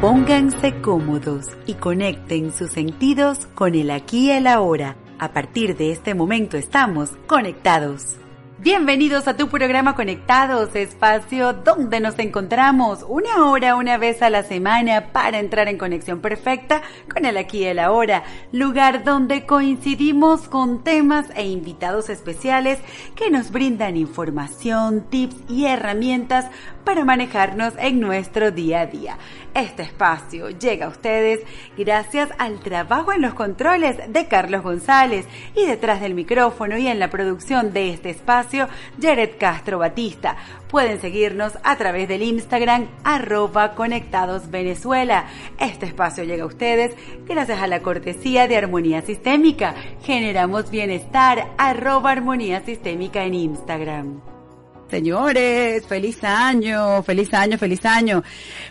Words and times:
Pónganse 0.00 0.80
cómodos 0.80 1.46
y 1.66 1.74
conecten 1.74 2.52
sus 2.52 2.70
sentidos 2.70 3.48
con 3.56 3.74
el 3.74 3.90
aquí 3.90 4.26
y 4.26 4.30
el 4.30 4.46
ahora. 4.46 4.94
A 5.18 5.32
partir 5.32 5.76
de 5.76 5.90
este 5.90 6.14
momento 6.14 6.56
estamos 6.56 7.10
conectados. 7.26 8.16
Bienvenidos 8.60 9.28
a 9.28 9.36
tu 9.36 9.48
programa 9.48 9.94
Conectados, 9.94 10.74
espacio 10.74 11.52
donde 11.52 12.00
nos 12.00 12.18
encontramos 12.18 13.04
una 13.08 13.46
hora, 13.46 13.76
una 13.76 13.98
vez 13.98 14.20
a 14.20 14.30
la 14.30 14.42
semana 14.42 15.12
para 15.12 15.38
entrar 15.38 15.68
en 15.68 15.78
conexión 15.78 16.20
perfecta 16.20 16.82
con 17.12 17.24
el 17.24 17.36
aquí 17.36 17.58
y 17.58 17.66
el 17.66 17.78
ahora, 17.78 18.24
lugar 18.50 19.04
donde 19.04 19.46
coincidimos 19.46 20.48
con 20.48 20.82
temas 20.82 21.26
e 21.36 21.46
invitados 21.46 22.08
especiales 22.08 22.80
que 23.14 23.30
nos 23.30 23.52
brindan 23.52 23.96
información, 23.96 25.02
tips 25.08 25.36
y 25.48 25.66
herramientas 25.66 26.46
para 26.88 27.04
manejarnos 27.04 27.74
en 27.78 28.00
nuestro 28.00 28.50
día 28.50 28.80
a 28.80 28.86
día. 28.86 29.18
Este 29.52 29.82
espacio 29.82 30.48
llega 30.48 30.86
a 30.86 30.88
ustedes 30.88 31.40
gracias 31.76 32.30
al 32.38 32.60
trabajo 32.60 33.12
en 33.12 33.20
los 33.20 33.34
controles 33.34 33.98
de 34.10 34.26
Carlos 34.26 34.62
González 34.62 35.26
y 35.54 35.66
detrás 35.66 36.00
del 36.00 36.14
micrófono 36.14 36.78
y 36.78 36.86
en 36.86 36.98
la 36.98 37.10
producción 37.10 37.74
de 37.74 37.90
este 37.90 38.08
espacio, 38.08 38.68
Jared 39.02 39.32
Castro 39.38 39.78
Batista. 39.78 40.38
Pueden 40.70 40.98
seguirnos 40.98 41.58
a 41.62 41.76
través 41.76 42.08
del 42.08 42.22
Instagram 42.22 42.86
arroba 43.04 43.74
conectados 43.74 44.50
Venezuela. 44.50 45.26
Este 45.60 45.84
espacio 45.84 46.24
llega 46.24 46.44
a 46.44 46.46
ustedes 46.46 46.96
gracias 47.26 47.60
a 47.60 47.66
la 47.66 47.82
cortesía 47.82 48.48
de 48.48 48.56
Armonía 48.56 49.02
Sistémica. 49.02 49.74
Generamos 50.04 50.70
bienestar 50.70 51.48
arroba 51.58 52.12
armonía 52.12 52.60
sistémica 52.60 53.24
en 53.24 53.34
Instagram. 53.34 54.37
Señores, 54.90 55.86
feliz 55.86 56.24
año, 56.24 57.02
feliz 57.02 57.34
año, 57.34 57.58
feliz 57.58 57.84
año. 57.84 58.22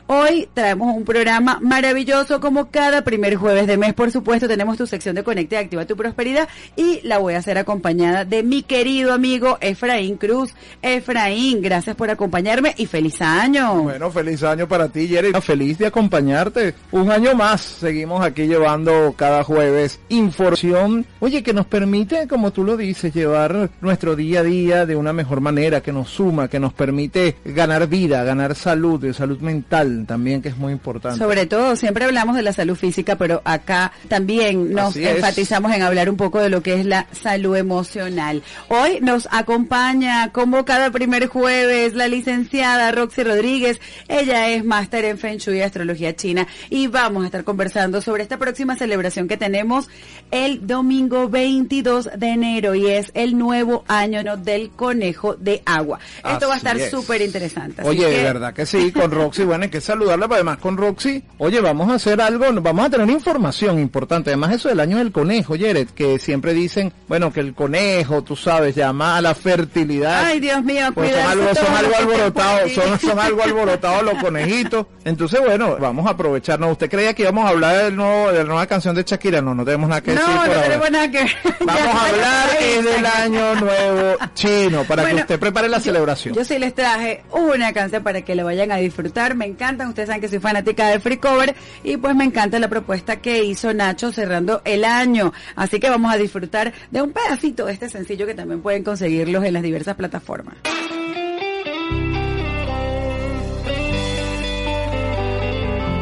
Hoy 0.08 0.50
traemos 0.52 0.96
un 0.96 1.06
programa 1.06 1.60
maravilloso 1.62 2.40
como 2.40 2.72
cada 2.72 3.04
primer 3.04 3.36
jueves 3.36 3.68
de 3.68 3.78
mes. 3.78 3.94
Por 3.94 4.12
supuesto, 4.12 4.48
tenemos 4.48 4.78
tu 4.78 4.88
sección 4.88 5.16
de 5.16 5.24
Conecte 5.24 5.58
Activa 5.58 5.86
tu 5.86 5.96
Prosperidad 5.96 6.50
y 6.76 7.02
la 7.04 7.20
voy 7.20 7.36
a 7.36 7.38
hacer 7.38 7.60
acompañada 7.60 8.26
de 8.26 8.42
mi 8.42 8.64
querido 8.64 9.14
amigo 9.14 9.60
Efraín 9.62 10.18
Cruz. 10.18 10.56
Efraín, 10.82 11.62
gracias 11.62 11.96
por 11.96 12.10
acompañarme 12.10 12.74
y 12.78 12.88
feliz 12.88 13.22
año. 13.22 13.84
Bueno, 13.84 14.10
feliz 14.10 14.42
año 14.42 14.68
para 14.68 14.90
ti, 14.90 15.08
Jerry. 15.08 15.34
Feliz 15.42 15.78
de 15.78 15.86
acompañarte. 15.86 16.74
Un 16.92 17.12
año 17.12 17.36
más. 17.36 17.62
Seguimos 17.62 18.26
aquí 18.26 18.48
llevando 18.48 19.14
cada 19.16 19.44
jueves 19.44 20.00
información, 20.10 21.06
oye, 21.20 21.44
que 21.44 21.54
nos 21.54 21.68
permite, 21.68 22.28
como 22.28 22.52
tú 22.52 22.64
lo 22.64 22.76
dices, 22.76 23.14
llevar 23.14 23.70
nuestro 23.82 24.16
día 24.16 24.40
a 24.40 24.44
día 24.44 24.86
de 24.86 24.96
una 24.96 25.14
mejor 25.14 25.42
manera, 25.42 25.82
que 25.82 25.92
nos 25.92 26.07
suma, 26.08 26.48
que 26.48 26.60
nos 26.60 26.74
permite 26.74 27.36
ganar 27.46 27.88
vida, 27.88 28.24
ganar 28.24 28.56
salud, 28.56 29.00
de 29.00 29.14
salud 29.14 29.40
mental 29.40 30.06
también, 30.08 30.42
que 30.42 30.50
es 30.50 30.58
muy 30.58 30.74
importante. 30.74 31.20
Sobre 31.20 31.46
todo, 31.46 31.76
siempre 31.76 32.06
hablamos 32.06 32.36
de 32.36 32.42
la 32.42 32.54
salud 32.54 32.76
física, 32.76 33.16
pero 33.16 33.42
acá 33.46 33.92
también 34.08 34.74
nos 34.74 34.96
enfatizamos 34.96 35.74
en 35.74 35.82
hablar 35.82 36.10
un 36.10 36.18
poco 36.18 36.40
de 36.40 36.50
lo 36.50 36.62
que 36.62 36.80
es 36.80 36.86
la 36.86 37.08
salud 37.12 37.56
emocional. 37.56 38.44
Hoy 38.70 39.00
nos 39.02 39.28
acompaña, 39.32 40.32
como 40.32 40.66
cada 40.66 40.92
primer 40.92 41.28
jueves, 41.28 41.94
la 41.94 42.08
licenciada 42.08 42.92
Roxy 42.92 43.24
Rodríguez. 43.24 43.80
Ella 44.08 44.50
es 44.50 44.66
máster 44.66 45.06
en 45.06 45.18
Feng 45.18 45.38
Shui 45.38 45.58
y 45.58 45.62
Astrología 45.62 46.16
China 46.16 46.48
y 46.70 46.88
vamos 46.88 47.24
a 47.24 47.26
estar 47.28 47.44
conversando 47.44 48.02
sobre 48.02 48.24
esta 48.24 48.38
próxima 48.38 48.76
celebración 48.76 49.28
que 49.28 49.38
tenemos 49.38 49.90
el 50.32 50.66
domingo 50.68 51.30
22 51.30 52.10
de 52.18 52.28
enero 52.28 52.76
y 52.76 52.88
es 52.88 53.12
el 53.14 53.38
nuevo 53.38 53.84
año 53.88 54.38
del 54.38 54.70
conejo 54.72 55.36
de 55.36 55.62
agua. 55.66 55.97
Esto 56.28 56.48
va 56.48 56.56
a 56.56 56.58
estar 56.58 56.80
súper 56.80 57.22
interesante. 57.22 57.82
Oye, 57.84 58.08
de 58.10 58.24
verdad 58.24 58.54
que 58.54 58.66
sí, 58.66 58.92
con 58.92 59.12
Roxy, 59.12 59.44
bueno, 59.44 59.64
hay 59.64 59.70
que 59.70 59.82
saludarla, 59.82 60.28
pero 60.28 60.36
además 60.36 60.58
con 60.58 60.78
Roxy, 60.78 61.24
oye, 61.38 61.62
vamos 61.62 61.90
a 61.90 61.96
hacer 61.96 62.22
algo, 62.22 62.46
vamos 62.62 62.86
a 62.86 62.90
tener 62.90 63.10
información 63.10 63.80
importante. 63.80 64.30
Además, 64.30 64.54
eso 64.54 64.70
del 64.70 64.80
año 64.80 64.98
del 64.98 65.12
conejo, 65.12 65.56
Jared, 65.60 65.90
que 65.90 66.20
siempre 66.20 66.54
dicen, 66.54 66.92
bueno, 67.08 67.32
que 67.32 67.40
el 67.40 67.54
conejo, 67.54 68.24
tú 68.24 68.36
sabes, 68.36 68.76
llama 68.76 69.18
a 69.18 69.22
la 69.22 69.36
fertilidad. 69.36 70.26
Ay, 70.26 70.40
Dios 70.40 70.64
mío, 70.64 70.88
pues 70.94 71.12
son 71.12 71.26
algo, 71.26 71.56
son 71.56 71.76
algo 71.76 71.96
alborotados, 71.98 72.72
son, 72.72 73.00
son 73.00 73.20
algo 73.20 73.44
alborotados 73.44 74.04
los 74.04 74.16
conejitos. 74.16 74.86
Entonces, 75.06 75.40
bueno, 75.40 75.78
vamos 75.80 76.06
a 76.06 76.12
aprovecharnos. 76.12 76.72
¿Usted 76.72 76.90
creía 76.90 77.14
que 77.14 77.24
íbamos 77.24 77.46
a 77.46 77.50
hablar 77.50 77.84
del 77.86 77.96
nuevo, 77.96 78.32
de 78.32 78.40
la 78.40 78.44
nueva 78.44 78.68
canción 78.68 78.96
de 78.96 79.04
Shakira? 79.04 79.42
No, 79.42 79.56
no 79.56 79.64
tenemos 79.64 79.90
nada 79.90 80.02
que 80.02 80.12
decir. 80.12 80.28
No, 80.28 80.46
no 80.46 80.62
tenemos 80.62 80.92
nada 80.92 81.12
que 81.12 81.26
Vamos 81.66 81.96
a 81.96 82.08
hablar 82.08 82.50
del 82.60 83.06
año 83.06 83.56
nuevo 83.56 84.18
chino, 84.34 84.84
para 84.84 85.06
que 85.06 85.16
usted 85.16 85.40
prepare 85.40 85.70
la 85.70 85.80
celebración. 85.88 86.36
Yo 86.36 86.44
sí 86.44 86.60
les 86.60 86.74
traje 86.74 87.24
una 87.32 87.74
canción 87.74 88.04
para 88.04 88.22
que 88.22 88.36
la 88.36 88.44
vayan 88.44 88.72
a 88.72 88.78
disfrutar. 88.78 89.36
Me 89.36 89.46
encantan, 89.46 89.88
ustedes 89.90 90.08
saben 90.08 90.22
que 90.22 90.28
soy 90.28 90.40
fanática 90.40 90.90
de 90.90 91.00
Free 91.00 91.18
Cover 91.18 91.56
y 91.84 91.98
pues 91.98 92.16
me 92.16 92.24
encanta 92.24 92.60
la 92.60 92.68
propuesta 92.68 93.18
que 93.18 93.44
hizo 93.44 93.74
Nacho 93.74 94.12
cerrando 94.12 94.62
el 94.66 94.84
año. 94.84 95.34
Así 95.56 95.80
que 95.80 95.90
vamos 95.90 96.14
a 96.14 96.18
disfrutar 96.18 96.74
de 96.92 97.02
un 97.02 97.12
pedacito 97.12 97.66
de 97.66 97.74
este 97.74 97.90
sencillo 97.90 98.26
que 98.26 98.34
también 98.34 98.62
pueden 98.62 98.84
conseguirlos 98.84 99.44
en 99.44 99.54
las 99.54 99.64
diversas 99.64 99.96
plataformas. 99.96 100.56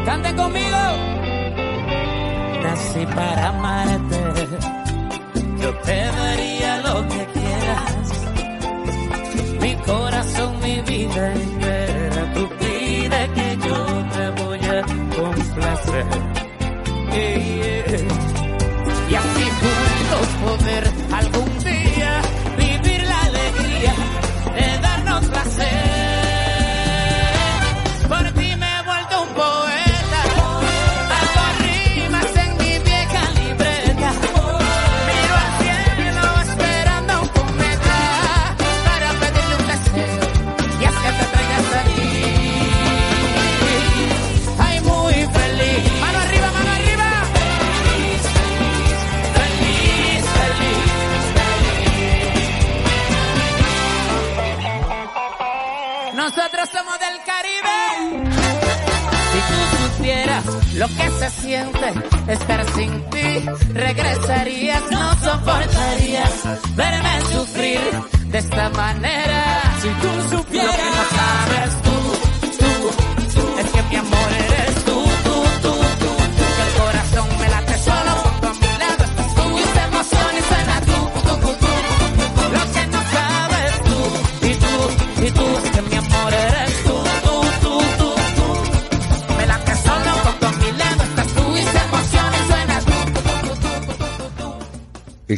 Cante 0.05 0.35
conmigo. 0.35 0.77
Nací 2.63 3.05
para 3.07 3.49
amarte. 3.49 4.04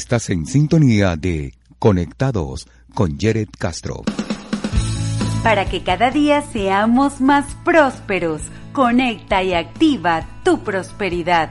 Estás 0.08 0.30
en 0.30 0.46
sintonía 0.46 1.18
de 1.18 1.54
Conectados 1.80 2.66
con 2.94 3.18
Jared 3.20 3.50
Castro. 3.60 4.06
Para 5.44 5.66
que 5.66 5.84
cada 5.84 6.12
día 6.12 6.44
seamos 6.44 7.20
más 7.20 7.58
prósperos, 7.66 8.42
conecta 8.72 9.44
y 9.44 9.54
activa 9.54 10.26
tu 10.46 10.64
prosperidad. 10.64 11.50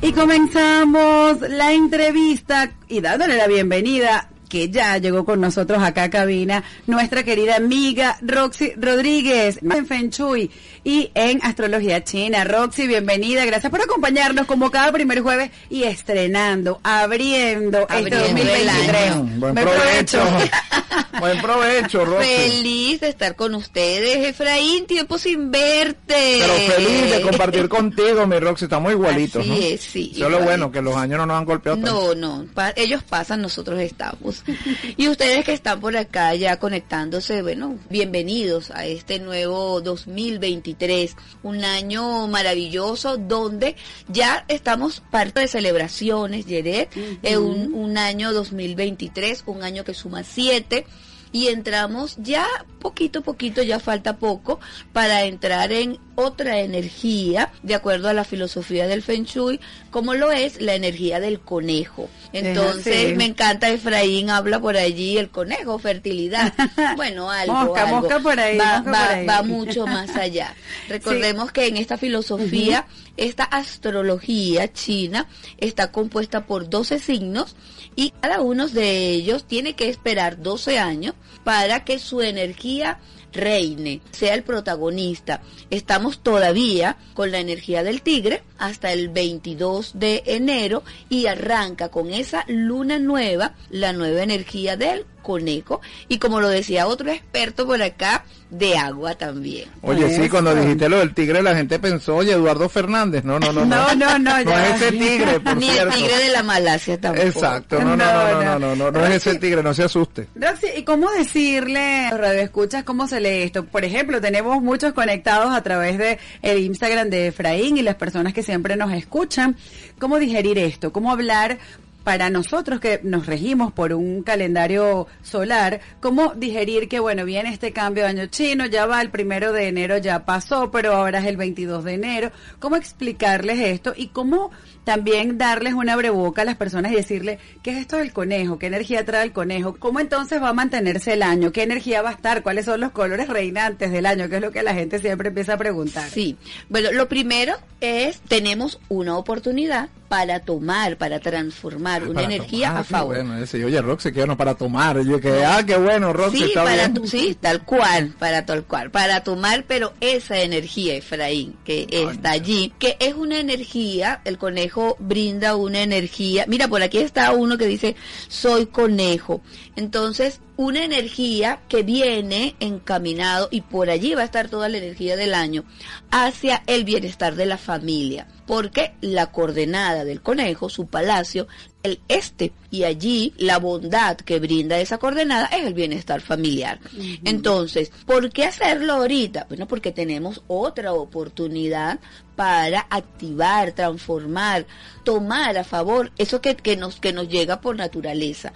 Y 0.00 0.10
comenzamos 0.10 1.42
la 1.42 1.72
entrevista 1.72 2.72
y 2.88 3.00
dándole 3.00 3.36
la 3.36 3.46
bienvenida 3.46 4.31
que 4.52 4.68
ya 4.68 4.98
llegó 4.98 5.24
con 5.24 5.40
nosotros 5.40 5.82
acá 5.82 6.02
a 6.02 6.10
cabina, 6.10 6.62
nuestra 6.86 7.22
querida 7.22 7.56
amiga 7.56 8.18
Roxy 8.20 8.72
Rodríguez, 8.76 9.58
en 9.62 9.86
Feng 9.86 10.10
Shui 10.10 10.50
y 10.84 11.10
en 11.14 11.40
Astrología 11.42 12.04
China. 12.04 12.44
Roxy, 12.44 12.86
bienvenida, 12.86 13.46
gracias 13.46 13.70
por 13.70 13.80
acompañarnos 13.80 14.44
como 14.46 14.70
cada 14.70 14.92
primer 14.92 15.22
jueves 15.22 15.50
y 15.70 15.84
estrenando, 15.84 16.80
abriendo, 16.82 17.80
este 17.80 17.94
Abriendo 17.94 18.26
el 18.26 18.66
2023. 18.66 19.10
año. 19.10 19.22
Buen 19.38 19.54
provecho. 19.54 20.22
Buen 21.20 21.40
provecho, 21.40 22.04
Roxy. 22.04 22.26
Feliz 22.28 23.00
de 23.00 23.08
estar 23.08 23.36
con 23.36 23.54
ustedes, 23.54 24.28
Efraín, 24.28 24.86
tiempo 24.86 25.18
sin 25.18 25.50
verte. 25.50 26.38
Pero 26.40 26.54
feliz 26.74 27.10
de 27.10 27.20
compartir 27.22 27.68
contigo, 27.68 28.26
mi 28.26 28.38
Roxy. 28.38 28.64
Estamos 28.64 28.92
igualitos, 28.92 29.40
Así 29.42 29.48
¿no? 29.50 29.56
es, 29.56 29.80
sí, 29.80 30.12
Eso 30.14 30.24
es 30.26 30.30
lo 30.30 30.38
igual. 30.38 30.44
bueno, 30.44 30.72
que 30.72 30.82
los 30.82 30.96
años 30.96 31.18
no 31.18 31.26
nos 31.26 31.38
han 31.38 31.44
golpeado 31.44 31.78
tanto. 31.78 32.14
No, 32.14 32.38
no, 32.42 32.46
pa- 32.52 32.72
ellos 32.76 33.02
pasan, 33.02 33.40
nosotros 33.40 33.78
estamos. 33.80 34.41
y 34.96 35.08
ustedes 35.08 35.44
que 35.44 35.52
están 35.52 35.80
por 35.80 35.96
acá 35.96 36.34
ya 36.34 36.58
conectándose, 36.58 37.42
bueno, 37.42 37.78
bienvenidos 37.90 38.70
a 38.70 38.86
este 38.86 39.18
nuevo 39.18 39.80
2023, 39.80 41.16
un 41.42 41.64
año 41.64 42.26
maravilloso 42.26 43.16
donde 43.16 43.76
ya 44.08 44.44
estamos 44.48 45.02
parte 45.10 45.40
de 45.40 45.48
celebraciones, 45.48 46.46
Yeret, 46.46 46.90
eh, 47.22 47.38
un, 47.38 47.74
un 47.74 47.98
año 47.98 48.32
2023, 48.32 49.44
un 49.46 49.62
año 49.62 49.84
que 49.84 49.94
suma 49.94 50.24
siete. 50.24 50.86
Y 51.32 51.48
entramos 51.48 52.16
ya 52.18 52.46
poquito 52.78 53.20
a 53.20 53.22
poquito, 53.22 53.62
ya 53.62 53.78
falta 53.80 54.16
poco, 54.18 54.60
para 54.92 55.22
entrar 55.24 55.72
en 55.72 55.98
otra 56.14 56.60
energía, 56.60 57.50
de 57.62 57.74
acuerdo 57.74 58.08
a 58.08 58.12
la 58.12 58.24
filosofía 58.24 58.86
del 58.86 59.02
Feng 59.02 59.24
Shui, 59.24 59.58
como 59.90 60.14
lo 60.14 60.30
es 60.32 60.60
la 60.60 60.74
energía 60.74 61.20
del 61.20 61.40
conejo. 61.40 62.10
Entonces, 62.34 63.16
me 63.16 63.24
encanta 63.24 63.70
Efraín, 63.70 64.30
habla 64.30 64.60
por 64.60 64.76
allí, 64.76 65.16
el 65.16 65.30
conejo, 65.30 65.78
fertilidad. 65.78 66.52
Bueno, 66.96 67.30
algo, 67.30 67.52
Mosca, 67.54 67.84
algo. 67.84 68.00
mosca 68.00 68.18
por 68.20 68.38
ahí, 68.38 68.58
va, 68.58 68.80
va- 68.80 68.84
por 68.84 68.94
ahí. 68.94 69.26
va 69.26 69.42
mucho 69.42 69.86
más 69.86 70.14
allá. 70.16 70.54
Recordemos 70.88 71.50
que 71.52 71.66
en 71.68 71.76
esta 71.78 71.96
filosofía, 71.96 72.86
esta 73.16 73.44
astrología 73.44 74.72
china 74.72 75.26
está 75.58 75.92
compuesta 75.92 76.46
por 76.46 76.68
12 76.68 76.98
signos 76.98 77.56
y 77.96 78.10
cada 78.20 78.40
uno 78.40 78.68
de 78.68 79.10
ellos 79.10 79.44
tiene 79.44 79.74
que 79.74 79.88
esperar 79.88 80.42
12 80.42 80.78
años 80.78 81.14
para 81.44 81.84
que 81.84 81.98
su 81.98 82.20
energía 82.20 82.98
reine, 83.32 84.00
sea 84.10 84.34
el 84.34 84.42
protagonista. 84.42 85.42
Estamos 85.70 86.20
todavía 86.22 86.96
con 87.14 87.30
la 87.30 87.38
energía 87.38 87.82
del 87.82 88.02
tigre 88.02 88.42
hasta 88.58 88.92
el 88.92 89.08
22 89.08 89.92
de 89.94 90.22
enero 90.26 90.82
y 91.08 91.26
arranca 91.26 91.88
con 91.88 92.10
esa 92.12 92.44
luna 92.48 92.98
nueva, 92.98 93.54
la 93.70 93.92
nueva 93.92 94.22
energía 94.22 94.76
del 94.76 95.06
conejo 95.22 95.80
y 96.08 96.18
como 96.18 96.40
lo 96.40 96.48
decía 96.48 96.86
otro 96.86 97.10
experto 97.10 97.66
por 97.66 97.80
acá, 97.82 98.24
de 98.52 98.76
agua 98.76 99.14
también. 99.14 99.68
Oye, 99.80 100.14
sí, 100.14 100.28
cuando 100.28 100.54
dijiste 100.54 100.88
lo 100.88 100.98
del 100.98 101.14
tigre 101.14 101.42
la 101.42 101.56
gente 101.56 101.78
pensó, 101.78 102.16
oye, 102.16 102.32
Eduardo 102.32 102.68
Fernández, 102.68 103.24
no, 103.24 103.40
no, 103.40 103.50
no. 103.50 103.64
no, 103.64 103.94
no, 103.94 104.18
no, 104.18 104.18
no, 104.18 104.44
no 104.44 104.58
es 104.58 104.82
ese 104.82 104.92
tigre, 104.92 105.40
por 105.40 105.56
Ni 105.56 105.70
cierto. 105.70 105.88
el 105.88 105.98
tigre 105.98 106.18
de 106.18 106.28
la 106.28 106.42
Malasia 106.42 107.00
tampoco. 107.00 107.26
Exacto, 107.26 107.80
no, 107.80 107.96
no, 107.96 108.04
no, 108.04 108.42
no, 108.42 108.58
no, 108.58 108.76
no, 108.76 108.90
no, 108.90 109.06
es 109.06 109.26
ese 109.26 109.38
tigre, 109.38 109.62
no 109.62 109.72
se 109.72 109.84
asuste. 109.84 110.28
¿y 110.76 110.82
cómo 110.82 111.10
decirle 111.12 112.06
a 112.06 112.16
radioescuchas 112.16 112.84
cómo 112.84 113.08
se 113.08 113.20
lee 113.20 113.42
esto? 113.42 113.64
Por 113.64 113.84
ejemplo, 113.84 114.20
tenemos 114.20 114.62
muchos 114.62 114.92
conectados 114.92 115.54
a 115.54 115.62
través 115.62 115.96
de 115.96 116.18
el 116.42 116.58
Instagram 116.58 117.08
de 117.08 117.28
Efraín 117.28 117.78
y 117.78 117.82
las 117.82 117.94
personas 117.94 118.34
que 118.34 118.42
siempre 118.42 118.76
nos 118.76 118.92
escuchan. 118.92 119.56
¿Cómo 119.98 120.18
digerir 120.18 120.58
esto? 120.58 120.92
¿Cómo 120.92 121.10
hablar 121.10 121.58
para 122.02 122.30
nosotros 122.30 122.80
que 122.80 123.00
nos 123.02 123.26
regimos 123.26 123.72
por 123.72 123.92
un 123.92 124.22
calendario 124.22 125.06
solar? 125.22 125.80
¿Cómo 126.00 126.34
digerir 126.34 126.88
que, 126.88 127.00
bueno, 127.00 127.24
viene 127.24 127.52
este 127.52 127.72
cambio 127.72 128.04
de 128.04 128.10
año 128.10 128.26
chino, 128.26 128.66
ya 128.66 128.86
va 128.86 129.00
el 129.00 129.10
primero 129.10 129.52
de 129.52 129.68
enero, 129.68 129.98
ya 129.98 130.24
pasó, 130.24 130.70
pero 130.70 130.92
ahora 130.94 131.20
es 131.20 131.26
el 131.26 131.36
22 131.36 131.84
de 131.84 131.94
enero? 131.94 132.32
¿Cómo 132.58 132.76
explicarles 132.76 133.58
esto 133.60 133.92
y 133.96 134.08
cómo 134.08 134.50
también 134.84 135.38
darles 135.38 135.74
una 135.74 135.96
breboca 135.96 136.42
a 136.42 136.44
las 136.44 136.56
personas 136.56 136.92
y 136.92 136.96
decirle 136.96 137.38
qué 137.62 137.70
es 137.70 137.78
esto 137.78 137.96
del 137.96 138.12
conejo, 138.12 138.58
qué 138.58 138.66
energía 138.66 139.04
trae 139.04 139.24
el 139.24 139.32
conejo, 139.32 139.76
cómo 139.78 140.00
entonces 140.00 140.42
va 140.42 140.48
a 140.48 140.54
mantenerse 140.54 141.12
el 141.12 141.22
año, 141.22 141.52
qué 141.52 141.62
energía 141.62 142.02
va 142.02 142.10
a 142.10 142.12
estar, 142.12 142.42
cuáles 142.42 142.64
son 142.64 142.80
los 142.80 142.90
colores 142.90 143.28
reinantes 143.28 143.92
del 143.92 144.06
año, 144.06 144.28
que 144.28 144.36
es 144.36 144.42
lo 144.42 144.50
que 144.50 144.62
la 144.62 144.74
gente 144.74 144.98
siempre 144.98 145.28
empieza 145.28 145.54
a 145.54 145.58
preguntar. 145.58 146.10
Sí, 146.10 146.36
bueno, 146.68 146.90
lo 146.92 147.08
primero 147.08 147.54
es, 147.80 148.20
tenemos 148.20 148.80
una 148.88 149.16
oportunidad 149.16 149.88
para 150.12 150.40
tomar, 150.40 150.98
para 150.98 151.20
transformar 151.20 152.02
una 152.02 152.12
Para 152.20 152.26
energía 152.26 152.66
tomar, 152.68 152.80
a 152.82 152.84
favor. 152.84 153.14
Bueno, 153.16 153.38
ese, 153.38 153.64
oye, 153.64 153.80
Roxy, 153.80 154.12
que 154.12 154.18
bueno, 154.18 154.36
para 154.36 154.54
tomar. 154.54 155.00
Yo 155.00 155.18
que, 155.18 155.42
ah, 155.42 155.64
qué 155.66 155.78
bueno, 155.78 156.12
Roxy, 156.12 156.36
Sí, 156.36 156.44
está 156.44 156.64
para 156.64 156.76
bien. 156.76 156.92
tu- 156.94 157.06
sí, 157.06 157.34
tal 157.40 157.64
cual, 157.64 158.14
para 158.18 158.44
tal 158.44 158.64
cual, 158.64 158.90
para 158.90 159.24
tomar, 159.24 159.64
pero 159.66 159.94
esa 160.02 160.38
energía, 160.42 160.96
Efraín, 160.96 161.56
que 161.64 161.86
está 161.90 162.32
allí, 162.32 162.74
que 162.78 162.98
es 163.00 163.14
una 163.14 163.38
energía, 163.40 164.20
el 164.26 164.36
conejo 164.36 164.96
brinda 164.98 165.56
una 165.56 165.80
energía. 165.80 166.44
Mira, 166.46 166.68
por 166.68 166.82
aquí 166.82 166.98
está 166.98 167.32
uno 167.32 167.56
que 167.56 167.64
dice, 167.66 167.96
soy 168.28 168.66
conejo. 168.66 169.40
Entonces, 169.76 170.40
una 170.58 170.84
energía 170.84 171.60
que 171.70 171.82
viene 171.82 172.54
encaminado 172.60 173.48
y 173.50 173.62
por 173.62 173.88
allí 173.88 174.12
va 174.14 174.20
a 174.20 174.24
estar 174.26 174.50
toda 174.50 174.68
la 174.68 174.76
energía 174.76 175.16
del 175.16 175.32
año 175.32 175.64
hacia 176.10 176.62
el 176.66 176.84
bienestar 176.84 177.34
de 177.34 177.46
la 177.46 177.56
familia, 177.56 178.26
porque 178.46 178.94
la 179.00 179.30
coordenada 179.30 180.04
del 180.04 180.20
conejo, 180.22 180.68
su 180.68 180.86
palacio, 180.86 181.46
el 181.82 182.00
este 182.08 182.52
y 182.70 182.84
allí 182.84 183.34
la 183.36 183.58
bondad 183.58 184.16
que 184.16 184.38
brinda 184.38 184.78
esa 184.78 184.98
coordenada 184.98 185.46
es 185.46 185.66
el 185.66 185.74
bienestar 185.74 186.20
familiar. 186.20 186.78
Entonces, 187.24 187.90
¿por 188.06 188.30
qué 188.30 188.44
hacerlo 188.44 188.94
ahorita? 188.94 189.46
Bueno, 189.48 189.66
porque 189.68 189.92
tenemos 189.92 190.42
otra 190.46 190.92
oportunidad 190.92 191.98
para 192.36 192.86
activar, 192.88 193.72
transformar, 193.72 194.64
tomar 195.04 195.58
a 195.58 195.64
favor 195.64 196.10
eso 196.16 196.40
que, 196.40 196.56
que 196.56 196.76
nos 196.76 196.98
que 196.98 197.12
nos 197.12 197.28
llega 197.28 197.60
por 197.60 197.76
naturaleza. 197.76 198.52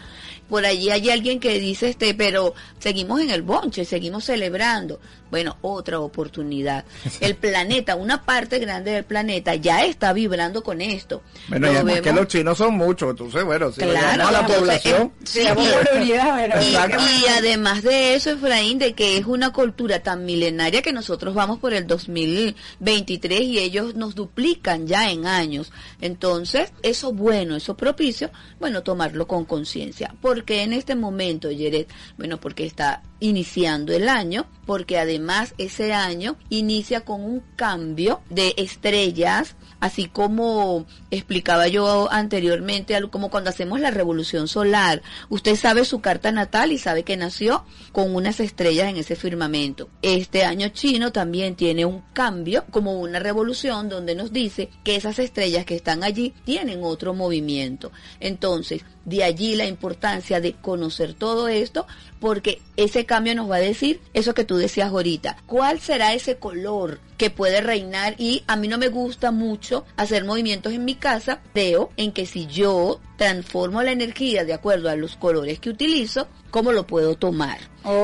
Por 0.48 0.64
allí 0.64 0.90
hay 0.90 1.10
alguien 1.10 1.40
que 1.40 1.58
dice 1.58 1.88
este, 1.90 2.14
pero 2.14 2.54
seguimos 2.78 3.20
en 3.20 3.30
el 3.30 3.42
bonche, 3.42 3.84
seguimos 3.84 4.24
celebrando. 4.24 5.00
Bueno, 5.30 5.56
otra 5.60 5.98
oportunidad. 5.98 6.84
El 7.20 7.34
planeta, 7.36 7.96
una 7.96 8.22
parte 8.24 8.60
grande 8.60 8.92
del 8.92 9.04
planeta 9.04 9.56
ya 9.56 9.84
está 9.84 10.12
vibrando 10.12 10.62
con 10.62 10.80
esto. 10.80 11.22
Bueno, 11.48 11.66
Lo 11.66 11.72
y 11.72 11.76
además 11.76 11.94
que 11.96 12.00
vemos- 12.02 12.20
los 12.20 12.28
chinos 12.28 12.58
son 12.58 12.76
muchos, 12.76 13.15
entonces, 13.16 13.44
bueno, 13.46 13.72
si 13.72 13.80
Claro, 13.80 14.28
a 14.28 14.30
la 14.30 14.46
población. 14.46 15.10
sí, 15.24 15.40
y 15.40 17.26
además 17.30 17.82
de 17.82 18.14
eso, 18.14 18.30
Efraín, 18.30 18.78
de 18.78 18.92
que 18.92 19.16
es 19.16 19.24
una 19.24 19.54
cultura 19.54 20.02
tan 20.02 20.26
milenaria 20.26 20.82
que 20.82 20.92
nosotros 20.92 21.34
vamos 21.34 21.58
por 21.58 21.72
el 21.72 21.86
2023 21.86 23.40
y 23.40 23.58
ellos 23.58 23.94
nos 23.94 24.14
duplican 24.14 24.86
ya 24.86 25.10
en 25.10 25.26
años. 25.26 25.72
Entonces, 26.02 26.74
eso 26.82 27.14
bueno, 27.14 27.56
eso 27.56 27.74
propicio, 27.74 28.30
bueno, 28.60 28.82
tomarlo 28.82 29.26
con 29.26 29.46
conciencia. 29.46 30.14
Porque 30.20 30.62
en 30.62 30.74
este 30.74 30.94
momento, 30.94 31.50
Yeret, 31.50 31.88
bueno, 32.18 32.38
porque 32.38 32.66
está 32.66 33.02
iniciando 33.20 33.94
el 33.94 34.10
año, 34.10 34.46
porque 34.66 34.98
además 34.98 35.54
ese 35.56 35.94
año 35.94 36.36
inicia 36.50 37.00
con 37.00 37.24
un 37.24 37.42
cambio 37.56 38.20
de 38.28 38.52
estrellas, 38.58 39.56
así 39.80 40.08
como 40.08 40.86
explicaba 41.10 41.68
yo 41.68 42.10
anteriormente, 42.10 42.98
como 43.10 43.30
cuando 43.30 43.50
hacemos 43.50 43.80
la 43.80 43.90
revolución 43.90 44.48
solar. 44.48 45.02
Usted 45.28 45.56
sabe 45.56 45.84
su 45.84 46.00
carta 46.00 46.32
natal 46.32 46.72
y 46.72 46.78
sabe 46.78 47.02
que 47.02 47.16
nació 47.16 47.64
con 47.92 48.14
unas 48.14 48.40
estrellas 48.40 48.88
en 48.88 48.96
ese 48.96 49.16
firmamento. 49.16 49.88
Este 50.02 50.44
año 50.44 50.68
chino 50.68 51.12
también 51.12 51.56
tiene 51.56 51.84
un 51.84 52.02
cambio, 52.12 52.64
como 52.70 53.00
una 53.00 53.18
revolución, 53.18 53.88
donde 53.88 54.14
nos 54.14 54.32
dice 54.32 54.70
que 54.84 54.96
esas 54.96 55.18
estrellas 55.18 55.64
que 55.64 55.76
están 55.76 56.04
allí 56.04 56.34
tienen 56.44 56.82
otro 56.82 57.14
movimiento. 57.14 57.92
Entonces, 58.20 58.84
de 59.04 59.22
allí 59.22 59.54
la 59.54 59.66
importancia 59.66 60.40
de 60.40 60.54
conocer 60.54 61.14
todo 61.14 61.48
esto, 61.48 61.86
porque 62.20 62.60
ese 62.76 63.06
cambio 63.06 63.34
nos 63.34 63.50
va 63.50 63.56
a 63.56 63.60
decir 63.60 64.00
eso 64.14 64.34
que 64.34 64.44
tú 64.44 64.56
decías 64.56 64.88
ahorita. 64.90 65.36
¿Cuál 65.46 65.80
será 65.80 66.12
ese 66.12 66.36
color 66.36 67.00
que 67.16 67.30
puede 67.30 67.60
reinar? 67.60 68.14
Y 68.18 68.42
a 68.46 68.56
mí 68.56 68.68
no 68.68 68.78
me 68.78 68.88
gusta 68.88 69.30
mucho 69.30 69.84
hacer 69.96 70.24
movimientos 70.24 70.72
en 70.72 70.84
mi 70.84 70.94
casa. 70.94 71.40
Creo 71.52 71.90
en 71.96 72.12
que 72.12 72.26
si 72.26 72.46
yo 72.46 73.00
transformo 73.16 73.82
la 73.82 73.92
energía 73.92 74.44
de 74.44 74.52
acuerdo 74.54 74.88
a 74.90 74.96
los 74.96 75.16
colores 75.16 75.58
que 75.60 75.70
utilizo, 75.70 76.28
cómo 76.50 76.72
lo 76.72 76.86
puedo 76.86 77.16
tomar. 77.16 77.58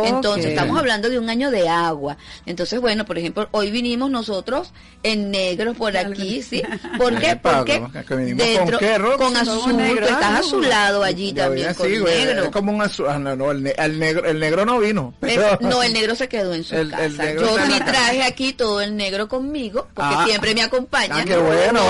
Entonces, 0.05 0.47
estamos 0.47 0.79
hablando 0.79 1.11
de 1.11 1.19
un 1.19 1.29
año 1.29 1.51
de 1.51 1.69
agua. 1.69 2.17
Entonces, 2.47 2.81
bueno, 2.81 3.05
por 3.05 3.19
ejemplo, 3.19 3.49
hoy 3.51 3.73
vinimos 3.73 4.11
nosotros 4.13 4.73
en 5.03 5.33
negro 5.33 5.75
por 5.75 5.97
aquí, 5.97 6.41
¿sí? 6.41 6.63
¿Por 6.99 7.19
qué? 7.19 7.35
Porque 7.35 7.81
¿cómo 7.81 7.93
que 7.93 8.15
vinimos 8.15 8.47
con 8.47 8.67
dentro, 8.79 9.17
con 9.19 9.37
azul, 9.37 9.73
tú 9.73 9.81
estás 10.05 10.23
Ah, 10.23 10.39
azulado 10.39 11.03
allí 11.03 11.33
Ya 11.33 11.47
también 11.47 11.75
con 11.75 11.91
negro. 11.91 12.45
Es 12.45 12.51
como 12.51 12.71
un 12.73 12.81
azul. 12.81 13.07
Ah, 13.09 13.19
no, 13.19 13.35
no, 13.35 13.51
el, 13.51 13.65
ne- 13.65 13.75
el 13.77 13.99
negro, 13.99 14.25
el 14.29 14.39
negro 14.39 14.65
no 14.65 14.79
vino. 14.79 15.15
No, 15.61 15.83
el 15.83 15.93
negro 15.93 16.15
se 16.15 16.29
quedó 16.29 16.55
en 16.55 16.63
su 16.63 16.77
El- 16.77 16.91
casa. 16.91 17.33
Yo 17.35 17.57
sí 17.67 17.81
traje 17.85 18.23
aquí 18.23 18.53
todo 18.53 18.81
el 18.81 18.97
negro 18.97 19.27
conmigo, 19.27 19.89
porque 19.95 20.15
Ah. 20.17 20.25
siempre 20.29 20.55
me 20.55 20.63
acompaña. 20.63 21.17
Ah, 21.17 21.25
qué 21.25 21.37
bueno, 21.39 21.81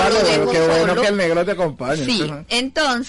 qué 0.51 0.67
bueno 0.79 0.95
que 0.99 1.07
el 1.09 1.17
negro 1.17 1.45
te 1.45 1.51
acompañe. 1.51 2.03
Sí, 2.05 2.23
Ajá. 2.27 2.43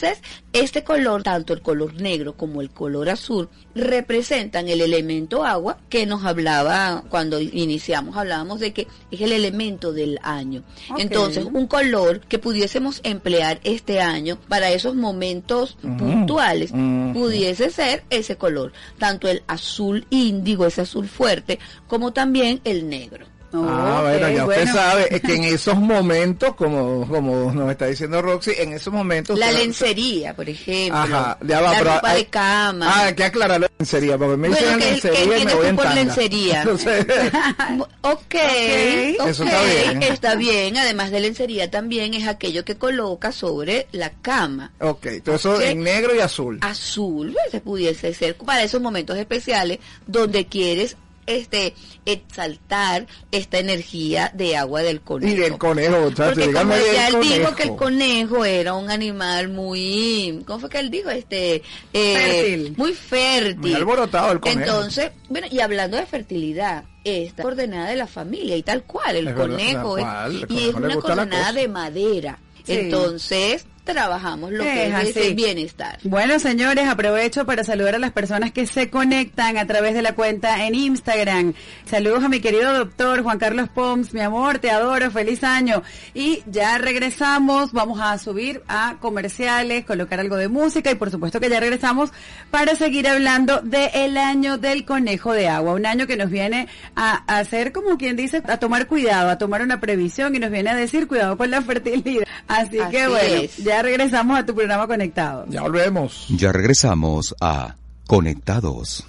Entonces, 0.04 0.22
este 0.52 0.84
color, 0.84 1.22
tanto 1.22 1.52
el 1.52 1.62
color 1.62 1.94
negro 1.94 2.36
como 2.36 2.60
el 2.60 2.70
color 2.70 3.08
azul, 3.08 3.48
representan 3.74 4.68
el 4.68 4.80
elemento 4.80 5.44
agua 5.44 5.78
que 5.88 6.06
nos 6.06 6.24
hablaba 6.24 7.04
cuando 7.08 7.40
iniciamos, 7.40 8.16
hablábamos 8.16 8.60
de 8.60 8.72
que 8.72 8.86
es 9.10 9.20
el 9.20 9.32
elemento 9.32 9.92
del 9.92 10.18
año. 10.22 10.62
Entonces, 10.98 11.44
un 11.44 11.66
color 11.66 12.20
que 12.20 12.38
pudiésemos 12.38 13.00
emplear 13.02 13.60
este 13.64 14.00
año 14.00 14.38
para 14.48 14.70
esos 14.70 14.94
momentos 14.94 15.76
puntuales, 15.80 16.70
pudiese 16.70 17.70
ser 17.70 18.04
ese 18.10 18.36
color, 18.36 18.72
tanto 18.98 19.28
el 19.28 19.42
azul 19.46 20.06
índigo, 20.10 20.66
ese 20.66 20.82
azul 20.82 21.08
fuerte, 21.08 21.58
como 21.88 22.12
también 22.12 22.60
el 22.64 22.88
negro. 22.88 23.26
Ah, 23.62 23.96
Ok, 24.00 24.02
bueno, 24.10 24.28
ya 24.30 24.44
usted 24.46 24.64
bueno. 24.64 24.72
sabe 24.74 25.14
es 25.14 25.20
que 25.22 25.34
en 25.34 25.44
esos 25.54 25.76
momentos, 25.76 26.54
como, 26.54 27.06
como 27.06 27.52
nos 27.52 27.70
está 27.70 27.86
diciendo 27.86 28.20
Roxy, 28.22 28.52
en 28.58 28.72
esos 28.72 28.92
momentos... 28.92 29.38
La 29.38 29.46
usted- 29.48 29.58
lencería, 29.60 30.34
por 30.34 30.48
ejemplo, 30.48 30.98
Ajá, 30.98 31.38
ya 31.46 31.60
va, 31.60 31.72
la 31.72 31.78
pero 31.78 31.94
ropa 31.94 32.10
hay- 32.10 32.18
de 32.24 32.26
cama. 32.30 32.86
Ah, 32.92 33.04
hay 33.06 33.14
que 33.14 33.24
aclarar 33.24 33.60
la 33.60 33.70
lencería, 33.78 34.18
porque 34.18 34.36
me 34.36 34.48
Bueno, 34.48 34.60
dicen 34.66 34.78
¿qué- 34.78 34.90
lencería 34.92 35.36
qué 35.36 35.42
y 35.42 35.44
me 35.46 35.54
voy 35.54 35.66
en 35.66 35.76
por 35.76 35.84
tanga. 35.84 36.02
lencería? 36.02 36.58
Entonces, 36.62 37.06
ok, 38.02 38.12
ok, 38.12 38.34
Eso 38.34 39.44
está 39.44 39.62
bien. 39.62 40.02
está 40.02 40.34
bien. 40.34 40.76
Además 40.76 41.10
de 41.10 41.20
lencería 41.20 41.70
también 41.70 42.14
es 42.14 42.26
aquello 42.26 42.64
que 42.64 42.76
coloca 42.76 43.32
sobre 43.32 43.86
la 43.92 44.10
cama. 44.10 44.72
ok, 44.80 45.06
todo 45.24 45.36
eso 45.36 45.54
Ok. 45.54 45.60
en 45.62 45.82
negro 45.82 46.14
y 46.14 46.20
azul. 46.20 46.58
Azul, 46.60 47.36
pues, 47.50 47.62
pudiese 47.62 48.12
ser 48.14 48.36
para 48.36 48.62
esos 48.62 48.80
momentos 48.80 49.16
especiales 49.18 49.78
donde 50.06 50.46
quieres 50.46 50.96
este 51.26 51.74
exaltar 52.06 53.06
esta 53.30 53.58
energía 53.58 54.30
de 54.34 54.56
agua 54.56 54.82
del 54.82 55.00
conejo. 55.00 55.32
Y 55.32 55.36
del 55.36 55.58
conejo. 55.58 56.10
Porque 56.14 56.52
como 56.52 56.74
ya 56.76 57.08
él 57.08 57.20
dijo 57.20 57.54
que 57.54 57.62
el 57.64 57.76
conejo 57.76 58.44
era 58.44 58.74
un 58.74 58.90
animal 58.90 59.48
muy, 59.48 60.42
¿cómo 60.46 60.60
fue 60.60 60.70
que 60.70 60.80
él 60.80 60.90
dijo? 60.90 61.10
Este, 61.10 61.62
eh, 61.92 62.16
Fértil. 62.16 62.74
muy 62.76 62.92
fértil. 62.92 63.58
Muy 63.60 63.74
alborotado 63.74 64.32
el 64.32 64.40
conejo. 64.40 64.60
Entonces, 64.60 65.10
bueno, 65.28 65.46
y 65.50 65.60
hablando 65.60 65.96
de 65.96 66.06
fertilidad, 66.06 66.84
esta 67.04 67.42
coordenada 67.42 67.90
de 67.90 67.96
la 67.96 68.06
familia 68.06 68.56
y 68.56 68.62
tal 68.62 68.84
cual, 68.84 69.16
el 69.16 69.28
Es 69.28 69.34
conejo 69.34 69.96
tal 69.96 69.98
es, 69.98 70.04
cual, 70.04 70.30
el 70.30 70.36
y 70.36 70.46
conejo 70.46 70.68
es 70.68 70.74
una 70.74 70.96
coordenada 70.96 71.52
de 71.52 71.68
madera. 71.68 72.38
Sí. 72.64 72.72
Entonces, 72.72 73.66
trabajamos 73.84 74.50
lo 74.50 74.64
que 74.64 74.86
Es 74.86 75.16
el 75.16 75.34
bienestar. 75.34 75.98
Bueno, 76.02 76.38
señores, 76.38 76.88
aprovecho 76.88 77.44
para 77.44 77.64
saludar 77.64 77.94
a 77.94 77.98
las 77.98 78.12
personas 78.12 78.52
que 78.52 78.66
se 78.66 78.90
conectan 78.90 79.58
a 79.58 79.66
través 79.66 79.94
de 79.94 80.02
la 80.02 80.14
cuenta 80.14 80.66
en 80.66 80.74
Instagram. 80.74 81.54
Saludos 81.84 82.24
a 82.24 82.28
mi 82.28 82.40
querido 82.40 82.72
doctor 82.72 83.22
Juan 83.22 83.38
Carlos 83.38 83.68
Poms, 83.68 84.14
mi 84.14 84.20
amor, 84.20 84.58
te 84.58 84.70
adoro, 84.70 85.10
feliz 85.10 85.44
año. 85.44 85.82
Y 86.14 86.42
ya 86.46 86.78
regresamos, 86.78 87.72
vamos 87.72 88.00
a 88.00 88.16
subir 88.18 88.62
a 88.68 88.96
comerciales, 89.00 89.84
colocar 89.84 90.18
algo 90.18 90.36
de 90.36 90.48
música 90.48 90.90
y 90.90 90.94
por 90.94 91.10
supuesto 91.10 91.38
que 91.38 91.50
ya 91.50 91.60
regresamos 91.60 92.10
para 92.50 92.74
seguir 92.76 93.06
hablando 93.06 93.60
del 93.60 94.16
año 94.16 94.56
del 94.56 94.84
conejo 94.84 95.32
de 95.32 95.48
agua, 95.48 95.74
un 95.74 95.84
año 95.84 96.06
que 96.06 96.16
nos 96.16 96.30
viene 96.30 96.68
a 96.96 97.22
hacer 97.38 97.72
como 97.72 97.98
quien 97.98 98.16
dice, 98.16 98.42
a 98.46 98.56
tomar 98.56 98.86
cuidado, 98.86 99.28
a 99.28 99.38
tomar 99.38 99.60
una 99.60 99.80
previsión 99.80 100.34
y 100.34 100.38
nos 100.38 100.50
viene 100.50 100.70
a 100.70 100.74
decir 100.74 101.06
cuidado 101.06 101.36
con 101.36 101.50
la 101.50 101.60
fertilidad. 101.60 102.24
Así, 102.48 102.70
que 102.70 102.82
Así 102.82 103.10
bueno, 103.10 103.34
es. 103.42 103.56
ya 103.58 103.82
regresamos 103.82 104.38
a 104.38 104.46
tu 104.46 104.54
programa 104.54 104.86
conectado. 104.86 105.44
Ya 105.48 105.62
volvemos. 105.62 106.26
Ya 106.30 106.52
regresamos 106.52 107.34
a 107.40 107.76
Conectados. 108.06 109.06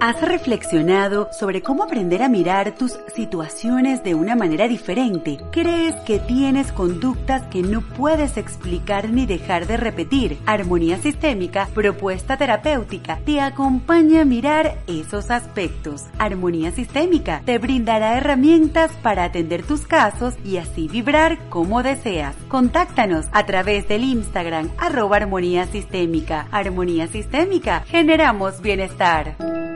¿Has 0.00 0.20
reflexionado 0.20 1.28
sobre 1.32 1.60
cómo 1.60 1.82
aprender 1.82 2.22
a 2.22 2.28
mirar 2.28 2.76
tus 2.76 3.00
situaciones 3.16 4.04
de 4.04 4.14
una 4.14 4.36
manera 4.36 4.68
diferente? 4.68 5.38
¿Crees 5.50 5.96
que 6.06 6.20
tienes 6.20 6.70
conductas 6.70 7.42
que 7.48 7.62
no 7.62 7.80
puedes 7.80 8.36
explicar 8.36 9.10
ni 9.10 9.26
dejar 9.26 9.66
de 9.66 9.76
repetir? 9.76 10.38
Armonía 10.46 10.98
Sistémica, 10.98 11.68
propuesta 11.74 12.36
terapéutica, 12.36 13.18
te 13.24 13.40
acompaña 13.40 14.22
a 14.22 14.24
mirar 14.24 14.78
esos 14.86 15.32
aspectos. 15.32 16.04
Armonía 16.16 16.70
Sistémica 16.70 17.42
te 17.44 17.58
brindará 17.58 18.16
herramientas 18.16 18.92
para 19.02 19.24
atender 19.24 19.64
tus 19.64 19.80
casos 19.80 20.34
y 20.44 20.58
así 20.58 20.86
vibrar 20.86 21.48
como 21.48 21.82
deseas. 21.82 22.36
Contáctanos 22.46 23.26
a 23.32 23.46
través 23.46 23.88
del 23.88 24.04
Instagram 24.04 24.70
arroba 24.78 25.16
armonía 25.16 25.66
sistémica. 25.66 26.46
Armonía 26.52 27.08
Sistémica, 27.08 27.82
generamos 27.88 28.60
bienestar. 28.60 29.67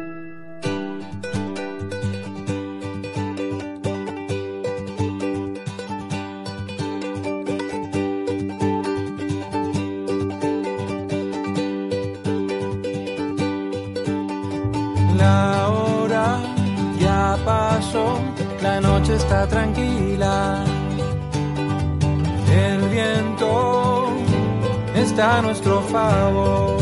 Nuestro 25.41 25.81
favor. 25.83 26.82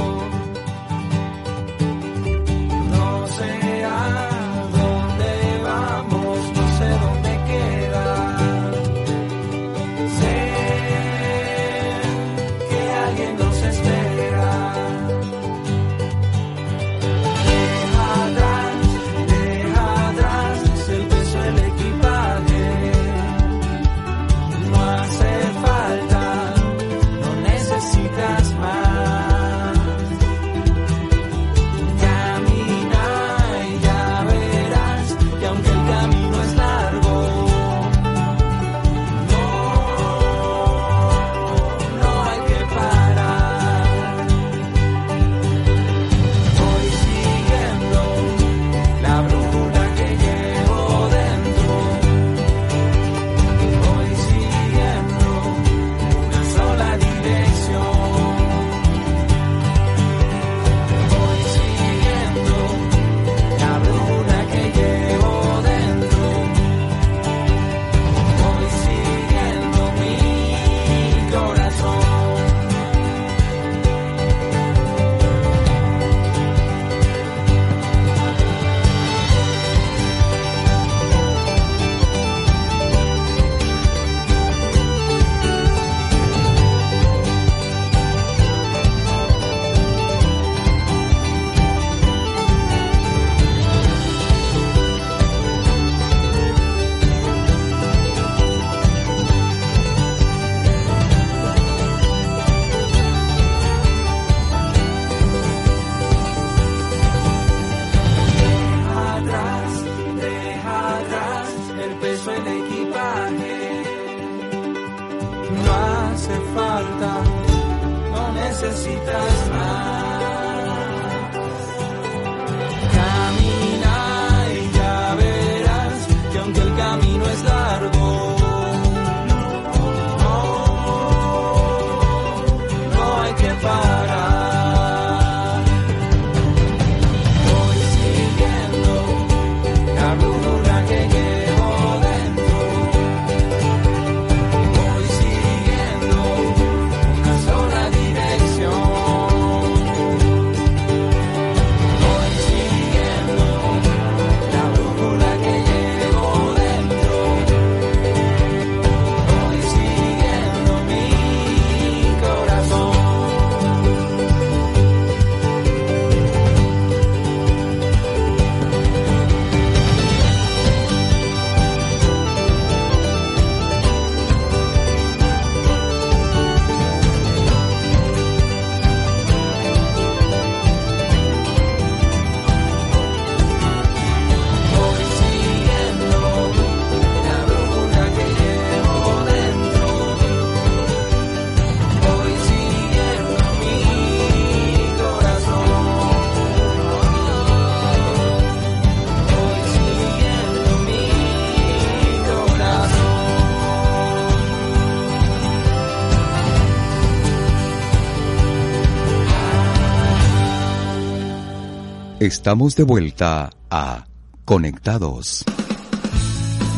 Estamos 212.30 212.76
de 212.76 212.84
vuelta 212.84 213.50
a 213.72 214.06
Conectados. 214.44 215.44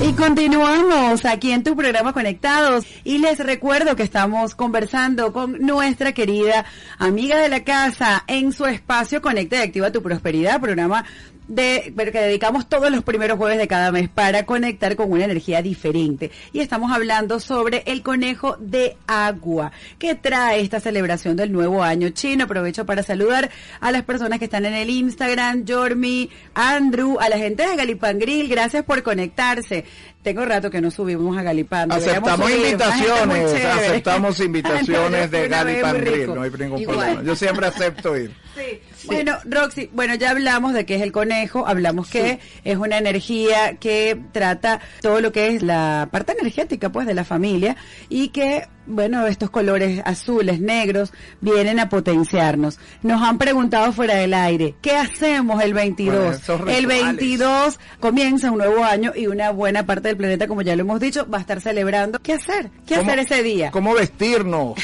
Y 0.03 0.13
continuamos 0.15 1.27
aquí 1.27 1.53
en 1.53 1.63
tu 1.63 1.77
programa 1.77 2.15
Conectados 2.15 2.87
y 3.05 3.19
les 3.19 3.39
recuerdo 3.39 3.95
que 3.95 4.03
estamos 4.03 4.55
conversando 4.55 5.35
con 5.35 5.61
nuestra 5.61 6.13
querida 6.13 6.65
amiga 6.97 7.37
de 7.37 7.51
la 7.51 7.65
casa 7.65 8.25
en 8.29 8.55
su 8.55 8.65
espacio 8.65 9.21
Conecta 9.21 9.57
y 9.57 9.69
Activa 9.69 9.93
tu 9.93 10.03
Prosperidad, 10.03 10.59
programa 10.59 11.05
de 11.49 11.93
pero 11.97 12.13
que 12.13 12.21
dedicamos 12.21 12.69
todos 12.69 12.91
los 12.91 13.03
primeros 13.03 13.37
jueves 13.39 13.59
de 13.59 13.69
cada 13.69 13.93
mes 13.93 14.09
para 14.09 14.45
conectar 14.47 14.97
con 14.97 15.11
una 15.11 15.25
energía 15.25 15.63
diferente. 15.63 16.31
Y 16.53 16.61
estamos 16.61 16.93
hablando 16.93 17.41
sobre 17.41 17.83
el 17.87 18.03
conejo 18.03 18.57
de 18.61 18.97
agua 19.07 19.73
que 19.99 20.15
trae 20.15 20.61
esta 20.61 20.81
celebración 20.81 21.37
del 21.37 21.53
nuevo 21.53 21.83
año 21.83 22.11
chino. 22.11 22.45
Aprovecho 22.45 22.87
para 22.87 23.03
saludar 23.03 23.51
a 23.81 23.91
las 23.93 24.03
personas 24.03 24.39
que 24.39 24.47
están 24.47 24.65
en 24.67 24.75
el 24.75 24.91
Instagram, 24.91 25.65
Jormi, 25.67 26.31
Andrew, 26.55 27.19
a 27.21 27.29
la 27.29 27.39
gente 27.39 27.67
de 27.67 27.77
Galipangril, 27.77 28.49
gracias 28.49 28.85
por 28.85 29.03
conectarse. 29.03 29.85
Tengo 30.23 30.45
rato 30.45 30.71
que 30.71 30.81
no 30.81 30.91
subimos 30.93 31.37
a 31.37 31.43
Galipán. 31.43 31.89
deberíamos 31.89 32.29
Aceptamos 32.31 32.51
subir, 32.53 32.67
invitaciones, 32.67 33.65
aceptamos 33.65 34.41
invitaciones 34.41 35.31
de 35.33 35.47
Una 35.47 35.65
vez 35.65 35.75
muy 35.75 35.83
Galipan 35.83 36.01
Grill, 36.01 36.21
rico. 36.21 36.35
no 36.37 36.43
hay 36.43 36.51
ningún 36.51 36.79
Igual. 36.81 36.97
problema. 36.99 37.23
Yo 37.25 37.37
siempre 37.37 37.67
acepto 37.67 38.17
ir. 38.17 38.31
Sí. 38.57 38.81
Bueno, 39.07 39.37
Roxy, 39.45 39.91
bueno, 39.93 40.15
ya 40.15 40.31
hablamos 40.31 40.73
de 40.75 40.87
qué 40.87 40.97
es 40.97 41.03
el 41.03 41.13
conejo, 41.13 41.67
hablamos 41.67 42.09
que 42.09 42.39
es 42.65 42.77
una 42.77 42.99
energía 42.99 43.75
que 43.79 44.19
trata 44.33 44.81
todo 45.01 45.21
lo 45.21 45.33
que 45.33 45.49
es 45.49 45.63
la 45.63 46.09
parte 46.11 46.33
energética, 46.39 46.91
pues, 46.91 47.07
de 47.07 47.15
la 47.15 47.25
familia 47.25 47.77
y 48.09 48.29
que, 48.29 48.67
bueno, 48.87 49.27
estos 49.27 49.51
colores 49.51 50.01
azules, 50.05 50.61
negros, 50.61 51.13
vienen 51.41 51.79
a 51.81 51.89
potenciarnos. 51.89 52.79
Nos 53.03 53.23
han 53.23 53.39
preguntado 53.39 53.93
fuera 53.93 54.15
del 54.15 54.35
aire, 54.35 54.75
¿qué 54.83 54.97
hacemos 54.97 55.63
el 55.63 55.73
22? 55.75 56.15
Bueno, 56.17 56.33
esos 56.33 56.61
el 56.63 56.67
rituales. 56.85 57.17
22 57.17 57.79
comienza 58.01 58.51
un 58.51 58.59
nuevo 58.59 58.85
año 58.85 59.13
y 59.15 59.27
una 59.27 59.51
buena 59.51 59.87
parte 59.87 60.09
del 60.09 60.17
planeta, 60.17 60.47
como 60.49 60.63
ya 60.63 60.75
lo 60.77 60.83
hemos 60.83 61.01
dicho, 61.01 61.29
va 61.31 61.39
a 61.39 61.41
estar 61.41 61.61
celebrando. 61.61 62.19
¿Qué 62.21 62.33
hacer? 62.35 62.71
¿Qué 62.87 62.97
¿Cómo- 62.97 63.11
hacer 63.11 63.19
ese 63.21 63.43
día? 63.43 63.71
¿Cómo 63.71 63.95
vestirnos? 63.95 64.75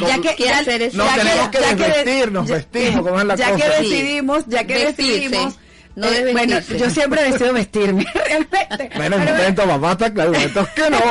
ya 0.00 0.20
que 0.20 0.34
¿Qué 0.36 0.44
ya- 0.44 0.58
hacer 0.58 0.82
ese 0.82 0.96
No, 0.96 1.04
ya 1.06 1.14
tenemos 1.16 1.48
que 1.48 1.58
ya 1.60 1.74
desvestirnos, 1.74 2.48
ya- 2.48 2.54
vestimos, 2.56 3.02
¿cómo 3.06 3.20
es 3.20 3.26
la 3.26 3.34
ya 3.36 3.50
cosa? 3.52 3.63
Que 3.70 3.82
decidimos, 3.82 4.44
ya 4.46 4.64
que 4.64 4.74
Vestirse, 4.74 5.12
decidimos. 5.12 5.58
No 5.96 6.08
eh, 6.08 6.32
bueno, 6.32 6.58
yo 6.60 6.90
siempre 6.90 7.20
he 7.22 7.32
decidido 7.32 7.52
vestirme, 7.52 8.04
realmente. 8.14 8.90
Bueno, 8.96 9.16
en 9.16 9.22
Pero 9.24 9.36
momentos, 9.36 9.66
mamá, 9.66 9.92
está 9.92 10.12
claro, 10.12 10.32
momentos 10.32 10.68
que 10.70 10.90
no. 10.90 10.98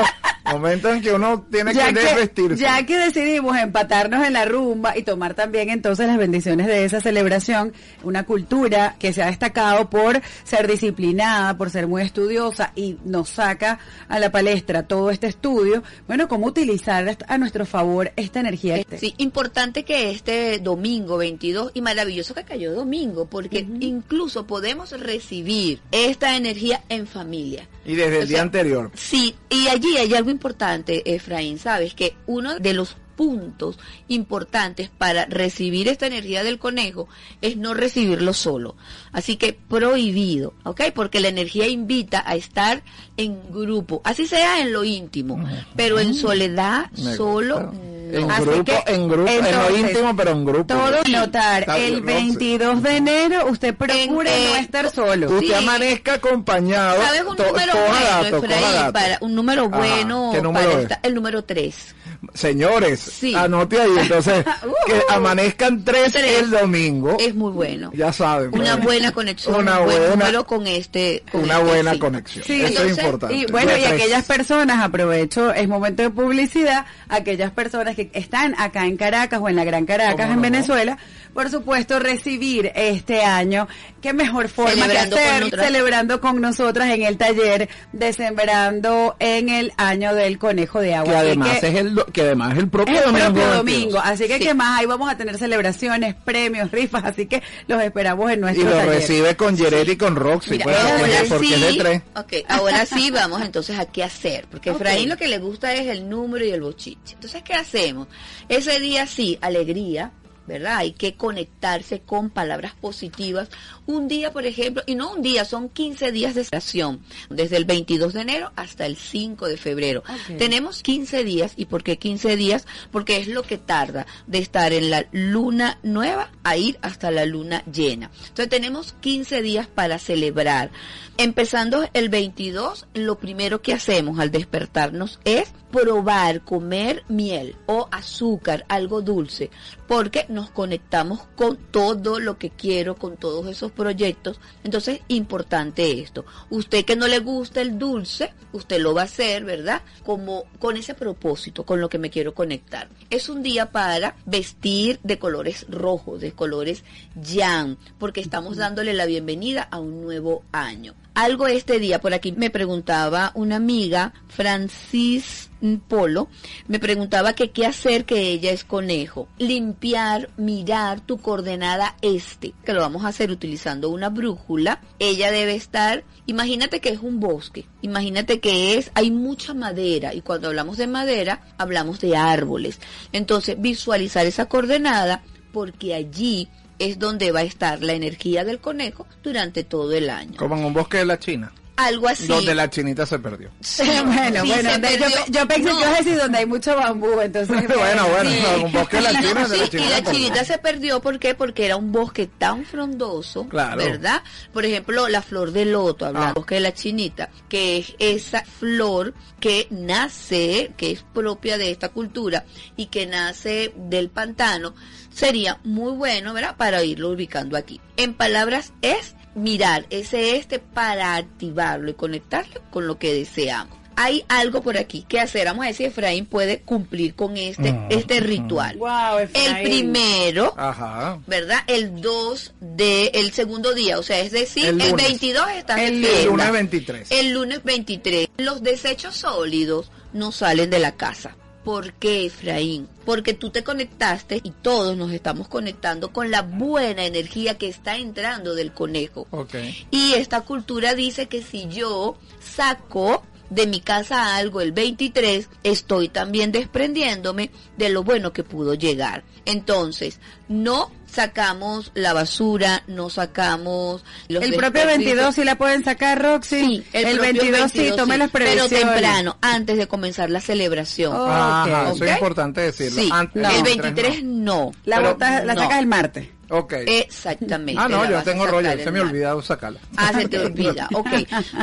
Momentos 0.51 0.93
en 0.93 1.01
que 1.01 1.13
uno 1.13 1.45
tiene 1.49 1.73
ya 1.73 1.87
que 1.87 1.93
que, 1.93 1.99
desvestirse. 2.01 2.57
ya 2.57 2.85
que 2.85 2.97
decidimos 2.97 3.57
empatarnos 3.57 4.27
en 4.27 4.33
la 4.33 4.43
rumba 4.43 4.95
y 4.97 5.03
tomar 5.03 5.35
también 5.35 5.69
entonces 5.69 6.05
las 6.05 6.17
bendiciones 6.17 6.67
de 6.67 6.83
esa 6.83 6.99
celebración, 6.99 7.71
una 8.03 8.23
cultura 8.23 8.97
que 8.99 9.13
se 9.13 9.23
ha 9.23 9.27
destacado 9.27 9.89
por 9.89 10.21
ser 10.43 10.67
disciplinada, 10.67 11.57
por 11.57 11.69
ser 11.69 11.87
muy 11.87 12.01
estudiosa 12.01 12.73
y 12.75 12.97
nos 13.05 13.29
saca 13.29 13.79
a 14.09 14.19
la 14.19 14.31
palestra 14.31 14.83
todo 14.83 15.11
este 15.11 15.27
estudio, 15.27 15.81
bueno, 16.07 16.27
cómo 16.27 16.47
utilizar 16.47 17.17
a 17.25 17.37
nuestro 17.37 17.65
favor 17.65 18.11
esta 18.17 18.41
energía. 18.41 18.83
Sí, 18.97 19.13
importante 19.17 19.83
que 19.83 20.11
este 20.11 20.59
domingo 20.59 21.17
22 21.17 21.71
y 21.73 21.81
maravilloso 21.81 22.33
que 22.33 22.43
cayó 22.43 22.73
domingo, 22.73 23.27
porque 23.27 23.65
incluso 23.79 24.45
podemos 24.45 24.72
recibir 24.97 25.79
esta 25.91 26.35
energía 26.35 26.83
en 26.89 27.07
familia. 27.07 27.67
Y 27.85 27.95
desde 27.95 28.21
el 28.21 28.27
día 28.27 28.41
anterior. 28.41 28.91
Sí, 28.95 29.35
y 29.49 29.67
allí 29.67 29.97
hay 29.97 30.13
algo 30.13 30.29
importante, 30.29 31.13
Efraín, 31.13 31.59
sabes 31.59 31.93
que 31.93 32.15
uno 32.27 32.59
de 32.59 32.73
los 32.73 32.95
puntos 33.15 33.77
importantes 34.07 34.89
para 34.89 35.25
recibir 35.25 35.87
esta 35.87 36.07
energía 36.07 36.43
del 36.43 36.59
conejo 36.59 37.07
es 37.41 37.57
no 37.57 37.73
recibirlo 37.73 38.33
solo. 38.33 38.75
Así 39.11 39.35
que 39.35 39.53
prohibido, 39.53 40.53
¿ok? 40.63 40.81
Porque 40.95 41.19
la 41.19 41.27
energía 41.27 41.67
invita 41.67 42.23
a 42.25 42.35
estar 42.35 42.83
en 43.17 43.51
grupo, 43.51 44.01
así 44.03 44.25
sea 44.27 44.61
en 44.61 44.73
lo 44.73 44.83
íntimo, 44.83 45.43
pero 45.75 45.99
en 45.99 46.13
soledad, 46.13 46.89
solo. 47.15 47.71
En 48.13 48.31
Así 48.31 48.43
grupo, 48.43 48.63
que, 48.63 48.93
en 48.93 49.07
grupo, 49.07 49.29
en 49.31 49.41
lo 49.41 49.47
entonces, 49.49 49.79
íntimo, 49.79 50.15
pero 50.15 50.31
en 50.31 50.45
grupo. 50.45 50.65
Todo 50.65 51.01
notar, 51.11 51.65
el 51.77 52.01
bien, 52.01 52.03
Roxy. 52.03 52.13
22 52.37 52.83
de 52.83 52.97
enero 52.97 53.47
usted 53.49 53.75
procure 53.75 54.03
En- 54.03 54.13
no 54.15 54.21
eh, 54.55 54.59
estar 54.59 54.89
solo. 54.91 55.27
Usted 55.31 55.47
Sí. 55.47 55.53
amanezca 55.53 56.13
acompañado. 56.15 57.01
¿Sabes 57.03 57.21
un 57.23 57.35
to- 57.35 57.45
número 57.47 57.73
bueno, 57.73 58.37
Efraín? 58.37 58.93
Para, 58.93 59.17
un 59.21 59.35
número 59.35 59.69
bueno 59.69 60.31
¿qué 60.33 60.41
número 60.41 60.65
para 60.67 60.77
es? 60.79 60.83
esta- 60.91 60.99
el 61.03 61.13
número 61.15 61.43
3. 61.43 61.95
Señores, 62.33 62.99
Sí. 62.99 63.35
anote 63.35 63.79
ahí. 63.81 63.91
Entonces, 63.99 64.43
que 64.87 64.93
Uh. 64.93 65.01
amanezcan 65.13 65.83
tres, 65.83 66.13
Tres. 66.13 66.39
el 66.41 66.49
domingo. 66.51 67.17
Es 67.19 67.35
muy 67.35 67.51
bueno. 67.51 67.91
Ya 67.93 68.13
saben. 68.13 68.49
Una 68.53 68.75
buena 68.77 69.11
conexión, 69.11 69.55
Una 69.55 69.79
un 69.79 69.85
buen 69.85 69.97
buena- 69.97 70.15
número 70.15 70.45
con 70.45 70.65
este. 70.67 71.23
con 71.31 71.43
Una 71.43 71.55
este 71.55 71.65
buena 71.67 71.99
conexión. 71.99 72.45
Sí, 72.45 72.53
Eso 72.61 72.67
entonces, 72.67 72.91
es 72.91 72.97
importante. 73.03 73.35
Y 73.35 73.45
bueno, 73.47 73.77
y 73.77 73.83
aquellas 73.83 74.23
personas, 74.25 74.81
aprovecho, 74.83 75.53
es 75.53 75.67
momento 75.67 76.01
de 76.03 76.09
publicidad, 76.11 76.85
aquellas 77.09 77.51
personas 77.51 77.95
que 77.95 78.02
están 78.13 78.55
acá 78.57 78.85
en 78.85 78.97
Caracas 78.97 79.39
o 79.41 79.49
en 79.49 79.55
la 79.55 79.63
Gran 79.63 79.85
Caracas, 79.85 80.15
¿Cómo 80.15 80.29
en 80.29 80.35
no? 80.37 80.41
Venezuela, 80.41 80.97
por 81.33 81.49
supuesto, 81.49 81.99
recibir 81.99 82.71
este 82.75 83.23
año, 83.23 83.67
qué 84.01 84.13
mejor 84.13 84.49
forma 84.49 84.71
Celebrando 84.71 85.15
que 85.15 85.23
hacer, 85.23 85.49
celebrando 85.59 86.21
con 86.21 86.39
nosotras 86.41 86.89
en 86.91 87.03
el 87.03 87.17
taller 87.17 87.69
de 87.91 88.13
Sembrando 88.13 89.15
en 89.19 89.49
el 89.49 89.71
año 89.77 90.13
del 90.13 90.37
conejo 90.37 90.79
de 90.79 90.93
agua. 90.95 91.11
Que 91.13 91.17
además, 91.17 91.59
que- 91.59 91.67
es 91.69 91.75
el, 91.75 92.03
que 92.13 92.21
además 92.21 92.53
es 92.53 92.59
el 92.59 92.69
propio 92.69 92.93
es 92.95 92.99
el 93.01 93.05
domingo. 93.07 93.25
propio 93.25 93.43
22. 93.43 93.57
domingo, 93.57 93.99
así 93.99 94.27
que 94.27 94.37
Sí. 94.37 94.43
qué 94.45 94.53
más, 94.53 94.79
ahí 94.79 94.85
vamos 94.85 95.09
a 95.11 95.17
tener 95.17 95.37
celebraciones, 95.37 96.15
premios, 96.15 96.71
rifas, 96.71 97.03
así 97.05 97.25
que 97.25 97.41
los 97.67 97.81
esperamos 97.81 98.31
en 98.31 98.39
Y 98.39 98.41
nuestro 98.41 98.65
lo 98.65 98.71
taller. 98.71 98.89
recibe 98.89 99.35
con 99.35 99.57
Jared 99.57 99.87
y 99.89 99.95
con 99.97 100.15
Roxy. 100.15 100.51
Mira, 100.51 100.63
pues, 100.65 100.75
porque, 100.77 100.91
ahora 100.91 101.23
porque 101.29 101.53
es 101.53 101.61
de 101.61 101.69
sí, 101.71 101.77
tres. 101.77 102.01
ok, 102.15 102.33
ahora 102.49 102.85
sí 102.85 103.11
vamos 103.11 103.41
entonces 103.41 103.77
a 103.79 103.85
qué 103.85 104.03
hacer, 104.03 104.45
porque. 104.51 104.69
Efraín 104.71 105.09
lo 105.09 105.17
que 105.17 105.27
le 105.27 105.37
gusta 105.39 105.73
es 105.73 105.87
el 105.87 106.09
número 106.09 106.45
y 106.45 106.51
el 106.51 106.61
bochiche. 106.61 107.13
Entonces, 107.15 107.41
¿qué 107.43 107.53
hacemos? 107.53 108.07
Ese 108.49 108.79
día 108.79 109.07
sí, 109.07 109.37
alegría, 109.41 110.11
¿verdad? 110.47 110.77
Hay 110.77 110.91
que 110.91 111.15
conectarse 111.15 112.01
con 112.01 112.29
palabras 112.29 112.73
positivas. 112.73 113.49
Un 113.85 114.07
día, 114.07 114.31
por 114.31 114.45
ejemplo, 114.45 114.83
y 114.85 114.95
no 114.95 115.13
un 115.13 115.21
día, 115.21 115.45
son 115.45 115.69
15 115.69 116.11
días 116.11 116.35
de 116.35 116.41
estación, 116.41 117.01
desde 117.29 117.57
el 117.57 117.65
22 117.65 118.13
de 118.13 118.21
enero 118.21 118.51
hasta 118.55 118.85
el 118.85 118.97
5 118.97 119.47
de 119.47 119.57
febrero. 119.57 120.03
Tenemos 120.37 120.81
15 120.83 121.23
días, 121.23 121.53
¿y 121.55 121.65
por 121.65 121.83
qué 121.83 121.97
15 121.97 122.35
días? 122.35 122.65
Porque 122.91 123.17
es 123.17 123.27
lo 123.27 123.43
que 123.43 123.57
tarda 123.57 124.05
de 124.27 124.39
estar 124.39 124.73
en 124.73 124.89
la 124.89 125.05
luna 125.11 125.79
nueva 125.83 126.31
a 126.43 126.57
ir 126.57 126.77
hasta 126.81 127.11
la 127.11 127.25
luna 127.25 127.63
llena. 127.71 128.11
Entonces 128.19 128.49
tenemos 128.49 128.93
15 129.01 129.41
días 129.41 129.67
para 129.67 129.99
celebrar. 129.99 130.71
Empezando 131.17 131.87
el 131.93 132.09
22, 132.09 132.87
lo 132.93 133.19
primero 133.19 133.61
que 133.61 133.73
hacemos 133.73 134.19
al 134.19 134.31
despertarnos 134.31 135.19
es 135.25 135.53
probar 135.73 136.41
comer 136.41 137.03
miel 137.07 137.55
o 137.65 137.87
azúcar, 137.89 138.63
algo 138.69 139.01
dulce, 139.01 139.49
porque 139.87 140.27
nos 140.29 140.51
conectamos 140.51 141.23
con 141.35 141.57
todo 141.57 142.19
lo 142.19 142.37
que 142.37 142.51
quiero, 142.51 142.95
con 142.95 143.17
todos 143.17 143.47
esos 143.47 143.71
proyectos. 143.71 144.39
Entonces, 144.63 144.99
importante 145.07 145.99
esto. 145.99 146.25
Usted 146.51 146.85
que 146.85 146.95
no 146.95 147.07
le 147.07 147.17
gusta 147.17 147.61
el 147.61 147.79
dulce, 147.79 148.35
usted 148.51 148.79
lo 148.79 148.93
va 148.93 149.01
a 149.01 149.05
hacer, 149.05 149.45
¿verdad? 149.45 149.81
Como 150.05 150.43
con 150.59 150.77
ese 150.77 150.93
propósito, 150.93 151.65
con 151.65 151.81
lo 151.81 151.89
que 151.89 151.97
me 151.97 152.11
quiero 152.11 152.35
conectar. 152.35 152.87
Es 153.09 153.27
un 153.27 153.41
día 153.41 153.71
para 153.71 154.15
vestir 154.25 154.99
de 155.01 155.17
colores 155.17 155.65
rojos, 155.69 156.21
de 156.21 156.33
colores 156.33 156.83
yang, 157.19 157.77
porque 157.97 158.21
estamos 158.21 158.57
dándole 158.57 158.93
la 158.93 159.07
bienvenida 159.07 159.63
a 159.63 159.79
un 159.79 160.03
nuevo 160.03 160.43
año. 160.51 160.93
Algo 161.15 161.45
este 161.45 161.77
día, 161.77 162.01
por 162.01 162.15
aquí 162.15 162.31
me 162.31 162.49
preguntaba 162.49 163.31
una 163.35 163.57
amiga, 163.57 164.13
Francis 164.29 165.51
Polo, 165.87 166.27
me 166.67 166.79
preguntaba 166.79 167.33
que 167.33 167.51
qué 167.51 167.67
hacer 167.67 168.05
que 168.05 168.31
ella 168.31 168.49
es 168.51 168.63
conejo. 168.63 169.27
Limpiar, 169.37 170.31
mirar 170.37 171.01
tu 171.01 171.19
coordenada 171.19 171.95
este, 172.01 172.55
que 172.65 172.73
lo 172.73 172.81
vamos 172.81 173.05
a 173.05 173.09
hacer 173.09 173.29
utilizando 173.29 173.91
una 173.91 174.09
brújula. 174.09 174.81
Ella 174.97 175.31
debe 175.31 175.53
estar, 175.53 176.03
imagínate 176.25 176.81
que 176.81 176.89
es 176.89 176.99
un 176.99 177.19
bosque, 177.19 177.67
imagínate 177.83 178.39
que 178.39 178.79
es, 178.79 178.89
hay 178.95 179.11
mucha 179.11 179.53
madera 179.53 180.15
y 180.15 180.21
cuando 180.21 180.47
hablamos 180.47 180.77
de 180.77 180.87
madera, 180.87 181.45
hablamos 181.59 181.99
de 181.99 182.17
árboles. 182.17 182.79
Entonces, 183.11 183.61
visualizar 183.61 184.25
esa 184.25 184.47
coordenada 184.47 185.21
porque 185.51 185.93
allí 185.93 186.49
es 186.83 186.99
donde 186.99 187.31
va 187.31 187.39
a 187.39 187.43
estar 187.43 187.81
la 187.81 187.93
energía 187.93 188.43
del 188.43 188.59
conejo 188.59 189.07
durante 189.23 189.63
todo 189.63 189.93
el 189.93 190.09
año. 190.09 190.37
Como 190.37 190.57
en 190.57 190.65
un 190.65 190.73
bosque 190.73 190.97
de 190.97 191.05
la 191.05 191.17
China. 191.17 191.51
Algo 191.75 192.07
así. 192.07 192.27
Donde 192.27 192.53
la 192.53 192.69
chinita 192.69 193.05
se 193.05 193.17
perdió. 193.17 193.49
bueno, 194.05 194.43
Sí, 194.43 194.47
bueno, 194.47 194.75
yo, 194.75 194.81
perdió. 194.81 195.07
yo 195.29 195.47
pensé 195.47 195.63
No. 195.69 195.75
que 195.77 195.81
ibas 195.81 195.93
a 195.93 195.97
decir 196.03 196.17
donde 196.17 196.37
hay 196.37 196.45
mucho 196.45 196.75
bambú, 196.75 197.19
entonces... 197.19 197.67
bueno, 197.77 198.07
bueno, 198.09 198.29
Sí. 198.29 198.39
no, 198.59 198.65
un 198.65 198.71
bosque 198.71 198.97
de 198.97 199.01
la 199.01 199.09
China. 199.21 199.47
de 199.47 199.67
Sí, 199.67 199.77
la 199.77 199.83
y 199.83 199.89
la 199.89 200.03
chinita 200.11 200.45
se 200.45 200.57
perdió, 200.59 201.01
¿por 201.01 201.17
qué? 201.17 201.33
Porque 201.33 201.65
era 201.65 201.75
un 201.75 201.91
bosque 201.91 202.27
tan 202.27 202.63
frondoso, 202.63 203.47
Claro. 203.49 203.77
¿verdad? 203.77 204.21
Por 204.53 204.65
ejemplo, 204.65 205.07
la 205.09 205.21
flor 205.23 205.51
de 205.51 205.65
loto, 205.65 206.05
hablando 206.05 206.29
Ah. 206.29 206.33
bosque 206.33 206.55
de 206.55 206.61
la 206.61 206.73
chinita, 206.75 207.29
que 207.49 207.77
es 207.79 207.95
esa 207.97 208.43
flor 208.45 209.15
que 209.39 209.67
nace, 209.71 210.71
que 210.77 210.91
es 210.91 211.03
propia 211.13 211.57
de 211.57 211.71
esta 211.71 211.89
cultura 211.89 212.45
y 212.75 212.85
que 212.87 213.05
nace 213.07 213.73
del 213.75 214.09
pantano, 214.09 214.75
sería 215.11 215.59
muy 215.63 215.93
bueno, 215.93 216.33
¿verdad? 216.33 216.55
Para 216.55 216.83
irlo 216.83 217.09
ubicando 217.09 217.57
aquí. 217.57 217.81
En 217.97 218.13
palabras 218.13 218.73
es 218.81 219.15
mirar 219.35 219.85
ese 219.89 220.37
este 220.37 220.59
para 220.59 221.15
activarlo 221.15 221.89
y 221.89 221.93
conectarlo 221.93 222.61
con 222.71 222.87
lo 222.87 222.97
que 222.99 223.13
deseamos. 223.13 223.77
Hay 223.95 224.25
algo 224.27 224.63
por 224.63 224.77
aquí 224.77 225.05
que 225.07 225.19
hacer. 225.19 225.45
Vamos 225.45 225.63
a 225.63 225.67
ver 225.67 225.75
si 225.75 225.85
Efraín 225.85 226.25
puede 226.25 226.61
cumplir 226.61 227.13
con 227.13 227.37
este, 227.37 227.73
Mm, 227.73 227.87
este 227.91 228.19
ritual. 228.21 228.77
Wow, 228.77 229.19
El 229.33 229.63
primero, 229.63 230.51
Ajá. 230.57 231.19
¿verdad? 231.27 231.59
El 231.67 232.01
2 232.01 232.53
de 232.59 233.11
el 233.13 233.31
segundo 233.33 233.73
día, 233.75 233.99
o 233.99 234.03
sea, 234.03 234.19
es 234.19 234.31
decir, 234.31 234.65
El 234.65 234.81
el, 234.81 234.89
lunes. 234.89 235.07
22 235.07 235.47
está 235.57 235.83
El. 235.83 236.03
El 236.03 236.25
lunes 236.25 236.51
23. 236.51 237.11
El 237.11 237.33
lunes 237.33 237.63
23. 237.63 238.29
Los 238.37 238.63
desechos 238.63 239.15
sólidos 239.15 239.91
no 240.11 240.31
salen 240.31 240.71
de 240.71 240.79
la 240.79 240.93
casa. 240.93 241.35
¿Por 241.63 241.93
qué, 241.93 242.25
Efraín? 242.25 242.89
Porque 243.05 243.33
tú 243.33 243.49
te 243.49 243.63
conectaste 243.63 244.41
y 244.43 244.51
todos 244.51 244.97
nos 244.97 245.11
estamos 245.11 245.47
conectando 245.47 246.11
con 246.11 246.29
la 246.29 246.41
buena 246.41 247.05
energía 247.05 247.57
que 247.57 247.67
está 247.67 247.97
entrando 247.97 248.55
del 248.55 248.73
conejo. 248.73 249.27
Ok. 249.31 249.55
Y 249.89 250.13
esta 250.13 250.41
cultura 250.41 250.93
dice 250.93 251.27
que 251.27 251.41
si 251.41 251.67
yo 251.69 252.17
saco 252.41 253.23
de 253.49 253.67
mi 253.67 253.79
casa 253.81 254.35
algo 254.35 254.61
el 254.61 254.71
23, 254.71 255.47
estoy 255.63 256.09
también 256.09 256.51
desprendiéndome 256.51 257.51
de 257.77 257.89
lo 257.89 258.03
bueno 258.03 258.33
que 258.33 258.43
pudo 258.43 258.73
llegar. 258.73 259.23
Entonces, 259.45 260.19
no 260.47 260.91
sacamos 261.13 261.91
la 261.95 262.13
basura, 262.13 262.83
no 262.87 263.09
sacamos 263.09 264.03
los 264.27 264.43
El 264.43 264.51
propio 264.55 264.81
desperdicios. 264.81 265.15
22 265.15 265.35
sí 265.35 265.43
la 265.43 265.55
pueden 265.57 265.83
sacar, 265.83 266.21
Roxy. 266.21 266.59
Sí, 266.59 266.85
el, 266.93 267.17
propio 267.17 267.51
22, 267.51 267.71
sí, 267.71 267.91
tome 267.95 268.17
las 268.17 268.29
previsiones. 268.31 268.69
Pero 268.69 268.91
temprano, 268.91 269.37
antes 269.41 269.77
de 269.77 269.87
comenzar 269.87 270.29
la 270.29 270.41
celebración. 270.41 271.15
Oh, 271.15 271.27
Ajá, 271.29 271.89
ok. 271.89 271.95
eso 271.95 272.05
es 272.05 272.11
importante 272.13 272.61
decirlo. 272.61 273.01
Sí, 273.01 273.09
Antes- 273.11 273.43
el 273.49 273.57
no, 273.59 273.63
23 273.63 274.23
no. 274.23 274.71
La, 274.85 274.97
Pero- 274.97 275.09
botas- 275.17 275.45
la 275.45 275.53
no. 275.53 275.61
sacas 275.61 275.79
el 275.79 275.87
martes. 275.87 276.27
Ok. 276.49 276.73
Exactamente. 276.85 277.81
ah, 277.81 277.87
no, 277.87 278.03
la 278.03 278.09
yo 278.11 278.23
tengo 278.23 278.45
rollo. 278.45 278.69
el 278.71 278.83
Se 278.83 278.91
me 278.91 278.99
ha 278.99 279.03
olvidado 279.03 279.41
sacarla. 279.41 279.79
Ah, 279.97 280.11
se 280.13 280.27
te 280.27 280.37
olvida. 280.45 280.87
Ok. 280.93 281.07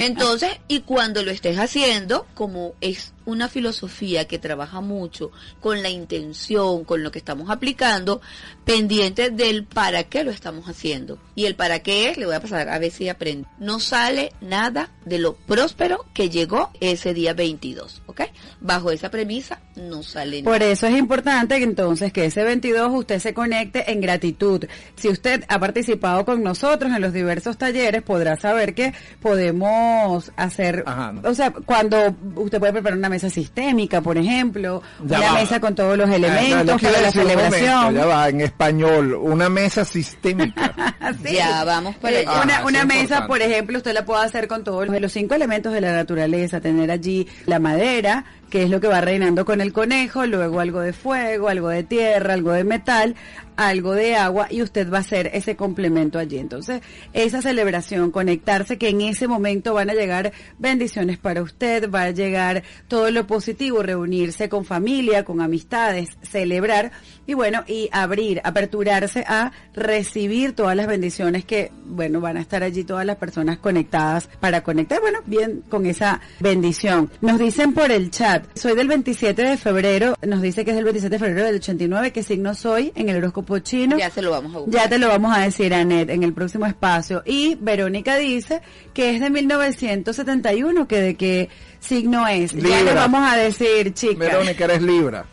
Entonces, 0.00 0.50
y 0.68 0.80
cuando 0.80 1.22
lo 1.22 1.30
estés 1.30 1.58
haciendo, 1.58 2.26
como 2.34 2.74
es 2.80 3.12
una 3.30 3.48
filosofía 3.48 4.26
que 4.26 4.38
trabaja 4.38 4.80
mucho 4.80 5.30
con 5.60 5.82
la 5.82 5.88
intención, 5.90 6.84
con 6.84 7.02
lo 7.02 7.10
que 7.10 7.18
estamos 7.18 7.50
aplicando, 7.50 8.20
pendiente 8.64 9.30
del 9.30 9.64
para 9.64 10.04
qué 10.04 10.24
lo 10.24 10.30
estamos 10.30 10.68
haciendo. 10.68 11.18
Y 11.34 11.46
el 11.46 11.54
para 11.54 11.80
qué 11.80 12.10
es, 12.10 12.18
le 12.18 12.26
voy 12.26 12.34
a 12.34 12.40
pasar 12.40 12.68
a 12.68 12.78
ver 12.78 12.90
si 12.90 13.08
aprende. 13.08 13.48
No 13.58 13.80
sale 13.80 14.32
nada 14.40 14.90
de 15.04 15.18
lo 15.18 15.34
próspero 15.34 16.04
que 16.14 16.28
llegó 16.30 16.70
ese 16.80 17.14
día 17.14 17.34
22, 17.34 18.02
¿ok? 18.06 18.22
Bajo 18.60 18.90
esa 18.90 19.10
premisa, 19.10 19.60
no 19.76 20.02
sale 20.02 20.42
nada. 20.42 20.56
Por 20.56 20.62
eso 20.62 20.86
es 20.86 20.96
importante 20.96 21.58
que 21.58 21.64
entonces 21.64 22.12
que 22.12 22.26
ese 22.26 22.44
22 22.44 22.90
usted 22.92 23.18
se 23.18 23.34
conecte 23.34 23.90
en 23.90 24.00
gratitud. 24.00 24.64
Si 24.96 25.08
usted 25.08 25.44
ha 25.48 25.58
participado 25.58 26.24
con 26.24 26.42
nosotros 26.42 26.92
en 26.92 27.00
los 27.00 27.12
diversos 27.12 27.58
talleres, 27.58 28.02
podrá 28.02 28.36
saber 28.36 28.74
que 28.74 28.92
podemos 29.20 30.32
hacer, 30.36 30.82
Ajá, 30.86 31.12
no. 31.12 31.28
o 31.28 31.34
sea, 31.34 31.50
cuando 31.50 32.14
usted 32.36 32.58
puede 32.58 32.72
preparar 32.72 32.98
una 32.98 33.08
mesa 33.08 33.19
sistémica, 33.28 34.00
por 34.00 34.16
ejemplo, 34.16 34.80
Ya 35.04 35.18
una 35.18 35.26
va. 35.32 35.40
mesa 35.40 35.60
con 35.60 35.74
todos 35.74 35.98
los 35.98 36.08
Ah, 36.08 36.14
elementos 36.16 36.80
que 36.80 36.86
iba 36.86 36.94
para 36.94 36.98
a 36.98 37.02
la 37.02 37.08
un 37.10 37.16
momento, 37.26 37.50
celebración. 37.56 37.94
ya 37.96 38.06
va, 38.06 38.28
en 38.28 38.40
español, 38.40 39.14
una 39.14 39.48
mesa 39.50 39.84
sistémica. 39.84 40.74
Sí. 41.24 41.34
Ya, 41.34 41.64
vamos 41.64 41.96
para 41.96 42.20
Eh, 42.20 42.26
allá. 42.26 42.42
Una, 42.44 42.56
Ah, 42.58 42.64
una 42.66 42.84
mesa, 42.84 43.00
importante. 43.00 43.26
por 43.28 43.42
ejemplo, 43.42 43.78
usted 43.78 43.92
la 43.94 44.04
puede 44.04 44.24
hacer 44.24 44.46
con 44.46 44.62
todos 44.62 44.86
los, 44.86 45.00
los 45.00 45.12
cinco 45.12 45.34
elementos 45.34 45.72
de 45.72 45.80
la 45.80 45.92
naturaleza, 45.92 46.60
tener 46.60 46.88
allí 46.90 47.26
la 47.46 47.58
madera, 47.58 48.24
que 48.50 48.64
es 48.64 48.70
lo 48.70 48.80
que 48.80 48.88
va 48.88 49.00
reinando 49.00 49.44
con 49.44 49.60
el 49.60 49.72
conejo, 49.72 50.26
luego 50.26 50.60
algo 50.60 50.80
de 50.80 50.92
fuego, 50.92 51.48
algo 51.48 51.68
de 51.68 51.84
tierra, 51.84 52.34
algo 52.34 52.52
de 52.52 52.64
metal, 52.64 53.14
algo 53.56 53.92
de 53.92 54.16
agua 54.16 54.46
y 54.50 54.62
usted 54.62 54.90
va 54.90 54.98
a 54.98 55.00
hacer 55.00 55.30
ese 55.34 55.54
complemento 55.54 56.18
allí. 56.18 56.38
Entonces, 56.38 56.80
esa 57.12 57.42
celebración, 57.42 58.10
conectarse 58.10 58.78
que 58.78 58.88
en 58.88 59.02
ese 59.02 59.28
momento 59.28 59.74
van 59.74 59.90
a 59.90 59.94
llegar 59.94 60.32
bendiciones 60.58 61.18
para 61.18 61.42
usted, 61.42 61.90
va 61.90 62.04
a 62.04 62.10
llegar 62.10 62.62
todo 62.88 63.10
lo 63.10 63.26
positivo, 63.26 63.82
reunirse 63.82 64.48
con 64.48 64.64
familia, 64.64 65.24
con 65.24 65.40
amistades, 65.40 66.08
celebrar 66.22 66.90
y 67.26 67.34
bueno, 67.34 67.62
y 67.66 67.90
abrir, 67.92 68.40
aperturarse 68.44 69.24
a 69.28 69.52
recibir 69.74 70.54
todas 70.54 70.74
las 70.74 70.86
bendiciones 70.86 71.44
que, 71.44 71.70
bueno, 71.84 72.20
van 72.20 72.38
a 72.38 72.40
estar 72.40 72.62
allí 72.62 72.82
todas 72.82 73.04
las 73.04 73.16
personas 73.16 73.58
conectadas 73.58 74.28
para 74.40 74.62
conectar, 74.62 75.00
bueno, 75.00 75.20
bien 75.26 75.62
con 75.68 75.86
esa 75.86 76.20
bendición. 76.40 77.10
Nos 77.20 77.38
dicen 77.38 77.74
por 77.74 77.92
el 77.92 78.10
chat, 78.10 78.39
soy 78.54 78.74
del 78.74 78.88
27 78.88 79.42
de 79.42 79.56
febrero, 79.56 80.14
nos 80.26 80.42
dice 80.42 80.64
que 80.64 80.70
es 80.70 80.76
del 80.76 80.84
27 80.84 81.14
de 81.14 81.18
febrero 81.18 81.46
del 81.46 81.56
89, 81.56 82.12
¿qué 82.12 82.22
signo 82.22 82.54
soy 82.54 82.92
en 82.94 83.08
el 83.08 83.16
horóscopo 83.16 83.58
chino? 83.58 83.98
Ya 83.98 84.10
se 84.10 84.22
lo 84.22 84.30
vamos 84.30 84.54
a 84.54 84.58
buscar. 84.58 84.82
Ya 84.82 84.88
te 84.88 84.98
lo 84.98 85.08
vamos 85.08 85.36
a 85.36 85.40
decir, 85.40 85.74
Anet, 85.74 86.10
en 86.10 86.22
el 86.22 86.32
próximo 86.32 86.66
espacio. 86.66 87.22
Y 87.24 87.56
Verónica 87.60 88.16
dice 88.16 88.60
que 88.94 89.14
es 89.14 89.20
de 89.20 89.30
1971, 89.30 90.88
que 90.88 91.00
de 91.00 91.14
qué 91.16 91.48
signo 91.78 92.26
es. 92.26 92.52
Ya 92.52 92.62
le 92.62 92.78
Libra. 92.78 92.94
vamos 92.94 93.30
a 93.30 93.36
decir, 93.36 93.92
chica. 93.94 94.18
Verónica, 94.18 94.64
eres 94.64 94.82
Libra. 94.82 95.24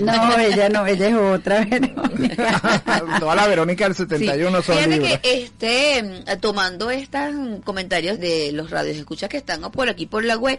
No, 0.00 0.38
ella 0.38 0.68
no, 0.68 0.86
ella 0.86 1.08
es 1.08 1.14
otra 1.14 1.64
Verónica. 1.64 3.16
Toda 3.20 3.34
la 3.34 3.46
Verónica 3.46 3.84
del 3.84 3.94
71 3.94 4.62
son 4.62 4.76
Fíjate 4.76 4.94
Libra. 4.96 5.20
que 5.20 5.42
este, 5.42 6.02
mm, 6.02 6.40
tomando 6.40 6.90
estos 6.90 7.32
mm, 7.32 7.56
comentarios 7.58 8.18
de 8.18 8.50
los 8.52 8.70
radios 8.70 8.96
escuchas 8.96 9.28
que 9.28 9.36
están 9.36 9.60
por 9.70 9.88
aquí 9.88 10.06
por 10.06 10.24
la 10.24 10.36
web, 10.36 10.58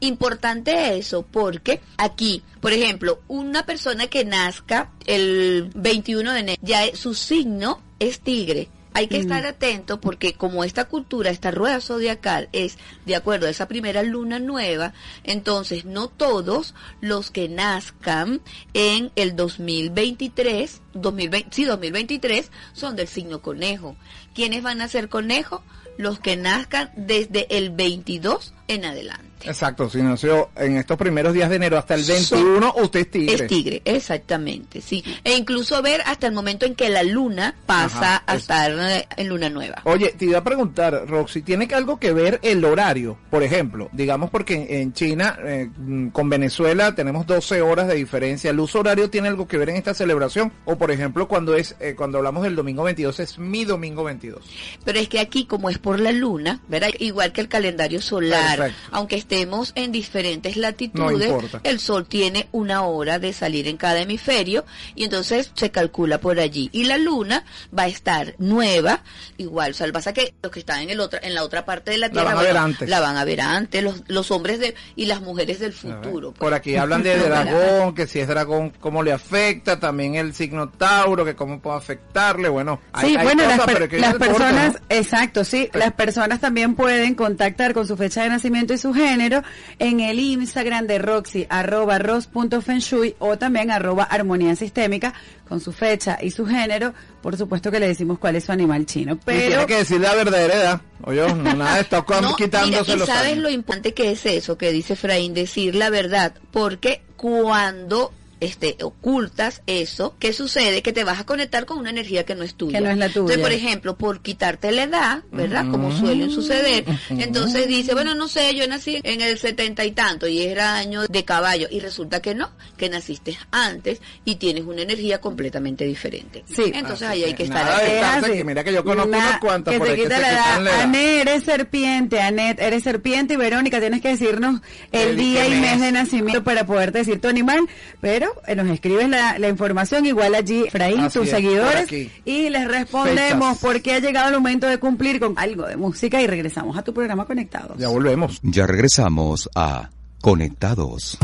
importante 0.00 0.96
eso, 0.98 1.22
porque 1.22 1.80
aquí, 1.96 2.42
por 2.60 2.72
ejemplo, 2.72 3.20
una 3.28 3.64
persona 3.66 4.06
que 4.08 4.24
nazca 4.24 4.90
el 5.06 5.70
21 5.74 6.32
de 6.32 6.40
enero, 6.40 6.58
ya 6.62 6.84
es- 6.84 6.98
su 6.98 7.14
signo 7.14 7.80
es 7.98 8.20
tigre. 8.20 8.68
Hay 8.94 9.08
que 9.08 9.18
estar 9.18 9.44
atento 9.46 10.00
porque 10.00 10.34
como 10.34 10.64
esta 10.64 10.86
cultura, 10.86 11.30
esta 11.30 11.50
rueda 11.50 11.80
zodiacal 11.80 12.48
es 12.52 12.78
de 13.06 13.16
acuerdo 13.16 13.46
a 13.46 13.50
esa 13.50 13.68
primera 13.68 14.02
luna 14.02 14.38
nueva, 14.38 14.92
entonces 15.24 15.84
no 15.84 16.08
todos 16.08 16.74
los 17.00 17.30
que 17.30 17.48
nazcan 17.48 18.40
en 18.74 19.12
el 19.16 19.36
2023, 19.36 20.82
2020, 20.94 21.48
sí, 21.54 21.64
2023 21.64 22.50
son 22.72 22.96
del 22.96 23.08
signo 23.08 23.40
conejo. 23.42 23.96
¿Quiénes 24.34 24.62
van 24.62 24.80
a 24.80 24.88
ser 24.88 25.08
conejo? 25.08 25.62
Los 25.96 26.20
que 26.20 26.36
nazcan 26.36 26.92
desde 26.96 27.46
el 27.56 27.70
22 27.70 28.54
en 28.68 28.84
adelante. 28.84 29.24
Exacto, 29.44 29.88
si 29.88 30.02
nació 30.02 30.50
en 30.56 30.76
estos 30.76 30.96
primeros 30.98 31.32
días 31.32 31.48
de 31.48 31.56
enero 31.56 31.78
hasta 31.78 31.94
el 31.94 32.02
21, 32.04 32.74
usted 32.82 33.00
es 33.00 33.10
tigre. 33.10 33.34
Es 33.34 33.46
tigre, 33.46 33.82
exactamente, 33.84 34.80
sí. 34.80 35.04
E 35.22 35.36
incluso 35.36 35.80
ver 35.80 36.02
hasta 36.06 36.26
el 36.26 36.32
momento 36.32 36.66
en 36.66 36.74
que 36.74 36.88
la 36.90 37.04
luna 37.04 37.54
pasa 37.66 38.16
Ajá, 38.16 38.24
a 38.26 38.34
es- 38.34 38.42
estar 38.42 38.72
eh, 38.72 39.06
en 39.16 39.28
luna 39.28 39.48
nueva. 39.48 39.80
Oye, 39.84 40.12
te 40.18 40.24
iba 40.24 40.38
a 40.38 40.44
preguntar, 40.44 41.04
Roxy, 41.06 41.42
¿tiene 41.42 41.68
algo 41.72 42.00
que 42.00 42.12
ver 42.12 42.40
el 42.42 42.64
horario? 42.64 43.16
Por 43.30 43.42
ejemplo, 43.44 43.88
digamos 43.92 44.28
porque 44.30 44.54
en, 44.54 44.66
en 44.74 44.92
China, 44.92 45.38
eh, 45.44 45.70
mm, 45.76 46.08
con 46.08 46.28
Venezuela, 46.28 46.94
tenemos 46.96 47.24
12 47.26 47.62
horas 47.62 47.86
de 47.86 47.94
diferencia. 47.94 48.50
¿El 48.50 48.58
uso 48.58 48.80
horario 48.80 49.08
tiene 49.08 49.28
algo 49.28 49.46
que 49.46 49.56
ver 49.56 49.70
en 49.70 49.76
esta 49.76 49.94
celebración? 49.94 50.52
O, 50.64 50.76
por 50.76 50.90
ejemplo, 50.90 51.28
cuando 51.28 51.54
es 51.54 51.76
eh, 51.78 51.94
cuando 51.96 52.18
hablamos 52.18 52.42
del 52.42 52.56
domingo 52.56 52.82
22, 52.82 53.20
es 53.20 53.38
mi 53.38 53.64
domingo 53.64 54.02
22. 54.04 54.44
Pero 54.84 54.98
es 54.98 55.08
que 55.08 55.20
aquí, 55.20 55.44
como 55.46 55.70
es 55.70 55.78
por 55.78 56.00
la 56.00 56.10
luna, 56.10 56.60
¿verdad? 56.68 56.90
Igual 56.98 57.32
que 57.32 57.40
el 57.40 57.48
calendario 57.48 58.00
solar, 58.02 58.57
Aunque 58.90 59.16
estemos 59.16 59.72
en 59.74 59.92
diferentes 59.92 60.56
latitudes, 60.56 61.32
el 61.64 61.80
sol 61.80 62.06
tiene 62.06 62.48
una 62.52 62.82
hora 62.82 63.18
de 63.18 63.32
salir 63.32 63.68
en 63.68 63.76
cada 63.76 64.00
hemisferio 64.00 64.64
y 64.94 65.04
entonces 65.04 65.50
se 65.54 65.70
calcula 65.70 66.18
por 66.20 66.38
allí. 66.40 66.68
Y 66.72 66.84
la 66.84 66.98
luna 66.98 67.44
va 67.76 67.84
a 67.84 67.88
estar 67.88 68.34
nueva, 68.38 69.02
igual, 69.36 69.72
o 69.72 69.74
sea, 69.74 69.86
lo 69.86 69.92
que 69.92 69.94
pasa 69.98 70.10
es 70.10 70.14
que 70.14 70.34
los 70.42 70.52
que 70.52 70.60
están 70.60 70.80
en 70.80 70.90
el 70.90 71.00
otra, 71.00 71.20
en 71.22 71.34
la 71.34 71.42
otra 71.44 71.64
parte 71.64 71.90
de 71.90 71.98
la 71.98 72.06
La 72.08 72.12
Tierra, 72.12 72.28
van 72.34 72.38
a 72.38 72.42
ver 72.42 72.52
bueno, 72.52 72.64
antes. 72.66 72.88
la 72.88 73.00
van 73.00 73.16
a 73.16 73.24
ver 73.24 73.40
antes, 73.40 73.82
los, 73.82 74.02
los 74.08 74.30
hombres 74.30 74.58
de, 74.60 74.74
y 74.96 75.06
las 75.06 75.20
mujeres 75.20 75.58
del 75.60 75.72
futuro. 75.72 76.30
pues. 76.32 76.38
Por 76.38 76.54
aquí 76.54 76.76
hablan 76.76 77.02
de 77.02 77.16
dragón, 77.18 77.94
que 77.94 78.06
si 78.06 78.20
es 78.20 78.28
dragón, 78.28 78.70
cómo 78.80 79.02
le 79.02 79.12
afecta, 79.12 79.78
también 79.78 80.14
el 80.14 80.34
signo 80.34 80.68
Tauro, 80.70 81.24
que 81.24 81.34
cómo 81.36 81.60
puede 81.60 81.76
afectarle, 81.78 82.48
bueno. 82.48 82.80
hay- 82.92 83.10
Sí, 83.10 83.16
hay 83.16 83.24
bueno, 83.24 83.44
cosas, 83.44 83.58
las, 83.58 83.66
per- 84.14 84.18
personas, 84.18 84.72
¿no? 84.74 84.80
exacto, 84.90 85.44
sí, 85.44 85.68
las 85.72 85.92
personas 85.92 86.40
también 86.40 86.74
pueden 86.74 87.14
contactar 87.14 87.72
con 87.74 87.86
su 87.86 87.96
fecha 87.96 88.22
de 88.22 88.28
nacimiento 88.30 88.47
y 88.74 88.78
su 88.78 88.92
género 88.94 89.42
en 89.78 90.00
el 90.00 90.18
Instagram 90.18 90.86
de 90.86 90.98
Roxy, 90.98 91.46
arroba 91.48 91.98
ros.fenshui 91.98 93.14
o 93.18 93.36
también 93.38 93.70
arroba 93.70 94.04
armonía 94.04 94.54
sistémica 94.56 95.14
con 95.48 95.60
su 95.60 95.72
fecha 95.72 96.18
y 96.20 96.30
su 96.30 96.46
género. 96.46 96.92
Por 97.22 97.36
supuesto 97.36 97.70
que 97.70 97.80
le 97.80 97.88
decimos 97.88 98.18
cuál 98.18 98.36
es 98.36 98.44
su 98.44 98.52
animal 98.52 98.86
chino, 98.86 99.14
Y 99.14 99.18
pero 99.24 99.48
tiene 99.48 99.66
que 99.66 99.76
decir 99.76 100.00
la 100.00 100.14
verdadera 100.14 100.54
edad. 100.54 100.80
Oye, 101.04 101.22
no, 101.34 101.54
nada 101.54 101.74
de 101.76 101.80
estar 101.82 102.04
No, 102.22 102.36
quitándose 102.36 102.92
mira, 102.92 103.04
y 103.04 103.06
sabes 103.06 103.32
años. 103.32 103.42
lo 103.42 103.50
importante 103.50 103.94
que 103.94 104.12
es 104.12 104.24
eso 104.26 104.56
que 104.58 104.72
dice 104.72 104.92
Efraín, 104.94 105.34
decir 105.34 105.74
la 105.74 105.90
verdad, 105.90 106.34
porque 106.50 107.02
cuando 107.16 108.12
este 108.40 108.76
ocultas 108.82 109.62
eso, 109.66 110.14
¿qué 110.18 110.32
sucede? 110.32 110.82
Que 110.82 110.92
te 110.92 111.04
vas 111.04 111.20
a 111.20 111.24
conectar 111.26 111.66
con 111.66 111.78
una 111.78 111.90
energía 111.90 112.24
que 112.24 112.34
no 112.34 112.44
es 112.44 112.54
tuya. 112.54 112.78
Que 112.78 112.84
no 112.84 112.90
es 112.90 112.96
la 112.98 113.06
tuya. 113.08 113.18
Entonces, 113.34 113.38
por 113.38 113.52
ejemplo, 113.52 113.96
por 113.98 114.20
quitarte 114.22 114.70
la 114.72 114.82
edad, 114.84 115.22
¿verdad? 115.32 115.66
Como 115.70 115.96
suelen 115.96 116.30
suceder, 116.30 116.84
entonces 117.10 117.66
dice, 117.68 117.94
bueno, 117.94 118.14
no 118.14 118.28
sé, 118.28 118.54
yo 118.54 118.66
nací 118.68 119.00
en 119.02 119.20
el 119.20 119.38
setenta 119.38 119.84
y 119.84 119.92
tanto 119.92 120.28
y 120.28 120.42
era 120.42 120.76
año 120.76 121.06
de 121.06 121.24
caballo 121.24 121.66
y 121.70 121.80
resulta 121.80 122.20
que 122.20 122.34
no, 122.34 122.50
que 122.76 122.88
naciste 122.88 123.36
antes 123.50 124.00
y 124.24 124.36
tienes 124.36 124.64
una 124.64 124.82
energía 124.82 125.20
completamente 125.20 125.84
diferente. 125.84 126.44
Sí. 126.46 126.70
Entonces 126.74 127.08
Así 127.08 127.22
ahí 127.22 127.24
hay 127.24 127.34
que 127.34 127.44
estar 127.44 127.66
atento. 127.66 127.84
Es 127.86 127.92
estarse, 127.94 128.26
así. 128.26 128.36
que 128.38 128.44
mira 128.44 128.64
que 128.64 128.72
yo 128.72 128.84
conozco 128.84 129.10
Na- 129.10 129.18
unas 129.18 129.40
cuantas 129.40 129.72
que 129.72 129.78
por 129.78 129.86
se 129.88 129.92
ahí 129.94 129.98
que 129.98 130.02
quita 130.04 130.16
se 130.16 130.22
la 130.22 130.28
quitan 130.28 130.44
edad. 130.44 130.62
la 130.62 130.70
edad. 130.70 130.80
Anet, 130.82 131.28
eres 131.28 131.44
serpiente, 131.44 132.20
Anet, 132.20 132.60
eres 132.60 132.82
serpiente 132.82 133.34
y 133.34 133.36
Verónica, 133.36 133.80
tienes 133.80 134.00
que 134.00 134.08
decirnos 134.08 134.60
el 134.92 135.08
El 135.10 135.16
día 135.16 135.46
y 135.46 135.50
mes 135.50 135.60
mes. 135.60 135.80
de 135.80 135.92
nacimiento 135.92 136.44
para 136.44 136.66
poderte 136.66 136.98
decir 136.98 137.20
tu 137.20 137.28
animal, 137.28 137.60
pero 138.00 138.27
eh, 138.46 138.54
nos 138.56 138.68
escribes 138.68 139.08
la, 139.08 139.38
la 139.38 139.48
información 139.48 140.06
igual 140.06 140.34
allí, 140.34 140.64
Efraín, 140.66 141.00
Así 141.00 141.18
tus 141.18 141.28
es, 141.28 141.34
seguidores, 141.34 141.90
y 142.24 142.48
les 142.50 142.68
respondemos 142.68 143.48
Fechas. 143.58 143.58
porque 143.62 143.94
ha 143.94 143.98
llegado 143.98 144.28
el 144.28 144.34
momento 144.34 144.66
de 144.66 144.78
cumplir 144.78 145.20
con 145.20 145.34
algo 145.38 145.66
de 145.66 145.76
música 145.76 146.20
y 146.20 146.26
regresamos 146.26 146.76
a 146.76 146.82
tu 146.82 146.92
programa 146.94 147.24
Conectados. 147.24 147.78
Ya 147.78 147.88
volvemos. 147.88 148.38
Ya 148.42 148.66
regresamos 148.66 149.48
a 149.54 149.90
Conectados. 150.20 151.18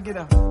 If 0.00 0.47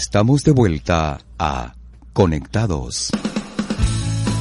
Estamos 0.00 0.40
de 0.44 0.52
vuelta 0.52 1.18
a 1.38 1.74
Conectados. 2.14 3.10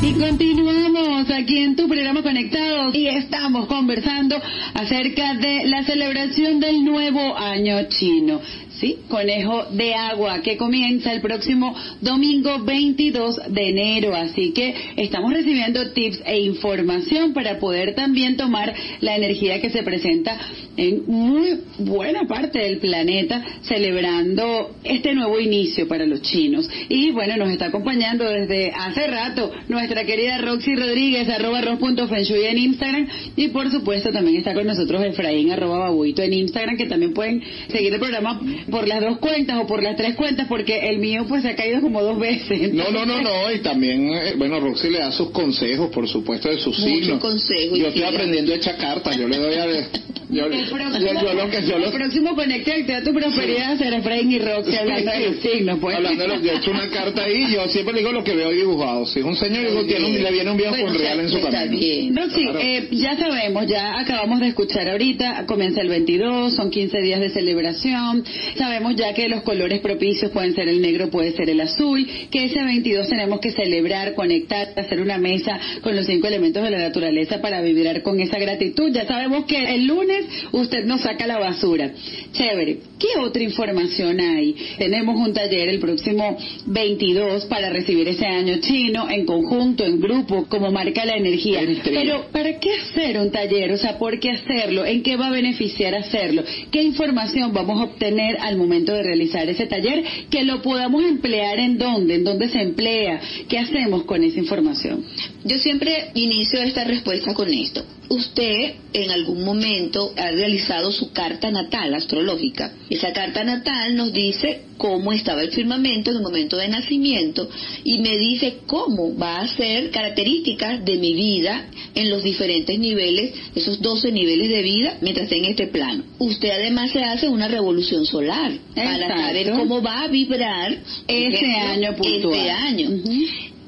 Y 0.02 0.14
continuamos 0.14 1.30
aquí 1.30 1.58
en 1.60 1.76
tu 1.76 1.90
programa 1.90 2.24
Conectados 2.24 2.96
y 2.96 3.10
estamos 3.10 3.68
conversando 3.68 4.38
acerca 4.74 5.34
de 5.34 5.66
la 5.66 5.84
celebración 5.84 6.62
del 6.62 6.86
nuevo 6.86 7.38
año 7.38 7.76
chino. 7.90 8.40
Sí, 8.80 9.00
conejo 9.10 9.66
de 9.72 9.94
agua 9.94 10.42
que 10.42 10.56
comienza 10.56 11.12
el 11.12 11.20
próximo 11.20 11.76
domingo 12.00 12.64
22 12.64 13.42
de 13.50 13.70
enero. 13.70 14.16
Así 14.16 14.52
que 14.52 14.74
estamos 14.96 15.34
recibiendo 15.34 15.92
tips 15.92 16.22
e 16.26 16.40
información 16.40 17.34
para 17.34 17.60
poder 17.60 17.94
también 17.94 18.38
tomar 18.38 18.74
la 19.02 19.18
energía 19.18 19.60
que 19.60 19.70
se 19.70 19.84
presenta 19.84 20.40
en 20.78 21.04
muy 21.08 21.60
buena 21.80 22.26
parte 22.26 22.60
del 22.60 22.78
planeta 22.78 23.44
celebrando 23.64 24.76
este 24.86 25.14
nuevo 25.14 25.42
inicio 25.42 25.86
para 25.90 26.06
los 26.06 26.22
chinos. 26.22 26.70
Y 26.88 27.12
bueno, 27.12 27.36
nos 27.36 27.50
está 27.50 27.66
acompañando 27.66 28.24
desde 28.24 28.72
hace 28.72 29.08
rato 29.08 29.52
nuestra 29.68 30.06
querida 30.06 30.38
Roxy 30.38 30.74
Rodríguez, 30.76 31.28
arroba 31.28 31.60
ros.fenshui 31.60 32.46
en 32.46 32.58
Instagram. 32.60 33.08
Y 33.36 33.50
por 33.50 33.70
supuesto 33.70 34.12
también 34.14 34.38
está 34.38 34.54
con 34.54 34.66
nosotros 34.66 35.04
Efraín, 35.04 35.52
arroba 35.52 35.80
babuito 35.80 36.22
en 36.22 36.32
Instagram, 36.32 36.78
que 36.78 36.86
también 36.86 37.14
pueden 37.14 37.44
seguir 37.68 37.94
el 37.94 38.00
programa 38.00 38.40
por 38.70 38.88
las 38.88 39.02
dos 39.02 39.18
cuentas 39.20 39.58
o 39.62 39.68
por 39.68 39.82
las 39.84 39.96
tres 39.96 40.16
cuentas, 40.16 40.48
porque 40.48 40.90
el 40.90 41.00
mío 41.00 41.26
pues 41.28 41.44
se 41.44 41.50
ha 41.50 41.56
caído 41.56 41.82
como 41.82 42.02
dos 42.02 42.20
veces. 42.20 42.74
No, 42.74 42.90
no, 42.92 43.06
no, 43.06 43.22
no, 43.22 43.52
y 43.52 43.60
también, 43.60 44.10
eh, 44.14 44.34
bueno, 44.38 44.60
Roxy 44.60 44.90
le 44.90 45.00
da 45.00 45.12
sus 45.12 45.32
consejos, 45.32 45.90
por 45.92 46.08
supuesto, 46.08 46.50
de 46.50 46.58
sus 46.60 46.76
signos. 46.78 47.20
consejos 47.20 47.78
y 47.78 47.82
Yo 47.82 47.88
estoy 47.88 48.04
aprendiendo 48.04 48.54
a 48.54 48.56
echar 48.56 48.78
cartas, 48.78 49.18
yo 49.18 49.28
le 49.28 49.38
doy 49.38 49.54
a... 49.56 49.66
Yo, 50.32 50.46
El 50.46 50.64
yo, 50.64 50.76
próximo, 50.76 51.00
yo 51.24 51.34
lo 51.34 51.50
que 51.50 51.62
yo 51.66 51.80
lo, 51.80 51.88
el 51.88 51.92
próximo 51.92 52.36
Conecte 52.36 52.94
a 52.94 53.04
tu 53.04 53.12
prosperidad 53.16 53.80
será 53.80 53.98
Efraín 53.98 54.32
y 54.32 54.38
Roxy 54.38 54.76
hablando 54.76 55.12
de 55.12 55.26
los 55.32 55.36
signos, 55.42 55.80
pues. 55.82 55.96
Hablando 55.96 56.22
de 56.22 56.28
los, 56.28 56.44
yo 56.44 56.52
he 56.52 56.56
hecho 56.58 56.70
una 56.70 56.88
carta 56.92 57.24
ahí, 57.24 57.52
yo 57.52 57.68
siempre 57.68 57.98
digo 57.98 58.12
lo 58.12 58.24
que 58.24 58.36
veo 58.36 58.52
dibujado. 58.52 59.08
Si 59.08 59.18
es 59.22 59.26
un 59.26 59.36
señor, 59.36 59.68
digo, 59.68 59.84
tiene 59.86 60.06
un- 60.06 60.22
le 60.24 60.32
viene 60.32 60.52
un 60.52 60.58
viejo 60.58 60.70
Bueno, 60.74 60.86
con 60.90 61.00
real 61.00 61.20
en 61.22 61.30
su 61.30 61.38
está 61.38 61.50
camino. 61.50 61.80
bien. 61.80 62.16
Roxy, 62.16 62.44
Claro. 62.44 62.60
eh, 62.62 62.88
ya 62.92 63.18
sabemos, 63.18 63.66
ya 63.66 64.00
acabamos 64.00 64.40
de 64.40 64.50
escuchar 64.50 64.88
ahorita, 64.88 65.48
comienza 65.48 65.82
el 65.82 65.90
22, 65.90 66.54
son 66.56 66.70
15 66.70 67.02
días 67.02 67.20
de 67.22 67.30
celebración, 67.32 68.24
sabemos 68.60 68.96
ya 68.96 69.14
que 69.14 69.30
los 69.30 69.42
colores 69.44 69.80
propicios 69.80 70.32
pueden 70.32 70.54
ser 70.54 70.68
el 70.68 70.82
negro, 70.82 71.10
puede 71.10 71.32
ser 71.32 71.50
el 71.50 71.62
azul, 71.62 72.06
que 72.30 72.44
ese 72.44 72.62
22 72.62 73.08
tenemos 73.08 73.40
que 73.40 73.52
celebrar, 73.52 74.14
conectar, 74.14 74.68
hacer 74.76 75.00
una 75.00 75.18
mesa 75.18 75.60
con 75.82 75.96
los 75.96 76.06
cinco 76.06 76.28
elementos 76.28 76.62
de 76.62 76.70
la 76.70 76.78
naturaleza 76.78 77.42
para 77.42 77.62
vibrar 77.62 78.04
con 78.04 78.20
esa 78.20 78.38
gratitud. 78.38 78.92
Ya 78.92 79.08
sabemos 79.08 79.46
que 79.46 79.58
el 79.76 79.88
lunes 79.88 80.26
usted 80.52 80.86
nos 80.86 81.02
saca 81.02 81.26
la 81.26 81.40
basura. 81.40 81.92
Chévere. 82.34 82.80
¿Qué 83.00 83.18
otra 83.18 83.42
información 83.42 84.20
hay? 84.20 84.54
Tenemos 84.78 85.16
un 85.16 85.34
taller 85.34 85.70
el 85.70 85.80
próximo 85.80 86.38
22 86.66 87.46
para 87.46 87.70
recibir 87.70 88.10
ese 88.10 88.26
año 88.26 88.58
chino 88.60 89.10
en 89.10 89.26
conjunto, 89.26 89.86
en 89.86 90.02
grupo, 90.02 90.48
como 90.50 90.70
marca 90.70 91.06
la 91.06 91.16
energía. 91.16 91.62
Pero 91.84 92.26
¿para 92.34 92.60
qué 92.60 92.74
hacer 92.74 93.18
un 93.20 93.32
taller? 93.32 93.72
O 93.72 93.78
sea, 93.78 93.98
¿por 93.98 94.20
qué 94.20 94.32
hacerlo? 94.32 94.86
¿En 94.86 95.02
qué 95.02 95.16
va 95.16 95.28
a 95.28 95.32
beneficiar 95.32 95.96
hacerlo? 95.96 96.44
¿Qué 96.72 96.84
información 96.84 97.54
vamos 97.54 97.80
a 97.80 97.84
obtener 97.86 98.38
al 98.50 98.58
momento 98.58 98.94
de 98.94 99.04
realizar 99.04 99.48
ese 99.48 99.68
taller? 99.68 100.04
Que 100.30 100.44
lo 100.44 100.62
podamos 100.62 101.04
emplear 101.04 101.60
en 101.60 101.78
dónde, 101.78 102.16
en 102.16 102.24
dónde 102.24 102.50
se 102.50 102.62
emplea, 102.62 103.22
qué 103.48 103.58
hacemos 103.60 104.04
con 104.04 104.24
esa 104.24 104.40
información. 104.40 105.06
Yo 105.44 105.58
siempre 105.58 106.12
inicio 106.16 106.62
esta 106.62 106.84
respuesta 106.84 107.34
con 107.34 107.52
esto. 107.54 107.84
Usted 108.10 108.74
en 108.94 109.12
algún 109.12 109.44
momento 109.44 110.14
ha 110.18 110.32
realizado 110.32 110.92
su 110.92 111.12
carta 111.12 111.52
natal 111.52 111.94
astrológica. 111.94 112.74
Esa 112.90 113.14
carta 113.14 113.44
natal 113.44 113.96
nos 113.96 114.12
dice 114.12 114.64
cómo 114.78 115.12
estaba 115.12 115.44
el 115.44 115.52
firmamento 115.52 116.10
en 116.10 116.18
el 116.18 116.24
momento 116.24 116.58
de 116.58 116.70
nacimiento 116.70 117.48
y 117.84 118.00
me 118.00 118.18
dice 118.18 118.60
cómo 118.66 119.16
va 119.16 119.42
a 119.42 119.48
ser 119.48 119.92
características 119.92 120.84
de 120.86 120.98
mi 120.98 121.14
vida 121.14 121.68
en 121.94 122.10
los 122.10 122.24
diferentes 122.24 122.80
niveles, 122.80 123.34
esos 123.56 123.80
12 123.80 124.12
niveles 124.12 124.50
de 124.50 124.62
vida 124.64 124.98
mientras 125.02 125.26
esté 125.26 125.38
en 125.38 125.46
este 125.46 125.68
plano. 125.68 126.04
Usted 126.18 126.50
además 126.50 126.92
se 126.92 127.04
hace 127.04 127.30
una 127.30 127.48
revolución 127.48 128.06
solar 128.08 128.52
para 128.74 129.08
saber 129.08 129.52
cómo 129.52 129.84
va 129.84 130.04
a 130.04 130.08
vibrar 130.08 130.72
Ese 131.08 131.28
ejemplo, 131.28 131.70
año 131.70 131.96
puntual. 131.96 132.34
Este 132.34 132.50
año. 132.50 132.90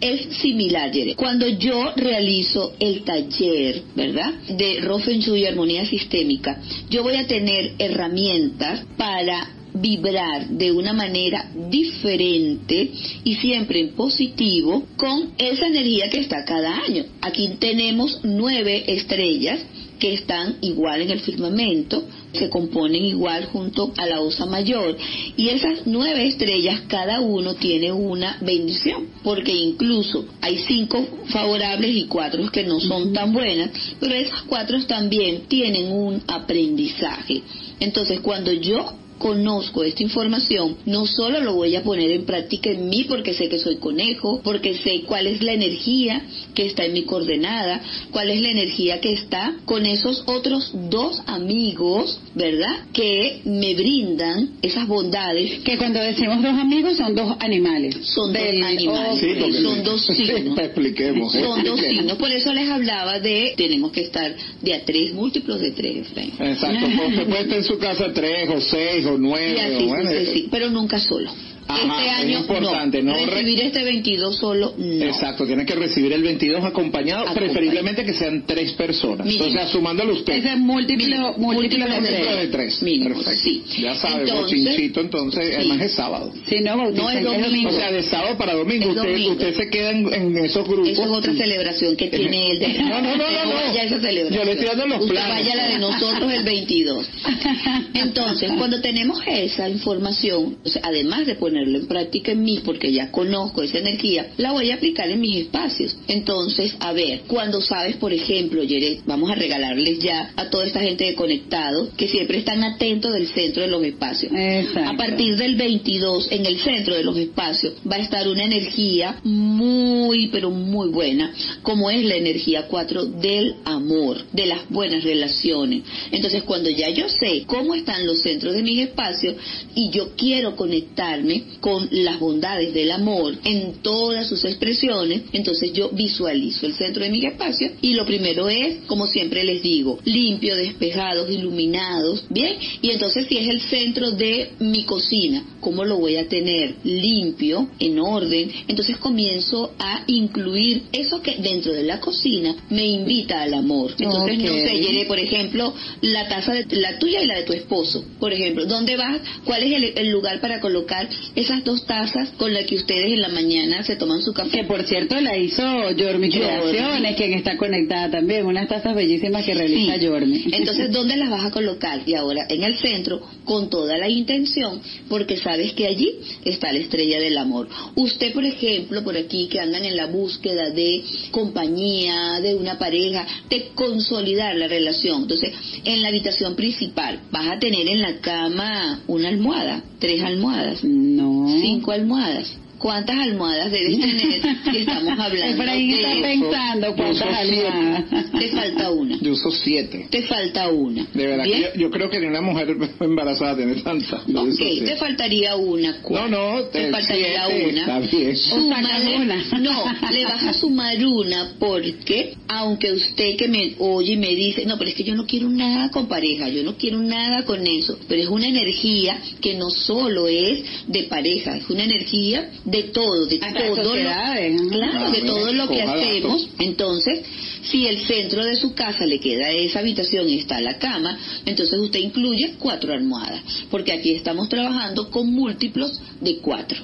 Es 0.01 0.37
similar. 0.37 0.91
Cuando 1.15 1.47
yo 1.47 1.93
realizo 1.95 2.73
el 2.79 3.03
taller, 3.03 3.83
¿verdad? 3.95 4.33
De 4.49 4.81
Rofen 4.81 5.21
y 5.21 5.45
Armonía 5.45 5.85
Sistémica, 5.85 6.59
yo 6.89 7.03
voy 7.03 7.15
a 7.15 7.27
tener 7.27 7.73
herramientas 7.77 8.83
para 8.97 9.55
vibrar 9.73 10.49
de 10.49 10.71
una 10.71 10.91
manera 10.93 11.49
diferente 11.69 12.91
y 13.23 13.35
siempre 13.35 13.79
en 13.79 13.89
positivo 13.93 14.83
con 14.97 15.33
esa 15.37 15.67
energía 15.67 16.09
que 16.09 16.19
está 16.19 16.43
cada 16.43 16.83
año. 16.83 17.05
Aquí 17.21 17.55
tenemos 17.59 18.19
nueve 18.23 18.83
estrellas 18.87 19.59
que 19.99 20.13
están 20.13 20.57
igual 20.61 21.03
en 21.03 21.11
el 21.11 21.19
firmamento, 21.19 22.03
se 22.33 22.49
componen 22.49 23.03
igual 23.03 23.45
junto 23.45 23.93
a 23.97 24.05
la 24.05 24.21
osa 24.21 24.45
mayor. 24.45 24.97
Y 25.37 25.49
esas 25.49 25.81
nueve 25.85 26.27
estrellas, 26.27 26.81
cada 26.87 27.19
uno 27.19 27.55
tiene 27.55 27.91
una 27.91 28.37
bendición, 28.41 29.07
porque 29.23 29.53
incluso 29.53 30.25
hay 30.41 30.57
cinco 30.59 31.05
favorables 31.27 31.95
y 31.95 32.05
cuatro 32.05 32.49
que 32.51 32.63
no 32.63 32.79
son 32.79 33.13
tan 33.13 33.33
buenas, 33.33 33.71
pero 33.99 34.15
esas 34.15 34.43
cuatro 34.43 34.81
también 34.85 35.43
tienen 35.47 35.91
un 35.91 36.21
aprendizaje. 36.27 37.41
Entonces, 37.79 38.19
cuando 38.21 38.51
yo 38.53 38.93
conozco 39.21 39.83
esta 39.83 40.01
información, 40.01 40.77
no 40.85 41.05
solo 41.05 41.39
lo 41.41 41.53
voy 41.53 41.75
a 41.75 41.83
poner 41.83 42.11
en 42.11 42.25
práctica 42.25 42.71
en 42.71 42.89
mí 42.89 43.05
porque 43.07 43.35
sé 43.35 43.47
que 43.49 43.59
soy 43.59 43.75
conejo, 43.75 44.41
porque 44.43 44.73
sé 44.75 45.03
cuál 45.05 45.27
es 45.27 45.41
la 45.43 45.53
energía 45.53 46.23
que 46.55 46.65
está 46.65 46.85
en 46.85 46.93
mi 46.93 47.03
coordenada, 47.03 47.81
cuál 48.09 48.31
es 48.31 48.41
la 48.41 48.49
energía 48.49 48.99
que 48.99 49.13
está 49.13 49.53
con 49.65 49.85
esos 49.85 50.23
otros 50.25 50.71
dos 50.89 51.21
amigos, 51.27 52.19
¿verdad? 52.33 52.87
Que 52.93 53.41
me 53.45 53.75
brindan 53.75 54.55
esas 54.61 54.87
bondades. 54.87 55.59
Que 55.59 55.77
cuando 55.77 55.99
decimos 55.99 56.41
dos 56.41 56.57
amigos 56.57 56.97
son 56.97 57.15
dos 57.15 57.35
animales. 57.39 57.95
Son 58.03 58.33
dos 58.33 58.41
animales, 58.41 59.19
Sí, 59.19 59.35
son 59.61 59.83
dos 59.83 60.03
signos. 60.05 60.57
Expliquemos. 60.71 61.31
Son 61.31 61.63
dos 61.63 61.79
signos, 61.79 62.17
por 62.17 62.31
eso 62.31 62.51
les 62.53 62.69
hablaba 62.69 63.19
de 63.19 63.53
tenemos 63.55 63.91
que 63.91 64.01
estar 64.01 64.35
de 64.61 64.73
a 64.73 64.83
tres 64.83 65.13
múltiplos 65.13 65.59
de 65.61 65.71
tres, 65.71 66.07
Efraín. 66.07 66.33
Exacto, 66.39 66.87
puede 67.27 67.41
estar 67.41 67.57
en 67.57 67.63
su 67.63 67.77
casa 67.77 68.11
tres 68.13 68.49
o 68.49 68.59
seis 68.59 69.05
o 69.05 69.10
Y 69.17 69.59
así 69.59 69.89
sucesivamente, 69.89 70.47
pero 70.51 70.69
nunca 70.69 70.99
solo. 70.99 71.31
Este 71.75 72.05
es 72.05 72.11
año 72.13 72.39
importante, 72.39 73.01
no 73.03 73.13
re- 73.13 73.25
recibir 73.25 73.61
este 73.61 73.83
22 73.83 74.35
solo 74.37 74.73
no. 74.77 75.05
Exacto, 75.05 75.45
tiene 75.45 75.65
que 75.65 75.75
recibir 75.75 76.13
el 76.13 76.23
22 76.23 76.63
acompañado, 76.63 77.33
preferiblemente 77.33 78.03
que 78.05 78.13
sean 78.13 78.43
tres 78.45 78.73
personas. 78.73 79.25
Mínimo. 79.25 79.45
O 79.45 79.49
sea, 79.51 79.67
sumándole 79.67 80.13
usted. 80.13 80.33
Ese 80.33 80.49
es 80.53 80.57
múltiplo, 80.57 81.33
múltiplo 81.37 81.85
de 81.87 82.01
tres. 82.01 82.37
De 82.37 82.47
tres. 82.47 82.81
Mínimo, 82.83 83.15
Perfecto. 83.15 83.39
sí. 83.43 83.63
Ya 83.81 83.95
sabe, 83.95 84.23
Entonces- 84.23 84.41
bochinchito, 84.65 85.01
entonces, 85.01 85.47
Sí. 85.47 85.53
además 85.57 85.81
es 85.81 85.93
sábado. 85.93 86.33
Si 86.47 86.59
no, 86.59 86.75
No, 86.91 87.09
es 87.09 87.23
domingo. 87.23 87.69
O 87.69 87.73
sea, 87.73 87.91
de 87.91 88.03
sábado 88.03 88.37
para 88.37 88.53
domingo, 88.53 88.91
Es 88.91 88.95
usted, 88.97 89.09
domingo. 89.11 89.31
usted 89.31 89.55
se 89.55 89.69
queda 89.69 89.91
en, 89.91 90.13
en 90.13 90.37
esos 90.37 90.67
grupos. 90.67 90.89
Eso 90.89 91.03
es 91.03 91.09
otra 91.09 91.33
celebración 91.33 91.95
que 91.95 92.07
tiene 92.07 92.51
él. 92.51 92.59
De... 92.59 92.67
No, 92.83 93.01
no, 93.01 93.15
no, 93.15 93.31
no, 93.31 93.45
no. 93.45 93.53
vaya 93.67 93.83
esa 93.83 93.99
celebración. 93.99 94.39
Yo 94.39 94.45
le 94.45 94.51
estoy 94.53 94.67
dando 94.67 94.87
los 94.87 95.01
Usted 95.01 95.13
planes. 95.15 95.35
vaya 95.45 95.55
la 95.55 95.67
de 95.67 95.79
nosotros 95.79 96.33
el 96.33 96.43
22. 96.43 97.05
Entonces, 97.93 98.51
cuando 98.57 98.81
tenemos 98.81 99.19
esa 99.25 99.69
información, 99.69 100.57
o 100.63 100.69
sea, 100.69 100.81
además 100.85 101.25
de 101.25 101.35
ponerlo 101.61 101.79
en 101.79 101.87
práctica 101.87 102.31
en 102.31 102.43
mí, 102.43 102.59
porque 102.65 102.91
ya 102.91 103.11
conozco 103.11 103.61
esa 103.61 103.77
energía, 103.77 104.31
la 104.37 104.51
voy 104.51 104.71
a 104.71 104.75
aplicar 104.75 105.09
en 105.09 105.19
mis 105.19 105.37
espacios. 105.37 105.95
Entonces, 106.07 106.75
a 106.79 106.91
ver, 106.91 107.21
cuando 107.27 107.61
sabes, 107.61 107.97
por 107.97 108.13
ejemplo, 108.13 108.63
Yeret, 108.63 109.01
vamos 109.05 109.29
a 109.29 109.35
regalarles 109.35 109.99
ya 109.99 110.31
a 110.35 110.49
toda 110.49 110.65
esta 110.65 110.81
gente 110.81 111.05
de 111.05 111.15
conectado, 111.15 111.89
que 111.95 112.07
siempre 112.07 112.39
están 112.39 112.63
atentos 112.63 113.13
del 113.13 113.27
centro 113.27 113.61
de 113.61 113.69
los 113.69 113.83
espacios. 113.83 114.31
Exacto. 114.35 114.89
A 114.89 114.97
partir 114.97 115.35
del 115.37 115.55
22, 115.55 116.31
en 116.31 116.45
el 116.45 116.59
centro 116.59 116.95
de 116.95 117.03
los 117.03 117.17
espacios, 117.17 117.73
va 117.89 117.97
a 117.97 117.99
estar 117.99 118.27
una 118.27 118.43
energía 118.43 119.19
muy, 119.23 120.27
pero 120.27 120.49
muy 120.49 120.89
buena, 120.89 121.33
como 121.61 121.89
es 121.89 122.03
la 122.03 122.15
energía 122.15 122.67
4 122.67 123.05
del 123.05 123.55
amor, 123.65 124.17
de 124.31 124.47
las 124.47 124.67
buenas 124.69 125.03
relaciones. 125.03 125.83
Entonces, 126.11 126.43
cuando 126.43 126.69
ya 126.69 126.89
yo 126.89 127.07
sé 127.07 127.43
cómo 127.45 127.75
están 127.75 128.05
los 128.05 128.21
centros 128.21 128.55
de 128.55 128.63
mis 128.63 128.79
espacios 128.79 129.35
y 129.75 129.89
yo 129.91 130.15
quiero 130.15 130.55
conectarme 130.55 131.43
con 131.59 131.87
las 131.91 132.19
bondades 132.19 132.73
del 132.73 132.91
amor 132.91 133.35
en 133.43 133.81
todas 133.81 134.27
sus 134.27 134.43
expresiones, 134.45 135.23
entonces 135.33 135.73
yo 135.73 135.89
visualizo 135.89 136.65
el 136.65 136.73
centro 136.73 137.03
de 137.03 137.09
mis 137.09 137.25
espacios 137.25 137.71
y 137.81 137.93
lo 137.93 138.05
primero 138.05 138.49
es, 138.49 138.83
como 138.87 139.07
siempre 139.07 139.43
les 139.43 139.61
digo, 139.61 139.99
limpio, 140.05 140.55
despejados, 140.55 141.29
iluminados, 141.29 142.23
¿bien? 142.29 142.57
Y 142.81 142.91
entonces 142.91 143.27
si 143.27 143.37
es 143.37 143.47
el 143.47 143.61
centro 143.61 144.11
de 144.11 144.51
mi 144.59 144.83
cocina, 144.83 145.43
¿cómo 145.59 145.85
lo 145.85 145.97
voy 145.97 146.17
a 146.17 146.27
tener? 146.27 146.75
Limpio, 146.83 147.69
en 147.79 147.99
orden. 147.99 148.51
Entonces 148.67 148.97
comienzo 148.97 149.73
a 149.79 150.03
incluir 150.07 150.83
eso 150.91 151.21
que 151.21 151.35
dentro 151.37 151.73
de 151.73 151.83
la 151.83 151.99
cocina 151.99 152.55
me 152.69 152.85
invita 152.85 153.41
al 153.41 153.53
amor. 153.53 153.91
Entonces, 153.97 154.37
no 154.39 154.53
sé, 154.53 154.79
Yere, 154.79 155.05
por 155.05 155.19
ejemplo, 155.19 155.73
la 156.01 156.27
taza 156.27 156.53
de 156.53 156.65
la 156.77 156.97
tuya 156.99 157.21
y 157.21 157.27
la 157.27 157.37
de 157.37 157.43
tu 157.43 157.53
esposo, 157.53 158.03
por 158.19 158.33
ejemplo, 158.33 158.65
¿dónde 158.65 158.95
vas? 158.95 159.21
¿Cuál 159.43 159.63
es 159.63 159.73
el, 159.73 159.83
el 159.97 160.09
lugar 160.09 160.41
para 160.41 160.59
colocar 160.59 161.07
esas 161.35 161.63
dos 161.63 161.85
tazas 161.85 162.29
con 162.37 162.53
las 162.53 162.65
que 162.65 162.75
ustedes 162.75 163.13
en 163.13 163.21
la 163.21 163.29
mañana 163.29 163.83
se 163.83 163.95
toman 163.95 164.21
su 164.21 164.33
Que 164.33 164.41
café? 164.43 164.63
por 164.65 164.83
cierto 164.83 165.19
la 165.21 165.37
hizo 165.37 165.91
Yormi. 165.91 166.29
Creaciones, 166.29 167.15
quien 167.15 167.33
está 167.33 167.57
conectada 167.57 168.11
también, 168.11 168.45
unas 168.45 168.67
tazas 168.67 168.93
bellísimas 168.95 169.45
que 169.45 169.53
realiza 169.53 169.95
Sí. 169.95 170.05
Yormi. 170.05 170.43
Entonces, 170.51 170.91
¿dónde 170.91 171.15
las 171.17 171.29
vas 171.29 171.45
a 171.45 171.51
colocar? 171.51 172.01
Y 172.05 172.15
ahora 172.15 172.45
en 172.49 172.63
el 172.63 172.77
centro, 172.77 173.21
con 173.45 173.69
toda 173.69 173.97
la 173.97 174.09
intención, 174.09 174.81
porque 175.09 175.37
sabes 175.37 175.73
que 175.73 175.87
allí 175.87 176.11
está 176.45 176.71
la 176.71 176.79
estrella 176.79 177.19
del 177.19 177.37
amor. 177.37 177.67
Usted, 177.95 178.33
por 178.33 178.45
ejemplo, 178.45 179.03
por 179.03 179.15
aquí 179.17 179.47
que 179.47 179.59
andan 179.59 179.85
en 179.85 179.95
la 179.95 180.07
búsqueda 180.07 180.69
de 180.69 181.03
compañía, 181.31 182.39
de 182.41 182.55
una 182.55 182.77
pareja, 182.77 183.25
de 183.49 183.69
consolidar 183.75 184.55
la 184.55 184.67
relación. 184.67 185.23
Entonces, 185.23 185.53
en 185.85 186.01
la 186.01 186.09
habitación 186.09 186.55
principal, 186.55 187.19
vas 187.31 187.47
a 187.47 187.59
tener 187.59 187.87
en 187.87 188.01
la 188.01 188.19
cama 188.19 189.01
una 189.07 189.29
almohada, 189.29 189.83
tres 189.99 190.21
almohadas, 190.23 190.83
no. 190.83 191.20
Cinco 191.61 191.91
almohadas. 191.91 192.60
¿Cuántas 192.81 193.15
almohadas 193.19 193.71
debes 193.71 193.99
tener 193.99 194.41
si 194.71 194.77
estamos 194.79 195.11
hablando 195.19 195.63
Efraín 195.63 195.91
está 195.91 196.09
de... 196.15 196.21
pensando 196.21 196.95
cuántas 196.95 197.47
siete. 197.47 197.67
almohadas. 197.67 198.31
Te 198.31 198.47
falta 198.49 198.89
una. 198.91 199.17
Yo 199.21 199.31
uso 199.33 199.51
siete. 199.51 200.07
Te 200.09 200.21
falta 200.23 200.69
una. 200.69 201.05
De 201.13 201.27
verdad, 201.27 201.43
que 201.43 201.59
yo, 201.61 201.67
yo 201.75 201.91
creo 201.91 202.09
que 202.09 202.19
ni 202.19 202.25
una 202.27 202.41
mujer 202.41 202.75
embarazada 202.99 203.55
tiene 203.57 203.75
tanta. 203.75 204.23
Yo 204.27 204.41
Ok, 204.41 204.57
te 204.85 204.95
faltaría 204.97 205.55
una. 205.55 205.91
No, 205.91 206.01
¿cuál? 206.01 206.31
no, 206.31 206.63
te 206.71 206.85
el 206.87 206.91
faltaría 206.91 207.45
siete, 207.47 207.69
una. 207.69 207.79
Está 207.81 207.99
bien. 207.99 208.35
Súmale- 208.35 209.15
una. 209.21 209.35
no, 209.59 209.83
le 210.11 210.23
vas 210.23 210.43
a 210.43 210.53
sumar 210.53 211.05
una 211.05 211.51
porque 211.59 212.33
aunque 212.47 212.91
usted 212.93 213.35
que 213.37 213.47
me 213.47 213.75
oye 213.79 214.13
y 214.13 214.17
me 214.17 214.33
dice, 214.35 214.65
no, 214.65 214.77
pero 214.77 214.89
es 214.89 214.95
que 214.95 215.03
yo 215.03 215.15
no 215.15 215.25
quiero 215.25 215.47
nada 215.49 215.89
con 215.91 216.07
pareja, 216.07 216.49
yo 216.49 216.63
no 216.63 216.75
quiero 216.77 216.97
nada 217.01 217.45
con 217.45 217.65
eso, 217.67 217.97
pero 218.07 218.21
es 218.23 218.27
una 218.27 218.47
energía 218.47 219.19
que 219.39 219.53
no 219.53 219.69
solo 219.69 220.27
es 220.27 220.63
de 220.87 221.03
pareja, 221.03 221.55
es 221.57 221.69
una 221.69 221.83
energía 221.83 222.49
de 222.65 222.70
todo, 222.83 223.25
de 223.25 223.39
Hasta 223.41 223.63
de 223.63 223.69
todo 223.69 223.95
lo, 223.95 225.11
de 225.11 225.21
todo 225.25 225.53
lo 225.53 225.67
que 225.67 225.81
hacemos. 225.81 226.49
Entonces, 226.59 227.21
si 227.63 227.87
el 227.87 227.99
centro 227.99 228.43
de 228.43 228.55
su 228.55 228.73
casa 228.73 229.05
le 229.05 229.19
queda 229.19 229.49
esa 229.49 229.79
habitación 229.79 230.29
y 230.29 230.39
está 230.39 230.59
la 230.59 230.77
cama, 230.77 231.17
entonces 231.45 231.79
usted 231.79 231.99
incluye 231.99 232.55
cuatro 232.57 232.93
almohadas, 232.93 233.43
porque 233.69 233.91
aquí 233.91 234.11
estamos 234.11 234.49
trabajando 234.49 235.09
con 235.09 235.31
múltiplos 235.31 235.99
de 236.19 236.37
cuatro. 236.37 236.79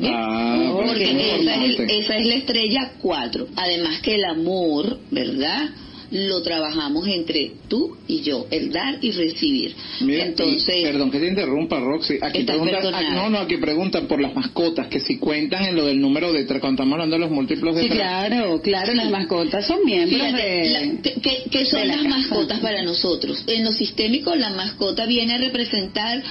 Ah, 0.00 0.72
Porque 0.76 0.88
porque 0.88 1.10
es 1.10 1.40
esa 1.40 1.64
es, 1.64 2.04
esa 2.04 2.16
es 2.16 2.26
la 2.26 2.34
estrella 2.34 2.92
4. 3.02 3.48
Además 3.56 4.00
que 4.00 4.14
el 4.14 4.24
amor, 4.24 4.98
¿verdad? 5.10 5.70
Lo 6.10 6.40
trabajamos 6.40 7.06
entre 7.06 7.52
tú 7.68 7.96
y 8.06 8.22
yo, 8.22 8.46
el 8.50 8.72
dar 8.72 8.98
y 9.02 9.10
recibir. 9.12 9.74
Mira, 10.00 10.24
Entonces, 10.24 10.74
y- 10.78 10.82
perdón 10.82 11.10
que 11.10 11.18
te 11.20 11.26
interrumpa, 11.28 11.78
Roxy. 11.80 12.14
Aquí 12.22 12.44
preguntan, 12.44 12.94
ah, 12.94 13.02
no, 13.14 13.28
no, 13.28 13.38
aquí 13.40 13.58
preguntan 13.58 14.06
por 14.06 14.18
las 14.20 14.34
mascotas, 14.34 14.86
que 14.86 15.00
si 15.00 15.18
cuentan 15.18 15.64
en 15.66 15.76
lo 15.76 15.84
del 15.84 16.00
número 16.00 16.32
de 16.32 16.44
tres, 16.44 16.60
cuando 16.60 16.82
estamos 16.82 16.94
hablando 16.94 17.16
de 17.16 17.20
los 17.20 17.30
múltiplos 17.30 17.74
de 17.76 17.82
Sí, 17.82 17.88
tres. 17.88 18.00
claro, 18.00 18.60
claro, 18.62 18.94
las 18.94 19.10
mascotas 19.10 19.66
son 19.66 19.84
miembros 19.84 20.20
Fíjate, 20.22 20.42
de... 20.42 20.70
la- 20.70 21.02
que, 21.02 21.12
que- 21.20 21.42
que 21.50 21.64
son 21.66 21.80
de 21.82 21.86
la 21.88 21.96
las 21.96 22.04
casa. 22.04 22.16
mascotas 22.16 22.60
para 22.60 22.82
nosotros. 22.82 23.44
En 23.46 23.64
lo 23.64 23.72
sistémico, 23.72 24.34
la 24.34 24.48
mascota 24.50 25.04
viene 25.04 25.34
a 25.34 25.38
representar 25.38 26.22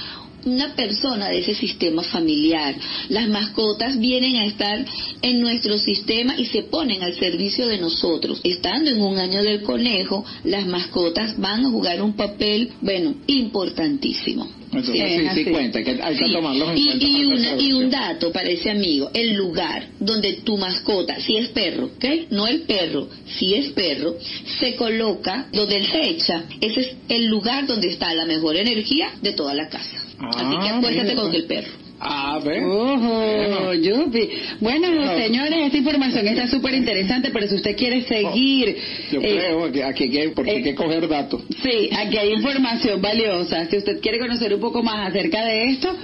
una 0.44 0.74
persona 0.74 1.28
de 1.28 1.38
ese 1.38 1.54
sistema 1.54 2.02
familiar. 2.02 2.74
Las 3.08 3.28
mascotas 3.28 3.98
vienen 3.98 4.36
a 4.36 4.46
estar 4.46 4.84
en 5.22 5.40
nuestro 5.40 5.78
sistema 5.78 6.34
y 6.38 6.46
se 6.46 6.62
ponen 6.64 7.02
al 7.02 7.14
servicio 7.14 7.66
de 7.66 7.78
nosotros. 7.78 8.40
Estando 8.44 8.90
en 8.90 9.00
un 9.00 9.18
año 9.18 9.42
del 9.42 9.62
conejo, 9.62 10.24
las 10.44 10.66
mascotas 10.66 11.38
van 11.38 11.64
a 11.64 11.70
jugar 11.70 12.02
un 12.02 12.14
papel, 12.14 12.72
bueno, 12.80 13.14
importantísimo. 13.26 14.57
Entonces 14.72 14.94
Sí, 14.94 14.98
sí, 15.00 15.04
es 15.14 15.20
sí, 15.20 15.26
así. 15.40 15.44
cuenta, 15.50 15.82
que 15.82 15.90
hay 16.02 16.16
que 16.16 16.26
Sí. 16.26 16.32
tomarlos 16.32 16.68
en 16.70 16.78
y, 16.78 16.84
cuenta. 16.86 17.06
y 17.06 17.12
para 17.12 17.26
una- 17.26 17.52
hacer 17.52 17.60
y 17.62 17.72
un 17.72 17.90
dato 17.90 18.32
para 18.32 18.48
ese 18.50 18.70
amigo, 18.70 19.10
el 19.14 19.34
lugar 19.34 19.88
donde 19.98 20.32
tu 20.44 20.56
mascota, 20.58 21.18
si 21.20 21.36
es 21.36 21.48
perro, 21.48 21.86
¿ok? 21.86 22.04
No 22.30 22.46
el 22.46 22.62
perro, 22.62 23.08
si 23.38 23.54
es 23.54 23.72
perro, 23.72 24.14
se 24.60 24.74
coloca 24.76 25.48
donde 25.52 25.76
él 25.76 25.86
se 25.86 26.08
echa. 26.10 26.44
Ese 26.60 26.80
es 26.80 26.96
el 27.08 27.26
lugar 27.26 27.66
donde 27.66 27.88
está 27.88 28.12
la 28.14 28.26
mejor 28.26 28.56
energía 28.56 29.10
de 29.22 29.32
toda 29.32 29.54
la 29.54 29.68
casa. 29.68 29.96
Así 30.18 30.56
que 30.58 30.68
Ah, 30.68 30.76
acuérdate 30.76 31.10
mira, 31.10 31.22
con 31.22 31.34
el 31.34 31.44
perro. 31.44 31.72
Ah, 32.00 32.40
ve. 32.44 32.64
Ojo, 32.64 33.74
yupi. 33.74 34.30
Bueno, 34.60 34.88
señores, 35.16 35.66
esta 35.66 35.76
información 35.78 36.28
está 36.28 36.46
súper 36.46 36.74
interesante, 36.74 37.30
pero 37.32 37.46
si 37.48 37.56
usted 37.56 37.76
quiere 37.76 38.02
seguir... 38.04 38.76
Yo 39.10 39.20
eh, 39.20 39.38
creo 39.38 39.72
que 39.72 39.84
aquí 39.84 40.04
hay 40.04 40.10
que, 40.10 40.28
porque 40.30 40.50
hay 40.50 40.62
que 40.62 40.74
coger 40.74 41.08
datos. 41.08 41.42
Sí, 41.62 41.90
aquí 41.96 42.16
hay 42.16 42.32
información 42.34 43.00
valiosa. 43.00 43.66
Si 43.66 43.78
usted 43.78 44.00
quiere 44.00 44.18
conocer 44.18 44.54
un 44.54 44.60
poco 44.60 44.82
más 44.82 45.08
acerca 45.08 45.44
de 45.44 45.70
esto, 45.70 45.94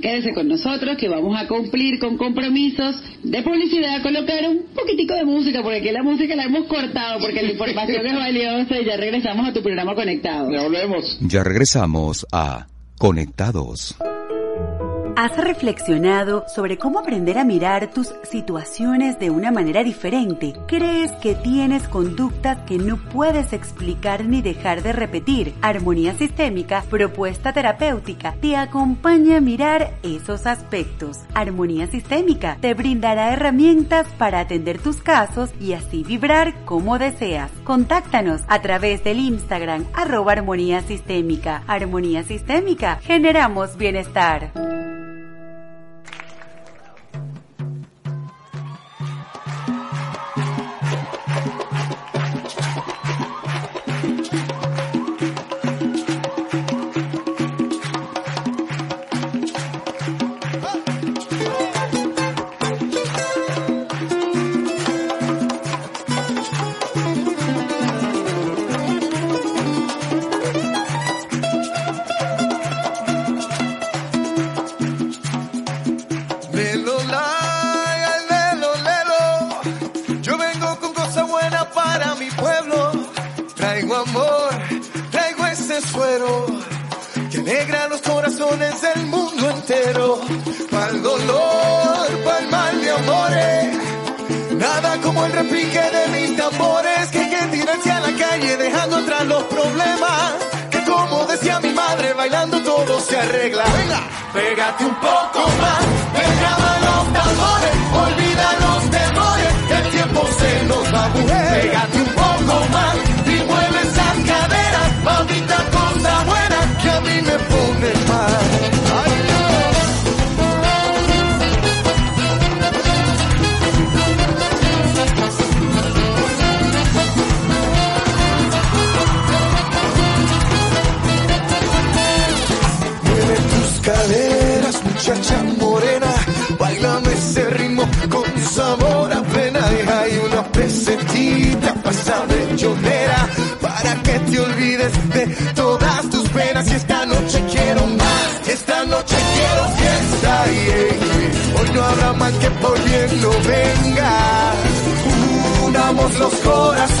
quédese 0.00 0.32
con 0.32 0.48
nosotros 0.48 0.96
que 0.96 1.08
vamos 1.08 1.38
a 1.38 1.46
cumplir 1.46 1.98
con 1.98 2.16
compromisos 2.16 2.96
de 3.22 3.42
publicidad, 3.42 4.02
colocar 4.02 4.48
un 4.48 4.64
poquitico 4.74 5.14
de 5.14 5.24
música, 5.24 5.62
porque 5.62 5.78
aquí 5.78 5.90
la 5.90 6.02
música 6.02 6.34
la 6.34 6.44
hemos 6.44 6.66
cortado, 6.66 7.20
porque 7.20 7.42
la 7.42 7.52
información 7.52 8.06
es 8.06 8.14
valiosa 8.14 8.80
y 8.80 8.84
ya 8.84 8.96
regresamos 8.96 9.48
a 9.48 9.52
tu 9.52 9.62
programa 9.62 9.94
conectado. 9.94 10.50
Ya 10.50 10.62
volvemos. 10.62 11.18
Ya 11.20 11.44
regresamos 11.44 12.26
a 12.32 12.66
Conectados. 13.02 13.96
¿Has 15.22 15.36
reflexionado 15.36 16.44
sobre 16.48 16.78
cómo 16.78 16.98
aprender 16.98 17.38
a 17.38 17.44
mirar 17.44 17.92
tus 17.92 18.12
situaciones 18.24 19.20
de 19.20 19.30
una 19.30 19.52
manera 19.52 19.84
diferente? 19.84 20.52
¿Crees 20.66 21.12
que 21.12 21.36
tienes 21.36 21.86
conductas 21.86 22.58
que 22.66 22.76
no 22.76 22.96
puedes 22.96 23.52
explicar 23.52 24.24
ni 24.24 24.42
dejar 24.42 24.82
de 24.82 24.92
repetir? 24.92 25.54
Armonía 25.62 26.14
Sistémica, 26.14 26.82
propuesta 26.90 27.52
terapéutica, 27.52 28.34
te 28.40 28.56
acompaña 28.56 29.36
a 29.36 29.40
mirar 29.40 29.92
esos 30.02 30.44
aspectos. 30.44 31.20
Armonía 31.34 31.86
Sistémica 31.86 32.58
te 32.60 32.74
brindará 32.74 33.32
herramientas 33.32 34.08
para 34.18 34.40
atender 34.40 34.80
tus 34.80 34.96
casos 34.96 35.50
y 35.60 35.74
así 35.74 36.02
vibrar 36.02 36.64
como 36.64 36.98
deseas. 36.98 37.52
Contáctanos 37.62 38.40
a 38.48 38.60
través 38.60 39.04
del 39.04 39.20
Instagram 39.20 39.84
arroba 39.94 40.32
armonía 40.32 40.80
sistémica. 40.80 41.62
Armonía 41.68 42.24
Sistémica, 42.24 42.98
generamos 43.04 43.76
bienestar. 43.76 44.50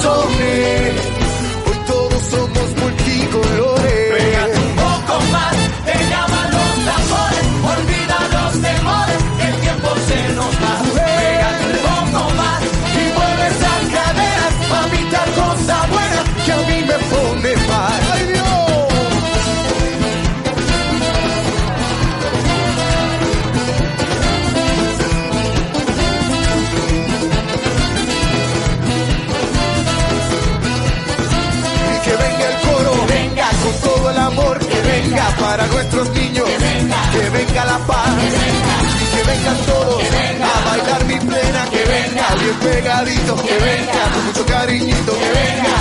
sofrer. 0.02 0.81
Para 35.52 35.66
nuestros 35.66 36.08
niños, 36.14 36.48
que 37.12 37.28
venga, 37.28 37.64
la 37.66 37.78
paz, 37.80 38.08
y 39.02 39.16
que 39.16 39.22
vengan 39.22 39.56
todos 39.66 40.02
a 40.02 40.70
bailar 40.70 41.04
mi 41.04 41.16
plena, 41.16 41.68
que 41.70 41.84
venga. 41.84 42.26
Bien 42.40 42.58
pegadito, 42.72 43.36
que 43.36 43.58
venga 43.58 44.02
con 44.14 44.24
mucho 44.24 44.46
cariñito, 44.46 45.12
que 45.12 45.30
venga. 45.40 45.76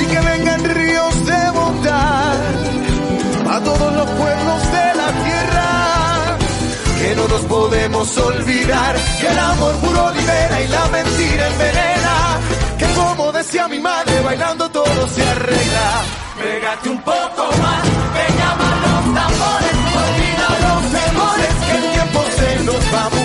Y 0.00 0.06
que 0.06 0.20
vengan 0.20 0.64
ríos 0.74 1.26
de 1.26 1.50
bondad 1.50 2.36
a 3.50 3.60
todos 3.60 3.92
los 3.92 4.08
pueblos 4.20 4.60
de 4.76 4.86
la 5.00 5.08
tierra. 5.24 6.38
Que 6.98 7.14
no 7.14 7.28
nos 7.28 7.42
podemos 7.42 8.16
olvidar 8.16 8.96
que 9.20 9.28
el 9.28 9.38
amor 9.38 9.74
puro 9.82 10.12
libera 10.12 10.62
y 10.62 10.68
la 10.68 10.88
mentira 10.88 11.46
envenena. 11.48 12.38
Que 12.78 12.86
como 12.94 13.32
decía 13.32 13.68
mi 13.68 13.80
madre, 13.80 14.22
bailando 14.22 14.70
todo 14.70 15.08
se 15.14 15.22
arregla. 15.22 16.25
Pégate 16.38 16.90
un 16.90 17.00
poco 17.02 17.42
más, 17.62 17.82
llaman 18.38 18.76
los 18.82 19.04
tambores, 19.14 19.76
olvida 20.04 20.48
los 20.64 20.82
temores, 20.92 21.54
que 21.66 21.76
el 21.78 21.92
tiempo 21.92 22.20
se 22.36 22.64
nos 22.64 22.94
va, 22.94 23.15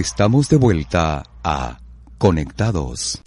Estamos 0.00 0.48
de 0.48 0.56
vuelta 0.56 1.24
a 1.44 1.78
Conectados. 2.16 3.20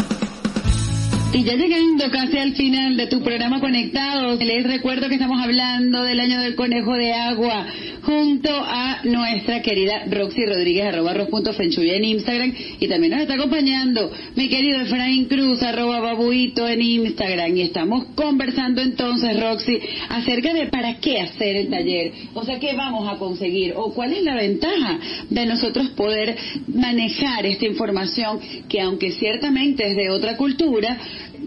Y 1.33 1.43
ya 1.43 1.55
llegando 1.55 2.11
casi 2.11 2.37
al 2.37 2.53
final 2.53 2.95
de 2.95 3.07
tu 3.07 3.21
programa 3.21 3.59
Conectados, 3.59 4.37
les 4.39 4.63
recuerdo 4.63 5.09
que 5.09 5.15
estamos 5.15 5.41
hablando 5.41 6.03
del 6.03 6.19
año 6.19 6.39
del 6.39 6.53
conejo 6.53 6.93
de 6.93 7.11
agua 7.11 7.65
junto 8.03 8.49
a 8.53 8.99
nuestra 9.03 9.61
querida 9.61 10.03
Roxy 10.11 10.45
Rodríguez, 10.45 10.85
arroba 10.85 11.13
ros.fenchuy 11.15 11.89
en 11.89 12.03
Instagram. 12.03 12.53
Y 12.79 12.87
también 12.87 13.13
nos 13.13 13.21
está 13.21 13.33
acompañando 13.33 14.11
mi 14.35 14.47
querido 14.47 14.81
Efraín 14.81 15.25
Cruz, 15.25 15.63
arroba 15.63 16.01
babuito 16.01 16.67
en 16.67 16.81
Instagram. 16.81 17.57
Y 17.57 17.61
estamos 17.61 18.05
conversando 18.13 18.81
entonces, 18.81 19.39
Roxy, 19.39 19.79
acerca 20.09 20.53
de 20.53 20.67
para 20.67 20.99
qué 20.99 21.19
hacer 21.19 21.55
el 21.55 21.69
taller, 21.69 22.11
o 22.35 22.43
sea, 22.43 22.59
qué 22.59 22.73
vamos 22.75 23.11
a 23.11 23.17
conseguir 23.17 23.73
o 23.75 23.91
cuál 23.93 24.13
es 24.13 24.21
la 24.21 24.35
ventaja 24.35 24.99
de 25.31 25.45
nosotros 25.47 25.89
poder 25.91 26.35
manejar 26.67 27.47
esta 27.47 27.65
información 27.65 28.39
que 28.69 28.81
aunque 28.81 29.11
ciertamente 29.13 29.87
es 29.89 29.95
de 29.95 30.11
otra 30.11 30.37
cultura, 30.37 30.99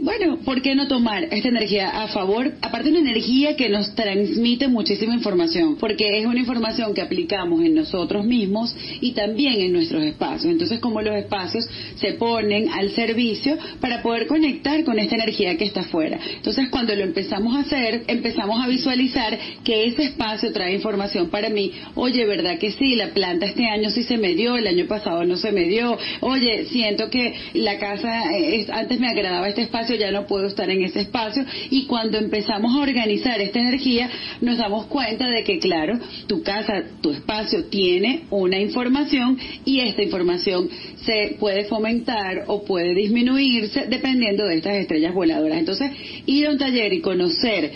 bueno, 0.03 0.39
¿por 0.45 0.63
qué 0.63 0.75
no 0.75 0.89
tomar 0.89 1.25
esta 1.31 1.49
energía 1.49 2.03
a 2.03 2.09
favor? 2.09 2.53
Aparte 2.61 2.91
una 2.91 2.99
energía 3.01 3.57
que 3.57 3.69
nos 3.69 3.95
transmite 3.95 4.69
muchísima 4.69 5.15
información, 5.15 5.77
porque 5.77 6.19
es 6.19 6.27
una 6.27 6.39
información 6.41 6.95
que 6.95 7.03
aplicamos 7.03 7.65
en 7.65 7.75
nosotros 7.75 8.25
mismos 8.25 8.75
y 9.01 9.13
también 9.13 9.61
en 9.61 9.73
nuestros 9.73 10.03
espacios. 10.03 10.53
Entonces, 10.53 10.81
como 10.81 11.01
los 11.03 11.15
espacios 11.15 11.69
se 11.97 12.13
ponen 12.15 12.69
al 12.71 12.91
servicio 12.91 13.57
para 13.81 14.03
poder 14.03 14.27
conectar 14.27 14.83
con 14.85 14.99
esta 14.99 15.15
energía 15.15 15.57
que 15.57 15.65
está 15.65 15.81
afuera. 15.81 16.19
Entonces, 16.37 16.69
cuando 16.71 16.95
lo 16.95 17.03
empezamos 17.03 17.57
a 17.57 17.61
hacer, 17.61 18.03
empezamos 18.07 18.63
a 18.65 18.69
visualizar 18.69 19.39
que 19.65 19.87
ese 19.87 20.05
espacio 20.05 20.53
trae 20.53 20.75
información 20.75 21.29
para 21.29 21.49
mí. 21.49 21.73
Oye, 21.95 22.25
¿verdad 22.27 22.59
que 22.59 22.73
sí? 22.73 22.95
La 22.97 23.09
planta 23.09 23.47
este 23.47 23.67
año 23.67 23.91
sí 23.91 24.03
se 24.03 24.19
me 24.19 24.35
dio, 24.35 24.57
el 24.57 24.67
año 24.67 24.87
pasado 24.87 25.25
no 25.25 25.37
se 25.37 25.53
me 25.53 25.65
dio. 25.65 25.97
Oye, 26.21 26.67
siento 26.67 27.11
que 27.11 27.35
la 27.55 27.79
casa, 27.79 28.33
eh, 28.35 28.61
es- 28.61 28.71
antes 28.71 28.99
me 28.99 29.09
agradaba 29.09 29.49
este 29.49 29.63
espacio, 29.63 29.86
ya 29.95 30.11
no 30.11 30.27
puedo 30.27 30.47
estar 30.47 30.69
en 30.71 30.83
ese 30.83 31.01
espacio. 31.01 31.45
Y 31.71 31.87
cuando 31.87 32.19
empezamos 32.19 32.75
a 32.75 32.81
organizar 32.81 33.41
esta 33.41 33.61
energía, 33.61 34.11
nos 34.41 34.59
damos 34.59 34.87
cuenta 34.87 35.29
de 35.29 35.45
que, 35.45 35.59
claro, 35.59 35.99
tu 36.27 36.43
casa, 36.43 36.83
tu 37.01 37.11
espacio 37.11 37.65
tiene 37.67 38.25
una 38.31 38.59
información 38.59 39.39
y 39.65 39.81
esta 39.81 40.03
información 40.03 40.69
se 41.05 41.37
puede 41.39 41.65
fomentar 41.67 42.45
o 42.49 42.65
puede 42.65 42.95
disminuirse 42.95 43.87
dependiendo 43.89 44.47
de 44.47 44.57
estas 44.57 44.77
estrellas 44.77 45.15
voladoras. 45.15 45.59
Entonces, 45.59 45.91
ir 46.27 46.47
a 46.47 46.51
un 46.51 46.59
taller 46.59 46.93
y 46.93 47.01
conocer 47.01 47.73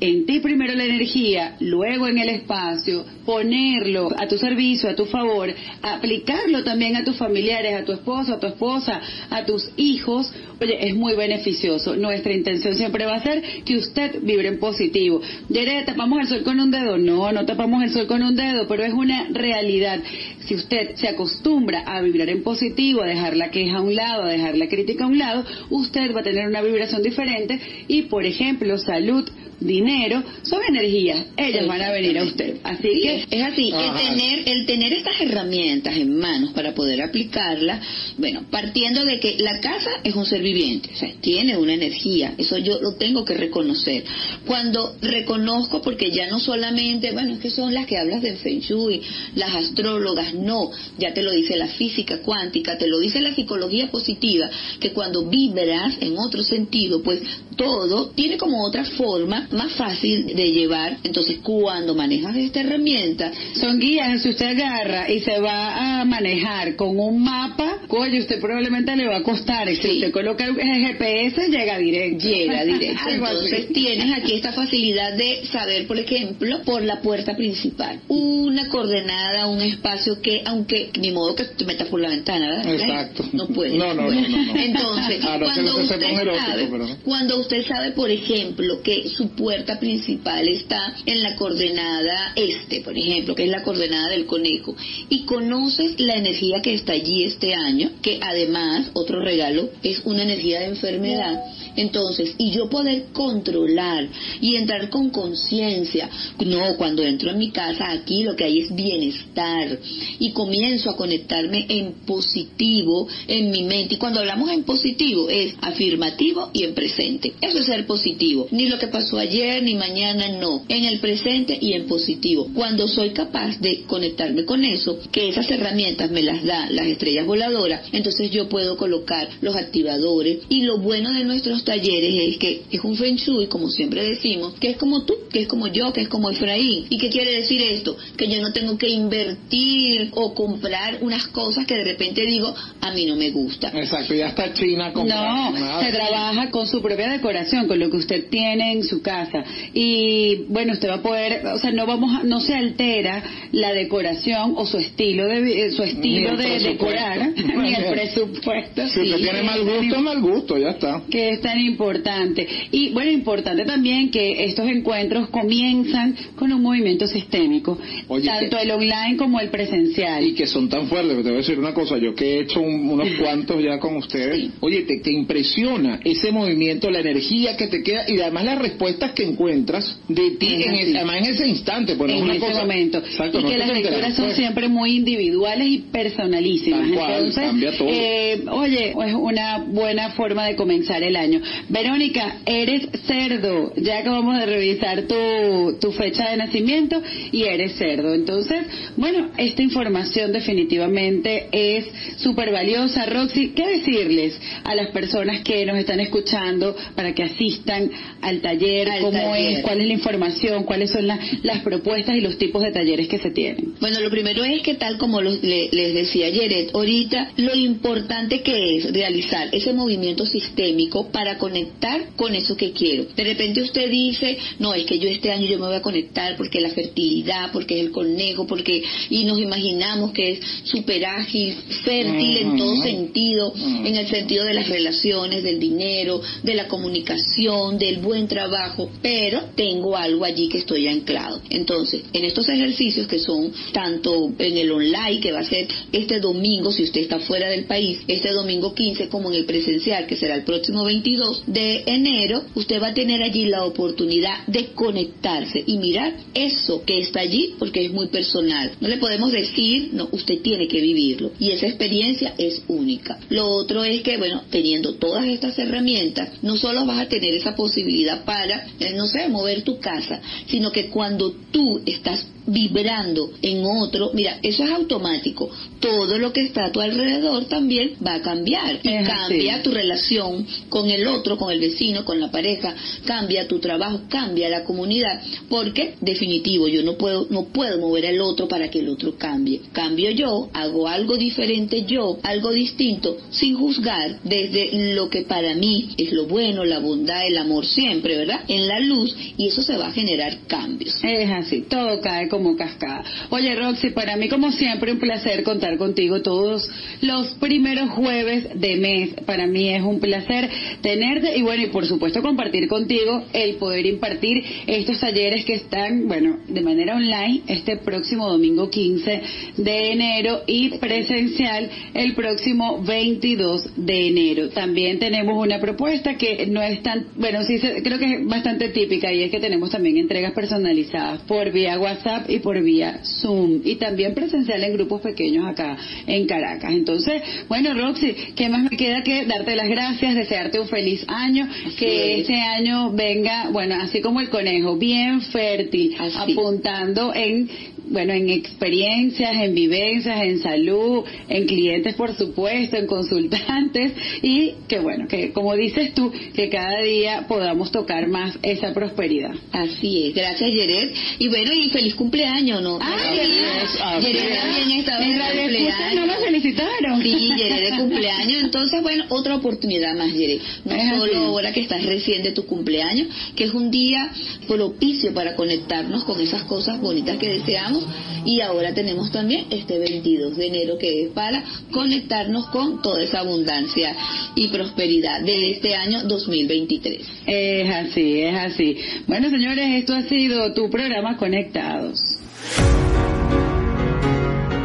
en 0.00 0.26
ti 0.26 0.40
primero 0.40 0.74
la 0.74 0.84
energía, 0.84 1.56
luego 1.60 2.06
en 2.06 2.18
el 2.18 2.28
espacio, 2.28 3.04
ponerlo 3.24 4.10
a 4.16 4.26
tu 4.28 4.36
servicio, 4.36 4.90
a 4.90 4.94
tu 4.94 5.06
favor, 5.06 5.52
aplicarlo 5.82 6.62
también 6.64 6.96
a 6.96 7.04
tus 7.04 7.16
familiares, 7.16 7.74
a 7.74 7.84
tu 7.84 7.92
esposo, 7.92 8.34
a 8.34 8.40
tu 8.40 8.46
esposa, 8.46 9.00
a 9.30 9.44
tus 9.44 9.70
hijos, 9.76 10.32
oye, 10.60 10.88
es 10.88 10.94
muy 10.94 11.14
beneficioso. 11.14 11.96
Nuestra 11.96 12.32
intención 12.32 12.74
siempre 12.74 13.06
va 13.06 13.16
a 13.16 13.22
ser 13.22 13.42
que 13.64 13.76
usted 13.76 14.20
vibre 14.22 14.48
en 14.48 14.58
positivo. 14.58 15.20
Yere, 15.48 15.82
¿tapamos 15.84 16.20
el 16.20 16.28
sol 16.28 16.42
con 16.42 16.60
un 16.60 16.70
dedo? 16.70 16.98
No, 16.98 17.32
no 17.32 17.46
tapamos 17.46 17.82
el 17.82 17.90
sol 17.90 18.06
con 18.06 18.22
un 18.22 18.36
dedo, 18.36 18.66
pero 18.68 18.84
es 18.84 18.92
una 18.92 19.28
realidad. 19.30 20.00
Si 20.46 20.54
usted 20.54 20.94
se 20.96 21.08
acostumbra 21.08 21.80
a 21.80 22.00
vibrar 22.02 22.28
en 22.28 22.42
positivo, 22.42 23.02
a 23.02 23.06
dejar 23.06 23.36
la 23.36 23.50
queja 23.50 23.78
a 23.78 23.82
un 23.82 23.94
lado, 23.94 24.24
a 24.24 24.28
dejar 24.28 24.56
la 24.56 24.68
crítica 24.68 25.04
a 25.04 25.08
un 25.08 25.18
lado, 25.18 25.44
usted 25.70 26.14
va 26.14 26.20
a 26.20 26.24
tener 26.24 26.46
una 26.46 26.62
vibración 26.62 27.02
diferente 27.02 27.58
y, 27.88 28.02
por 28.02 28.24
ejemplo, 28.24 28.78
salud, 28.78 29.28
dinero, 29.60 30.22
son 30.42 30.60
energías, 30.68 31.26
ellas 31.36 31.66
van 31.66 31.82
a 31.82 31.90
venir 31.90 32.18
a 32.18 32.24
usted. 32.24 32.58
Así 32.62 32.88
Sí, 32.92 33.00
que 33.02 33.26
es 33.30 33.42
así, 33.42 33.72
el 33.72 33.94
tener, 33.94 34.48
el 34.48 34.66
tener 34.66 34.92
estas 34.92 35.20
herramientas 35.20 35.96
en 35.96 36.18
manos 36.18 36.52
para 36.52 36.74
poder 36.74 37.02
aplicarlas, 37.02 37.80
bueno, 38.18 38.44
partiendo 38.50 39.04
de 39.04 39.18
que 39.18 39.36
la 39.38 39.60
casa 39.60 39.90
es 40.04 40.14
un 40.14 40.26
ser 40.26 40.42
viviente, 40.42 40.90
o 40.94 40.96
sea, 40.96 41.12
tiene 41.20 41.56
una 41.56 41.74
energía, 41.74 42.34
eso 42.36 42.58
yo 42.58 42.80
lo 42.80 42.94
tengo 42.94 43.24
que 43.24 43.34
reconocer. 43.34 44.04
Cuando 44.46 44.94
reconozco, 45.00 45.80
porque 45.82 46.10
ya 46.10 46.28
no 46.28 46.38
solamente, 46.38 47.12
bueno, 47.12 47.34
es 47.34 47.40
que 47.40 47.50
son 47.50 47.72
las 47.72 47.86
que 47.86 47.98
hablas 47.98 48.22
del 48.22 48.36
Feng 48.36 48.60
Shui, 48.60 49.00
las 49.34 49.54
astrólogas, 49.54 50.34
no, 50.34 50.70
ya 50.98 51.14
te 51.14 51.22
lo 51.22 51.32
dice 51.32 51.56
la 51.56 51.68
física 51.68 52.18
cuántica, 52.18 52.78
te 52.78 52.86
lo 52.86 52.98
dice 52.98 53.20
la 53.20 53.34
psicología 53.34 53.90
positiva, 53.90 54.48
que 54.80 54.92
cuando 54.92 55.24
vibras 55.26 55.96
en 56.00 56.18
otro 56.18 56.42
sentido, 56.42 57.02
pues 57.02 57.20
todo 57.56 58.10
tiene 58.10 58.36
como 58.36 58.64
otra 58.64 58.84
forma 58.84 59.45
más 59.52 59.72
fácil 59.74 60.26
de 60.34 60.52
llevar. 60.52 60.98
Entonces, 61.04 61.38
cuando 61.42 61.94
manejas 61.94 62.36
esta 62.36 62.60
herramienta, 62.60 63.32
son 63.54 63.78
guías, 63.78 64.22
si 64.22 64.30
usted 64.30 64.46
agarra 64.46 65.10
y 65.10 65.20
se 65.20 65.38
va 65.40 66.00
a 66.00 66.04
manejar 66.04 66.76
con 66.76 66.98
un 66.98 67.22
mapa, 67.22 67.78
oye, 67.88 68.20
usted 68.20 68.40
probablemente 68.40 68.94
le 68.96 69.06
va 69.06 69.16
a 69.16 69.22
costar. 69.22 69.68
Si 69.68 69.76
Sí. 69.76 69.88
usted 69.94 70.10
coloca 70.12 70.44
el 70.46 70.54
GPS, 70.56 71.48
llega 71.48 71.78
directo. 71.78 72.28
llega 72.28 72.64
directo. 72.64 73.02
Entonces 73.08 73.72
tienes 73.72 74.12
aquí 74.16 74.32
esta 74.34 74.52
facilidad 74.52 75.12
de 75.16 75.46
saber, 75.46 75.86
por 75.86 75.98
ejemplo, 75.98 76.62
por 76.64 76.82
la 76.82 77.00
puerta 77.00 77.36
principal, 77.36 78.00
una 78.08 78.68
coordenada, 78.68 79.46
un 79.48 79.60
espacio 79.62 80.20
que, 80.20 80.42
aunque 80.44 80.90
ni 80.98 81.10
modo 81.10 81.34
que 81.34 81.44
te 81.44 81.64
metas 81.64 81.88
por 81.88 82.00
la 82.00 82.08
ventana, 82.08 82.48
¿verdad? 82.48 82.74
Exacto. 82.74 83.24
No 83.32 83.46
puedes. 83.48 83.74
No, 83.74 83.94
no, 83.94 84.02
no, 84.02 84.06
Bueno, 84.06 84.28
no, 84.28 84.44
no. 84.54 84.56
Entonces, 84.60 85.24
A 85.24 85.38
no 85.38 85.46
ser 85.52 85.64
cuando 85.64 85.82
usted 85.82 86.00
sabe, 86.00 86.68
cuando 87.04 87.40
usted 87.40 87.66
sabe, 87.66 87.90
por 87.92 88.10
ejemplo, 88.10 88.82
que 88.82 89.08
su 89.08 89.28
puerta 89.36 89.78
principal 89.78 90.48
está 90.48 90.94
en 91.04 91.22
la 91.22 91.36
coordenada 91.36 92.32
este, 92.34 92.80
por 92.80 92.96
ejemplo, 92.96 93.34
que 93.34 93.44
es 93.44 93.50
la 93.50 93.62
coordenada 93.62 94.08
del 94.08 94.26
conejo, 94.26 94.74
y 95.08 95.24
conoces 95.24 95.98
la 96.00 96.14
energía 96.14 96.62
que 96.62 96.74
está 96.74 96.92
allí 96.92 97.24
este 97.24 97.54
año, 97.54 97.90
que 98.02 98.18
además, 98.22 98.90
otro 98.94 99.20
regalo, 99.20 99.70
es 99.82 100.00
una 100.04 100.22
energía 100.22 100.60
de 100.60 100.66
enfermedad. 100.66 101.42
Entonces, 101.76 102.34
y 102.38 102.50
yo 102.50 102.68
poder 102.68 103.06
controlar 103.12 104.08
y 104.40 104.56
entrar 104.56 104.88
con 104.90 105.10
conciencia. 105.10 106.08
No, 106.44 106.76
cuando 106.76 107.02
entro 107.02 107.30
en 107.30 107.38
mi 107.38 107.50
casa, 107.50 107.90
aquí 107.90 108.22
lo 108.22 108.34
que 108.36 108.44
hay 108.44 108.60
es 108.60 108.74
bienestar. 108.74 109.78
Y 110.18 110.32
comienzo 110.32 110.90
a 110.90 110.96
conectarme 110.96 111.66
en 111.68 111.92
positivo 112.06 113.08
en 113.28 113.50
mi 113.50 113.62
mente. 113.64 113.94
Y 113.94 113.98
cuando 113.98 114.20
hablamos 114.20 114.50
en 114.50 114.64
positivo, 114.64 115.28
es 115.28 115.54
afirmativo 115.60 116.50
y 116.52 116.64
en 116.64 116.74
presente. 116.74 117.34
Eso 117.40 117.58
es 117.58 117.66
ser 117.66 117.86
positivo. 117.86 118.48
Ni 118.50 118.68
lo 118.68 118.78
que 118.78 118.88
pasó 118.88 119.18
ayer, 119.18 119.62
ni 119.62 119.74
mañana, 119.74 120.28
no. 120.28 120.64
En 120.68 120.84
el 120.84 120.98
presente 121.00 121.58
y 121.60 121.74
en 121.74 121.86
positivo. 121.86 122.48
Cuando 122.54 122.88
soy 122.88 123.10
capaz 123.10 123.58
de 123.60 123.82
conectarme 123.82 124.44
con 124.44 124.64
eso, 124.64 124.98
que 125.12 125.28
esas 125.28 125.50
herramientas 125.50 126.10
me 126.10 126.22
las 126.22 126.44
da 126.44 126.68
las 126.70 126.86
estrellas 126.86 127.26
voladoras, 127.26 127.82
entonces 127.92 128.30
yo 128.30 128.48
puedo 128.48 128.76
colocar 128.76 129.28
los 129.40 129.56
activadores. 129.56 130.38
Y 130.48 130.62
lo 130.62 130.78
bueno 130.78 131.12
de 131.12 131.24
nuestros 131.24 131.64
talleres 131.66 132.14
es 132.32 132.38
que 132.38 132.62
es 132.70 132.80
un 132.80 132.96
Feng 132.96 133.16
Shui, 133.16 133.48
como 133.48 133.68
siempre 133.68 134.02
decimos, 134.02 134.54
que 134.58 134.70
es 134.70 134.76
como 134.78 135.02
tú, 135.04 135.14
que 135.30 135.40
es 135.42 135.48
como 135.48 135.66
yo, 135.66 135.92
que 135.92 136.00
es 136.02 136.08
como 136.08 136.30
Efraín. 136.30 136.86
¿Y 136.88 136.96
qué 136.96 137.10
quiere 137.10 137.32
decir 137.34 137.60
esto? 137.60 137.96
Que 138.16 138.28
yo 138.28 138.40
no 138.40 138.52
tengo 138.52 138.78
que 138.78 138.88
invertir 138.88 140.10
o 140.14 140.32
comprar 140.34 140.98
unas 141.02 141.26
cosas 141.28 141.66
que 141.66 141.74
de 141.74 141.84
repente 141.84 142.22
digo, 142.24 142.54
a 142.80 142.90
mí 142.92 143.04
no 143.04 143.16
me 143.16 143.30
gusta. 143.30 143.70
Exacto, 143.74 144.14
ya 144.14 144.28
está 144.28 144.52
China 144.54 144.92
con 144.92 145.08
No, 145.08 145.52
se 145.82 145.92
trabaja 145.92 146.50
con 146.50 146.66
su 146.66 146.80
propia 146.80 147.08
decoración, 147.10 147.66
con 147.68 147.78
lo 147.78 147.90
que 147.90 147.96
usted 147.98 148.28
tiene 148.30 148.72
en 148.72 148.84
su 148.84 149.02
casa. 149.02 149.44
Y 149.74 150.44
bueno, 150.48 150.72
usted 150.72 150.88
va 150.88 150.94
a 150.94 151.02
poder, 151.02 151.44
o 151.46 151.58
sea, 151.58 151.72
no 151.72 151.84
vamos 151.86 152.12
a- 152.14 152.22
no 152.24 152.40
se 152.40 152.54
altera 152.54 153.22
la 153.52 153.72
decoración 153.72 154.54
o 154.56 154.64
su 154.66 154.78
estilo 154.78 155.26
de 155.26 155.66
eh, 155.66 155.70
su 155.72 155.82
estilo 155.82 156.30
el 156.30 156.36
de 156.36 156.44
presupuesto. 156.44 156.70
decorar, 156.70 157.32
ni 157.62 157.74
el 157.74 157.84
presupuesto. 157.92 158.88
Si 158.88 159.00
usted 159.00 159.16
Sí, 159.16 159.22
tiene 159.22 159.42
mal 159.42 159.64
gusto, 159.64 160.00
mal 160.00 160.20
gusto, 160.20 160.58
ya 160.58 160.70
está. 160.70 161.02
que 161.10 161.30
es 161.30 161.40
tan 161.56 161.64
importante. 161.66 162.46
Y 162.72 162.90
bueno, 162.90 163.10
importante 163.10 163.64
también 163.64 164.10
que 164.10 164.44
estos 164.44 164.68
encuentros 164.68 165.28
comienzan 165.30 166.14
con 166.36 166.52
un 166.52 166.62
movimiento 166.62 167.06
sistémico, 167.06 167.78
Oye, 168.08 168.26
tanto 168.26 168.56
que- 168.56 168.62
el 168.62 168.70
online 168.70 169.16
como 169.16 169.40
el 169.40 169.48
presencial. 169.48 170.24
Y 170.24 170.34
que 170.34 170.46
son 170.46 170.68
tan 170.68 170.86
fuertes, 170.88 171.16
te 171.16 171.22
voy 171.22 171.34
a 171.34 171.36
decir 171.36 171.58
una 171.58 171.72
cosa, 171.72 171.96
yo 171.98 172.14
que 172.14 172.24
he 172.36 172.40
hecho 172.40 172.60
un- 172.60 172.88
unos 172.90 173.08
cuantos 173.20 173.62
ya 173.62 173.78
con 173.78 173.96
ustedes, 173.96 174.36
Sí. 174.36 174.50
oye, 174.60 174.82
te, 174.82 174.98
te 175.00 175.12
impresiona 175.12 176.00
ese 176.04 176.30
movimiento, 176.32 176.90
la 176.90 177.00
energía 177.00 177.56
que 177.56 177.66
te 177.68 177.82
queda 177.82 178.04
y 178.08 178.20
además 178.20 178.44
las 178.44 178.58
respuestas 178.58 179.12
que 179.12 179.24
encuentras 179.24 179.98
de 180.08 180.30
ti, 180.32 180.46
Es 180.46 180.66
en 180.66 180.74
ese- 180.74 180.96
además 180.98 181.16
en 181.18 181.34
ese 181.34 181.48
instante, 181.48 181.94
pues 181.96 182.10
no 182.12 182.16
es 182.18 182.22
en 182.24 182.30
ese 182.30 182.40
cosa... 182.40 182.60
momento. 182.60 182.98
Exacto, 182.98 183.40
y 183.40 183.42
no 183.42 183.48
que 183.48 183.58
las 183.58 183.68
lecturas 183.68 184.00
son 184.14 184.26
después. 184.26 184.36
siempre 184.36 184.68
muy 184.68 184.96
individuales 184.96 185.68
y 185.68 185.78
personalísimas. 185.78 186.90
Cual, 186.92 187.12
Entonces, 187.12 187.44
cambia 187.44 187.72
todo. 187.76 187.88
eh, 187.90 188.44
oye, 188.50 188.90
es 188.90 189.14
una 189.14 189.58
buena 189.68 190.10
forma 190.10 190.46
de 190.46 190.56
comenzar 190.56 191.02
el 191.02 191.16
año. 191.16 191.40
Verónica, 191.68 192.38
eres 192.46 192.88
cerdo. 193.06 193.72
Ya 193.76 193.98
acabamos 193.98 194.38
de 194.38 194.46
revisar 194.46 195.02
tu, 195.02 195.78
tu 195.80 195.92
fecha 195.92 196.30
de 196.30 196.36
nacimiento 196.36 197.02
y 197.32 197.42
eres 197.44 197.76
cerdo. 197.76 198.14
Entonces, 198.14 198.64
bueno, 198.96 199.30
esta 199.36 199.62
información 199.62 200.32
definitivamente 200.32 201.48
es 201.52 201.86
súper 202.18 202.52
valiosa. 202.52 203.06
Roxy, 203.06 203.48
¿qué 203.50 203.66
decirles 203.66 204.38
a 204.64 204.74
las 204.74 204.88
personas 204.90 205.40
que 205.42 205.64
nos 205.66 205.78
están 205.78 206.00
escuchando 206.00 206.76
para 206.94 207.14
que 207.14 207.24
asistan 207.24 207.90
al 208.22 208.40
taller? 208.40 208.90
Al 208.90 209.00
¿Cómo 209.00 209.12
taller. 209.12 209.58
es? 209.58 209.62
¿Cuál 209.62 209.80
es 209.80 209.86
la 209.86 209.92
información? 209.92 210.64
¿Cuáles 210.64 210.90
son 210.90 211.06
la- 211.06 211.18
las 211.42 211.60
propuestas 211.62 212.16
y 212.16 212.20
los 212.20 212.38
tipos 212.38 212.62
de 212.62 212.72
talleres 212.72 213.08
que 213.08 213.18
se 213.18 213.30
tienen? 213.30 213.74
Bueno, 213.80 214.00
lo 214.00 214.10
primero 214.10 214.44
es 214.44 214.62
que 214.62 214.74
tal 214.74 214.98
como 214.98 215.20
los- 215.20 215.42
le- 215.42 215.68
les 215.72 215.94
decía 215.94 216.28
Yeret, 216.30 216.74
ahorita 216.74 217.32
lo 217.36 217.54
importante 217.54 218.42
que 218.42 218.76
es 218.76 218.92
realizar 218.92 219.48
ese 219.52 219.72
movimiento 219.72 220.24
sistémico 220.26 221.08
para 221.10 221.25
conectar 221.38 222.14
con 222.16 222.34
eso 222.34 222.56
que 222.56 222.72
quiero. 222.72 223.06
De 223.14 223.24
repente 223.24 223.62
usted 223.62 223.90
dice, 223.90 224.38
no, 224.58 224.74
es 224.74 224.84
que 224.84 224.98
yo 224.98 225.08
este 225.08 225.30
año 225.30 225.46
yo 225.46 225.58
me 225.58 225.66
voy 225.66 225.76
a 225.76 225.82
conectar 225.82 226.36
porque 226.36 226.60
la 226.60 226.70
fertilidad, 226.70 227.52
porque 227.52 227.78
es 227.78 227.86
el 227.86 227.92
conejo, 227.92 228.46
porque 228.46 228.82
y 229.10 229.24
nos 229.24 229.38
imaginamos 229.38 230.12
que 230.12 230.32
es 230.32 230.40
súper 230.64 231.04
ágil, 231.04 231.54
fértil 231.84 232.36
en 232.38 232.56
todo 232.56 232.76
sentido, 232.82 233.52
en 233.56 233.96
el 233.96 234.08
sentido 234.08 234.44
de 234.44 234.54
las 234.54 234.68
relaciones, 234.68 235.42
del 235.42 235.58
dinero, 235.58 236.20
de 236.42 236.54
la 236.54 236.68
comunicación, 236.68 237.78
del 237.78 237.98
buen 237.98 238.28
trabajo, 238.28 238.90
pero 239.02 239.42
tengo 239.54 239.96
algo 239.96 240.24
allí 240.24 240.48
que 240.48 240.58
estoy 240.58 240.88
anclado. 240.88 241.40
Entonces, 241.50 242.02
en 242.12 242.24
estos 242.24 242.48
ejercicios 242.48 243.06
que 243.06 243.18
son 243.18 243.52
tanto 243.72 244.32
en 244.38 244.56
el 244.56 244.70
online, 244.70 245.20
que 245.20 245.32
va 245.32 245.40
a 245.40 245.44
ser 245.44 245.68
este 245.92 246.20
domingo, 246.20 246.72
si 246.72 246.84
usted 246.84 247.02
está 247.02 247.18
fuera 247.20 247.48
del 247.48 247.64
país, 247.64 248.00
este 248.06 248.32
domingo 248.32 248.74
15 248.74 249.08
como 249.08 249.30
en 249.30 249.36
el 249.36 249.44
presencial, 249.44 250.06
que 250.06 250.16
será 250.16 250.34
el 250.34 250.44
próximo 250.44 250.84
22 251.16 251.42
de 251.46 251.82
enero, 251.86 252.42
usted 252.54 252.80
va 252.80 252.88
a 252.88 252.94
tener 252.94 253.22
allí 253.22 253.46
la 253.46 253.64
oportunidad 253.64 254.46
de 254.46 254.72
conectarse 254.72 255.62
y 255.66 255.78
mirar 255.78 256.14
eso 256.34 256.82
que 256.84 256.98
está 256.98 257.20
allí 257.20 257.54
porque 257.58 257.84
es 257.86 257.92
muy 257.92 258.08
personal. 258.08 258.72
No 258.80 258.88
le 258.88 258.98
podemos 258.98 259.32
decir, 259.32 259.90
no, 259.92 260.08
usted 260.12 260.40
tiene 260.42 260.68
que 260.68 260.80
vivirlo. 260.80 261.32
Y 261.38 261.50
esa 261.50 261.66
experiencia 261.66 262.34
es 262.38 262.62
única. 262.68 263.18
Lo 263.30 263.48
otro 263.48 263.84
es 263.84 264.02
que, 264.02 264.16
bueno, 264.18 264.42
teniendo 264.50 264.94
todas 264.94 265.26
estas 265.26 265.58
herramientas, 265.58 266.30
no 266.42 266.56
solo 266.56 266.84
vas 266.86 266.98
a 266.98 267.08
tener 267.08 267.34
esa 267.34 267.54
posibilidad 267.54 268.24
para, 268.24 268.66
eh, 268.78 268.92
no 268.94 269.06
sé, 269.06 269.28
mover 269.28 269.62
tu 269.62 269.78
casa, 269.78 270.20
sino 270.46 270.70
que 270.70 270.88
cuando 270.88 271.32
tú 271.50 271.80
estás 271.86 272.26
vibrando 272.46 273.30
en 273.42 273.64
otro, 273.64 274.10
mira, 274.14 274.38
eso 274.42 274.64
es 274.64 274.70
automático. 274.70 275.50
Todo 275.80 276.18
lo 276.18 276.32
que 276.32 276.42
está 276.42 276.66
a 276.66 276.72
tu 276.72 276.80
alrededor 276.80 277.44
también 277.46 277.92
va 278.04 278.14
a 278.14 278.22
cambiar 278.22 278.80
y 278.82 278.88
Es 278.88 279.08
cambia 279.08 279.54
así. 279.54 279.62
tu 279.62 279.70
relación 279.70 280.46
con 280.68 280.90
el 280.90 281.06
otro, 281.06 281.36
con 281.36 281.52
el 281.52 281.60
vecino, 281.60 282.04
con 282.04 282.20
la 282.20 282.30
pareja, 282.30 282.74
cambia 283.04 283.46
tu 283.48 283.58
trabajo, 283.58 284.02
cambia 284.08 284.48
la 284.48 284.64
comunidad, 284.64 285.20
porque 285.48 285.94
definitivo, 286.00 286.68
yo 286.68 286.82
no 286.82 286.94
puedo 286.96 287.26
no 287.30 287.44
puedo 287.46 287.78
mover 287.78 288.06
al 288.06 288.20
otro 288.20 288.48
para 288.48 288.68
que 288.70 288.80
el 288.80 288.88
otro 288.88 289.16
cambie. 289.16 289.60
Cambio 289.72 290.10
yo, 290.10 290.48
hago 290.52 290.88
algo 290.88 291.16
diferente 291.16 291.84
yo, 291.84 292.18
algo 292.22 292.50
distinto, 292.52 293.16
sin 293.30 293.54
juzgar 293.56 294.20
desde 294.22 294.94
lo 294.94 295.08
que 295.10 295.22
para 295.22 295.54
mí 295.54 295.90
es 295.96 296.12
lo 296.12 296.26
bueno, 296.26 296.64
la 296.64 296.78
bondad, 296.78 297.26
el 297.26 297.38
amor 297.38 297.66
siempre, 297.66 298.16
¿verdad? 298.16 298.40
En 298.48 298.66
la 298.68 298.80
luz 298.80 299.14
y 299.36 299.48
eso 299.48 299.62
se 299.62 299.76
va 299.76 299.88
a 299.88 299.92
generar 299.92 300.38
cambios. 300.46 300.94
Es 301.02 301.30
así, 301.30 301.62
todo 301.68 302.00
cae 302.00 302.28
como 302.36 302.54
cascada. 302.54 303.02
Oye, 303.30 303.54
Roxy, 303.54 303.90
para 303.90 304.14
mí 304.16 304.28
como 304.28 304.52
siempre 304.52 304.92
un 304.92 304.98
placer 304.98 305.42
contar 305.42 305.78
contigo 305.78 306.20
todos 306.20 306.68
los 307.00 307.28
primeros 307.34 307.88
jueves 307.90 308.48
de 308.60 308.76
mes. 308.76 309.14
Para 309.24 309.46
mí 309.46 309.70
es 309.70 309.82
un 309.82 310.00
placer 310.00 310.50
tenerte 310.82 311.38
y 311.38 311.42
bueno, 311.42 311.62
y 311.62 311.68
por 311.68 311.86
supuesto 311.86 312.20
compartir 312.20 312.68
contigo 312.68 313.24
el 313.32 313.56
poder 313.56 313.86
impartir 313.86 314.44
estos 314.66 315.00
talleres 315.00 315.46
que 315.46 315.54
están, 315.54 316.06
bueno, 316.08 316.40
de 316.46 316.60
manera 316.60 316.96
online 316.96 317.42
este 317.46 317.78
próximo 317.78 318.30
domingo 318.30 318.68
15 318.68 319.22
de 319.56 319.92
enero 319.92 320.42
y 320.46 320.76
presencial 320.76 321.70
el 321.94 322.14
próximo 322.14 322.82
22 322.82 323.70
de 323.76 324.08
enero. 324.08 324.50
También 324.50 324.98
tenemos 324.98 325.42
una 325.42 325.58
propuesta 325.58 326.16
que 326.16 326.46
no 326.48 326.60
es 326.60 326.82
tan, 326.82 327.06
bueno, 327.16 327.42
sí, 327.44 327.58
creo 327.82 327.98
que 327.98 328.12
es 328.12 328.26
bastante 328.26 328.68
típica 328.68 329.10
y 329.10 329.22
es 329.22 329.30
que 329.30 329.40
tenemos 329.40 329.70
también 329.70 329.96
entregas 329.96 330.32
personalizadas 330.32 331.22
por 331.22 331.50
vía 331.50 331.78
WhatsApp 331.78 332.25
y 332.28 332.38
por 332.38 332.60
vía 332.62 333.00
Zoom 333.02 333.60
y 333.64 333.76
también 333.76 334.14
presencial 334.14 334.62
en 334.62 334.72
grupos 334.74 335.00
pequeños 335.00 335.46
acá 335.46 335.76
en 336.06 336.26
Caracas. 336.26 336.72
Entonces, 336.72 337.22
bueno, 337.48 337.74
Roxy, 337.74 338.14
¿qué 338.34 338.48
más 338.48 338.62
me 338.70 338.76
queda 338.76 339.02
que 339.02 339.24
darte 339.26 339.56
las 339.56 339.68
gracias, 339.68 340.14
desearte 340.14 340.60
un 340.60 340.68
feliz 340.68 341.04
año, 341.08 341.48
que 341.78 342.14
es. 342.14 342.20
este 342.20 342.40
año 342.40 342.92
venga, 342.92 343.50
bueno, 343.50 343.76
así 343.80 344.00
como 344.00 344.20
el 344.20 344.28
conejo, 344.28 344.76
bien 344.76 345.20
fértil, 345.22 345.96
Así. 345.98 346.32
apuntando 346.32 347.14
en 347.14 347.48
bueno, 347.88 348.12
en 348.12 348.28
experiencias, 348.30 349.34
en 349.36 349.54
vivencias, 349.54 350.20
en 350.22 350.42
salud, 350.42 351.04
en 351.28 351.46
clientes, 351.46 351.94
por 351.94 352.14
supuesto, 352.16 352.76
en 352.76 352.86
consultantes 352.86 353.92
y 354.22 354.52
que 354.68 354.78
bueno, 354.80 355.06
que 355.08 355.32
como 355.32 355.54
dices 355.54 355.94
tú, 355.94 356.12
que 356.34 356.48
cada 356.48 356.80
día 356.82 357.26
podamos 357.28 357.70
tocar 357.72 358.08
más 358.08 358.38
esa 358.42 358.72
prosperidad. 358.74 359.32
Así 359.52 360.08
es, 360.08 360.14
gracias 360.14 360.50
Yeret. 360.50 360.94
Y 361.18 361.28
bueno, 361.28 361.50
y 361.52 361.70
feliz 361.70 361.94
cumpleaños, 361.94 362.62
¿no? 362.62 362.78
Ay, 362.80 363.18
Sí, 363.26 363.78
así 363.82 364.06
Yeret 364.12 364.40
también 364.40 364.80
estaba 364.80 365.04
En 365.04 365.38
cumpleaños. 365.38 365.94
no 365.94 366.06
lo 366.06 366.14
felicitaron. 366.24 367.02
Sí, 367.02 367.30
Yeret 367.36 367.70
de 367.70 367.76
cumpleaños. 367.78 368.42
Entonces, 368.42 368.82
bueno, 368.82 369.04
otra 369.08 369.36
oportunidad 369.36 369.94
más, 369.96 370.12
Yeret. 370.12 370.40
No 370.64 370.74
Es 370.74 370.82
así. 370.82 370.98
solo 370.98 371.18
ahora 371.26 371.52
que 371.52 371.60
estás 371.60 371.84
recién 371.84 372.22
de 372.22 372.32
tu 372.32 372.46
cumpleaños, 372.46 373.08
que 373.34 373.44
es 373.44 373.54
un 373.54 373.70
día 373.70 374.10
propicio 374.46 375.12
para 375.14 375.34
conectarnos 375.36 376.04
con 376.04 376.20
esas 376.20 376.44
cosas 376.44 376.80
bonitas 376.80 377.16
que 377.18 377.28
deseamos. 377.28 377.75
Y 378.24 378.40
ahora 378.40 378.74
tenemos 378.74 379.10
también 379.12 379.46
este 379.50 379.78
22 379.78 380.36
de 380.36 380.46
enero 380.46 380.78
que 380.78 381.04
es 381.04 381.10
para 381.10 381.42
conectarnos 381.70 382.46
con 382.48 382.82
toda 382.82 383.02
esa 383.02 383.20
abundancia 383.20 383.96
y 384.34 384.48
prosperidad 384.48 385.20
de 385.22 385.52
este 385.52 385.74
año 385.74 386.02
2023. 386.04 387.06
Es 387.26 387.70
así, 387.70 388.20
es 388.22 388.34
así. 388.34 388.76
Bueno, 389.06 389.30
señores, 389.30 389.66
esto 389.80 389.94
ha 389.94 390.02
sido 390.02 390.52
tu 390.54 390.68
programa 390.70 391.16
Conectados. 391.16 392.00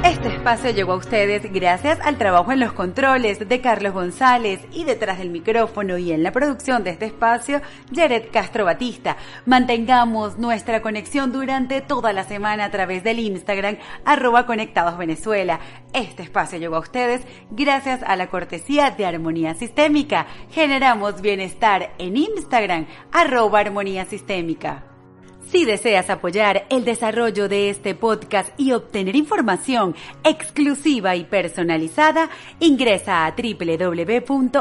Este 0.04 0.30
espacio 0.30 0.72
llegó 0.72 0.94
a 0.94 0.98
ustedes 0.98 1.54
gracias 1.54 2.00
al 2.02 2.18
trabajo 2.18 2.52
en 2.52 2.60
los 2.60 2.74
controles 2.74 3.48
de 3.48 3.62
Carlos 3.62 3.94
González 3.94 4.60
y 4.72 4.84
detrás 4.84 5.20
del 5.20 5.30
micrófono 5.30 6.00
y 6.00 6.12
en 6.12 6.24
la 6.24 6.32
producción 6.32 6.84
de 6.84 6.90
este 6.90 7.06
espacio, 7.06 7.62
Jared 7.94 8.32
Castro 8.32 8.66
Batista. 8.66 9.18
Mantengamos 9.46 10.40
nuestra 10.40 10.82
conexión 10.82 11.32
durante 11.32 11.82
toda 11.82 12.14
la 12.14 12.24
semana 12.24 12.66
a 12.66 12.72
través 12.72 13.04
del 13.04 13.20
Instagram, 13.20 13.78
arroba 14.04 14.48
Conectados 14.48 14.98
Venezuela. 14.98 15.60
Este 15.94 16.24
espacio 16.24 16.58
llegó 16.58 16.78
a 16.78 16.80
ustedes 16.80 17.22
gracias 17.52 18.02
a 18.02 18.16
la 18.16 18.28
cortesía 18.28 18.90
de 18.90 19.06
Armonía 19.06 19.54
Sistémica. 19.54 20.26
Generamos 20.50 21.22
bienestar 21.22 21.94
en 22.00 22.18
Instagram, 22.18 22.88
arroba 23.12 23.60
Armonía 23.60 24.06
Sistémica. 24.06 24.91
Si 25.52 25.66
deseas 25.66 26.10
apoyar 26.10 26.66
el 26.70 26.86
desarrollo 26.86 27.50
de 27.50 27.70
este 27.70 27.94
podcast 27.94 28.58
y 28.58 28.72
obtener 28.72 29.18
información 29.18 29.96
exclusiva 30.24 31.18
y 31.18 31.26
personalizada, 31.26 32.30
ingresa 32.62 33.26
a 33.26 33.36
www.ibox.com, 33.36 34.56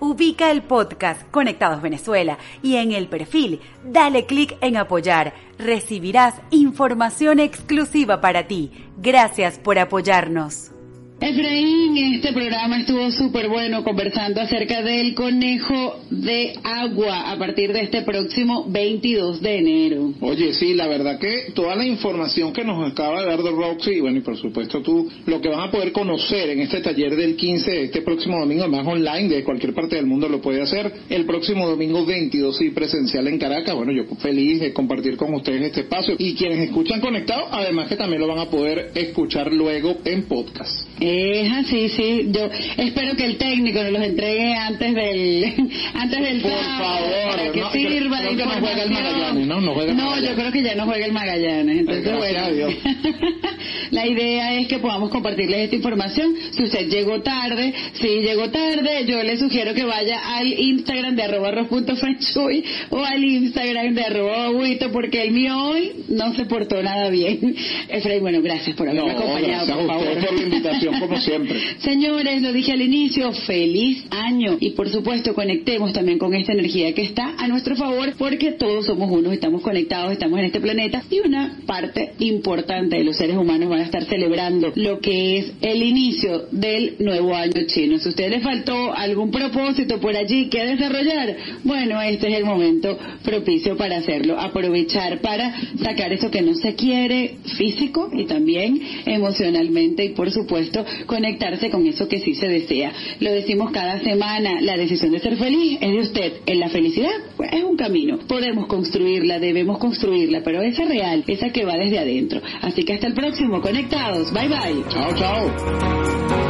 ubica 0.00 0.50
el 0.50 0.60
podcast 0.60 1.22
Conectados 1.30 1.80
Venezuela 1.80 2.36
y 2.62 2.76
en 2.76 2.92
el 2.92 3.08
perfil 3.08 3.62
dale 3.82 4.26
clic 4.26 4.58
en 4.60 4.76
apoyar. 4.76 5.32
Recibirás 5.58 6.34
información 6.50 7.40
exclusiva 7.40 8.20
para 8.20 8.46
ti. 8.46 8.72
Gracias 8.98 9.58
por 9.58 9.78
apoyarnos. 9.78 10.72
Efraín, 11.20 11.96
este 12.14 12.32
programa 12.32 12.78
estuvo 12.78 13.10
súper 13.10 13.48
bueno 13.48 13.82
conversando 13.82 14.40
acerca 14.40 14.82
del 14.82 15.14
conejo 15.14 15.98
de 16.10 16.52
agua 16.62 17.32
a 17.32 17.36
partir 17.36 17.72
de 17.72 17.80
este 17.80 18.02
próximo 18.02 18.66
22 18.68 19.42
de 19.42 19.58
enero. 19.58 20.12
Oye, 20.20 20.52
sí, 20.54 20.74
la 20.74 20.86
verdad 20.86 21.18
que 21.18 21.50
toda 21.54 21.74
la 21.74 21.84
información 21.84 22.52
que 22.52 22.62
nos 22.62 22.92
acaba 22.92 23.20
de 23.20 23.26
dar 23.26 23.40
Roxy, 23.40 23.94
y 23.94 24.00
bueno, 24.00 24.18
y 24.18 24.20
por 24.20 24.36
supuesto 24.36 24.80
tú, 24.80 25.10
lo 25.26 25.40
que 25.40 25.48
van 25.48 25.68
a 25.68 25.70
poder 25.72 25.90
conocer 25.90 26.50
en 26.50 26.60
este 26.60 26.80
taller 26.82 27.16
del 27.16 27.34
15, 27.34 27.68
de 27.68 27.84
este 27.84 28.02
próximo 28.02 28.38
domingo, 28.38 28.62
además 28.62 28.86
online, 28.86 29.28
de 29.28 29.42
cualquier 29.42 29.74
parte 29.74 29.96
del 29.96 30.06
mundo 30.06 30.28
lo 30.28 30.40
puede 30.40 30.62
hacer, 30.62 30.92
el 31.10 31.26
próximo 31.26 31.68
domingo 31.68 32.06
22 32.06 32.60
y 32.62 32.70
presencial 32.70 33.26
en 33.26 33.38
Caracas, 33.38 33.74
bueno, 33.74 33.90
yo 33.90 34.04
feliz 34.18 34.60
de 34.60 34.72
compartir 34.72 35.16
con 35.16 35.34
ustedes 35.34 35.62
este 35.62 35.80
espacio, 35.80 36.14
y 36.16 36.34
quienes 36.34 36.60
escuchan 36.60 37.00
conectados, 37.00 37.48
además 37.50 37.88
que 37.88 37.96
también 37.96 38.20
lo 38.20 38.28
van 38.28 38.38
a 38.38 38.50
poder 38.50 38.92
escuchar 38.94 39.52
luego 39.52 39.98
en 40.04 40.22
podcast. 40.22 40.87
Es 41.00 41.52
así, 41.52 41.88
sí. 41.90 42.28
Yo 42.30 42.48
espero 42.76 43.14
que 43.16 43.24
el 43.24 43.36
técnico 43.38 43.82
nos 43.82 43.92
los 43.92 44.02
entregue 44.02 44.54
antes 44.54 44.94
del 44.94 45.44
antes 45.94 46.20
del 46.20 46.40
Por 46.40 46.50
sábado, 46.52 46.78
favor, 46.78 47.30
para 47.36 47.52
que 47.52 47.60
no, 47.60 47.72
sirva 47.72 48.18
creo 48.18 48.30
de 48.30 48.36
que 48.36 48.44
no 48.44 48.50
juega 48.60 48.82
el. 48.82 48.90
Magallanes, 48.90 49.46
¿no? 49.46 49.60
No 49.60 49.74
juega 49.74 49.90
el 49.90 49.96
No, 49.96 50.04
Magallanes. 50.04 50.30
yo 50.30 50.36
creo 50.36 50.52
que 50.52 50.62
ya 50.62 50.74
no 50.74 50.84
juega 50.86 51.06
el 51.06 51.12
Magallanes. 51.12 51.78
Entonces, 51.78 52.06
a 52.36 52.50
Dios. 52.50 52.74
bueno, 52.82 52.98
la 53.90 54.06
idea 54.06 54.54
es 54.60 54.68
que 54.68 54.78
podamos 54.78 55.10
compartirles 55.10 55.60
esta 55.60 55.76
información. 55.76 56.34
Si 56.52 56.62
usted 56.64 56.88
llegó 56.88 57.20
tarde, 57.22 57.72
si 57.94 58.08
llegó 58.20 58.50
tarde, 58.50 59.04
yo 59.06 59.22
le 59.22 59.36
sugiero 59.38 59.74
que 59.74 59.84
vaya 59.84 60.36
al 60.36 60.46
Instagram 60.48 61.16
de 61.16 61.22
arroba 61.22 61.48
arroz.fenchui 61.48 62.64
o 62.90 63.04
al 63.04 63.22
Instagram 63.24 63.94
de 63.94 64.02
arroba 64.02 64.48
porque 64.92 65.22
el 65.22 65.30
mío 65.32 65.56
hoy 65.58 65.92
no 66.08 66.34
se 66.34 66.44
portó 66.44 66.82
nada 66.82 67.08
bien. 67.10 67.54
Efraín, 67.88 68.20
bueno, 68.20 68.40
gracias 68.42 68.76
por 68.76 68.88
haberme 68.88 69.12
No, 69.12 69.18
acompañado, 69.18 69.76
por 69.78 69.86
favor. 69.86 70.18
por 70.18 70.32
la 70.34 70.42
invitación, 70.42 70.87
como 70.98 71.16
siempre. 71.20 71.58
Señores, 71.78 72.42
lo 72.42 72.52
dije 72.52 72.72
al 72.72 72.82
inicio, 72.82 73.32
feliz 73.32 74.04
año 74.10 74.56
y 74.60 74.70
por 74.70 74.88
supuesto 74.88 75.34
conectemos 75.34 75.92
también 75.92 76.18
con 76.18 76.34
esta 76.34 76.52
energía 76.52 76.92
que 76.94 77.02
está 77.02 77.34
a 77.38 77.48
nuestro 77.48 77.76
favor 77.76 78.14
porque 78.18 78.52
todos 78.52 78.86
somos 78.86 79.10
unos, 79.10 79.32
estamos 79.32 79.62
conectados, 79.62 80.12
estamos 80.12 80.38
en 80.38 80.46
este 80.46 80.60
planeta 80.60 81.02
y 81.10 81.20
una 81.20 81.58
parte 81.66 82.12
importante 82.18 82.96
de 82.96 83.04
los 83.04 83.16
seres 83.16 83.36
humanos 83.36 83.68
van 83.68 83.80
a 83.80 83.84
estar 83.84 84.04
celebrando 84.04 84.72
lo 84.74 85.00
que 85.00 85.38
es 85.38 85.52
el 85.60 85.82
inicio 85.82 86.46
del 86.50 86.96
nuevo 86.98 87.34
año 87.34 87.66
chino. 87.66 87.98
Si 87.98 88.08
a 88.08 88.10
usted 88.10 88.30
le 88.30 88.40
faltó 88.40 88.92
algún 88.94 89.30
propósito 89.30 90.00
por 90.00 90.16
allí 90.16 90.48
que 90.48 90.64
desarrollar, 90.64 91.36
bueno, 91.64 92.00
este 92.02 92.28
es 92.28 92.38
el 92.38 92.44
momento 92.44 92.98
propicio 93.24 93.76
para 93.76 93.98
hacerlo, 93.98 94.38
aprovechar 94.38 95.20
para 95.20 95.54
sacar 95.82 96.12
eso 96.12 96.30
que 96.30 96.42
no 96.42 96.54
se 96.54 96.74
quiere 96.74 97.36
físico 97.56 98.10
y 98.12 98.24
también 98.24 98.80
emocionalmente 99.06 100.04
y 100.04 100.08
por 100.10 100.30
supuesto 100.30 100.77
conectarse 101.06 101.70
con 101.70 101.86
eso 101.86 102.08
que 102.08 102.20
sí 102.20 102.34
se 102.34 102.48
desea. 102.48 102.92
Lo 103.20 103.32
decimos 103.32 103.70
cada 103.70 104.00
semana, 104.00 104.60
la 104.60 104.76
decisión 104.76 105.12
de 105.12 105.20
ser 105.20 105.36
feliz 105.36 105.78
es 105.80 105.92
de 105.92 106.00
usted. 106.00 106.32
En 106.46 106.60
la 106.60 106.68
felicidad 106.68 107.12
pues, 107.36 107.52
es 107.52 107.64
un 107.64 107.76
camino. 107.76 108.18
Podemos 108.26 108.66
construirla, 108.66 109.38
debemos 109.38 109.78
construirla, 109.78 110.42
pero 110.44 110.62
esa 110.62 110.84
real, 110.84 111.24
esa 111.26 111.50
que 111.50 111.64
va 111.64 111.74
desde 111.76 111.98
adentro. 111.98 112.40
Así 112.62 112.82
que 112.84 112.94
hasta 112.94 113.06
el 113.06 113.14
próximo. 113.14 113.60
conectados. 113.60 114.32
Bye 114.32 114.48
bye. 114.48 114.84
Chao, 114.90 115.14
chao. 115.14 116.47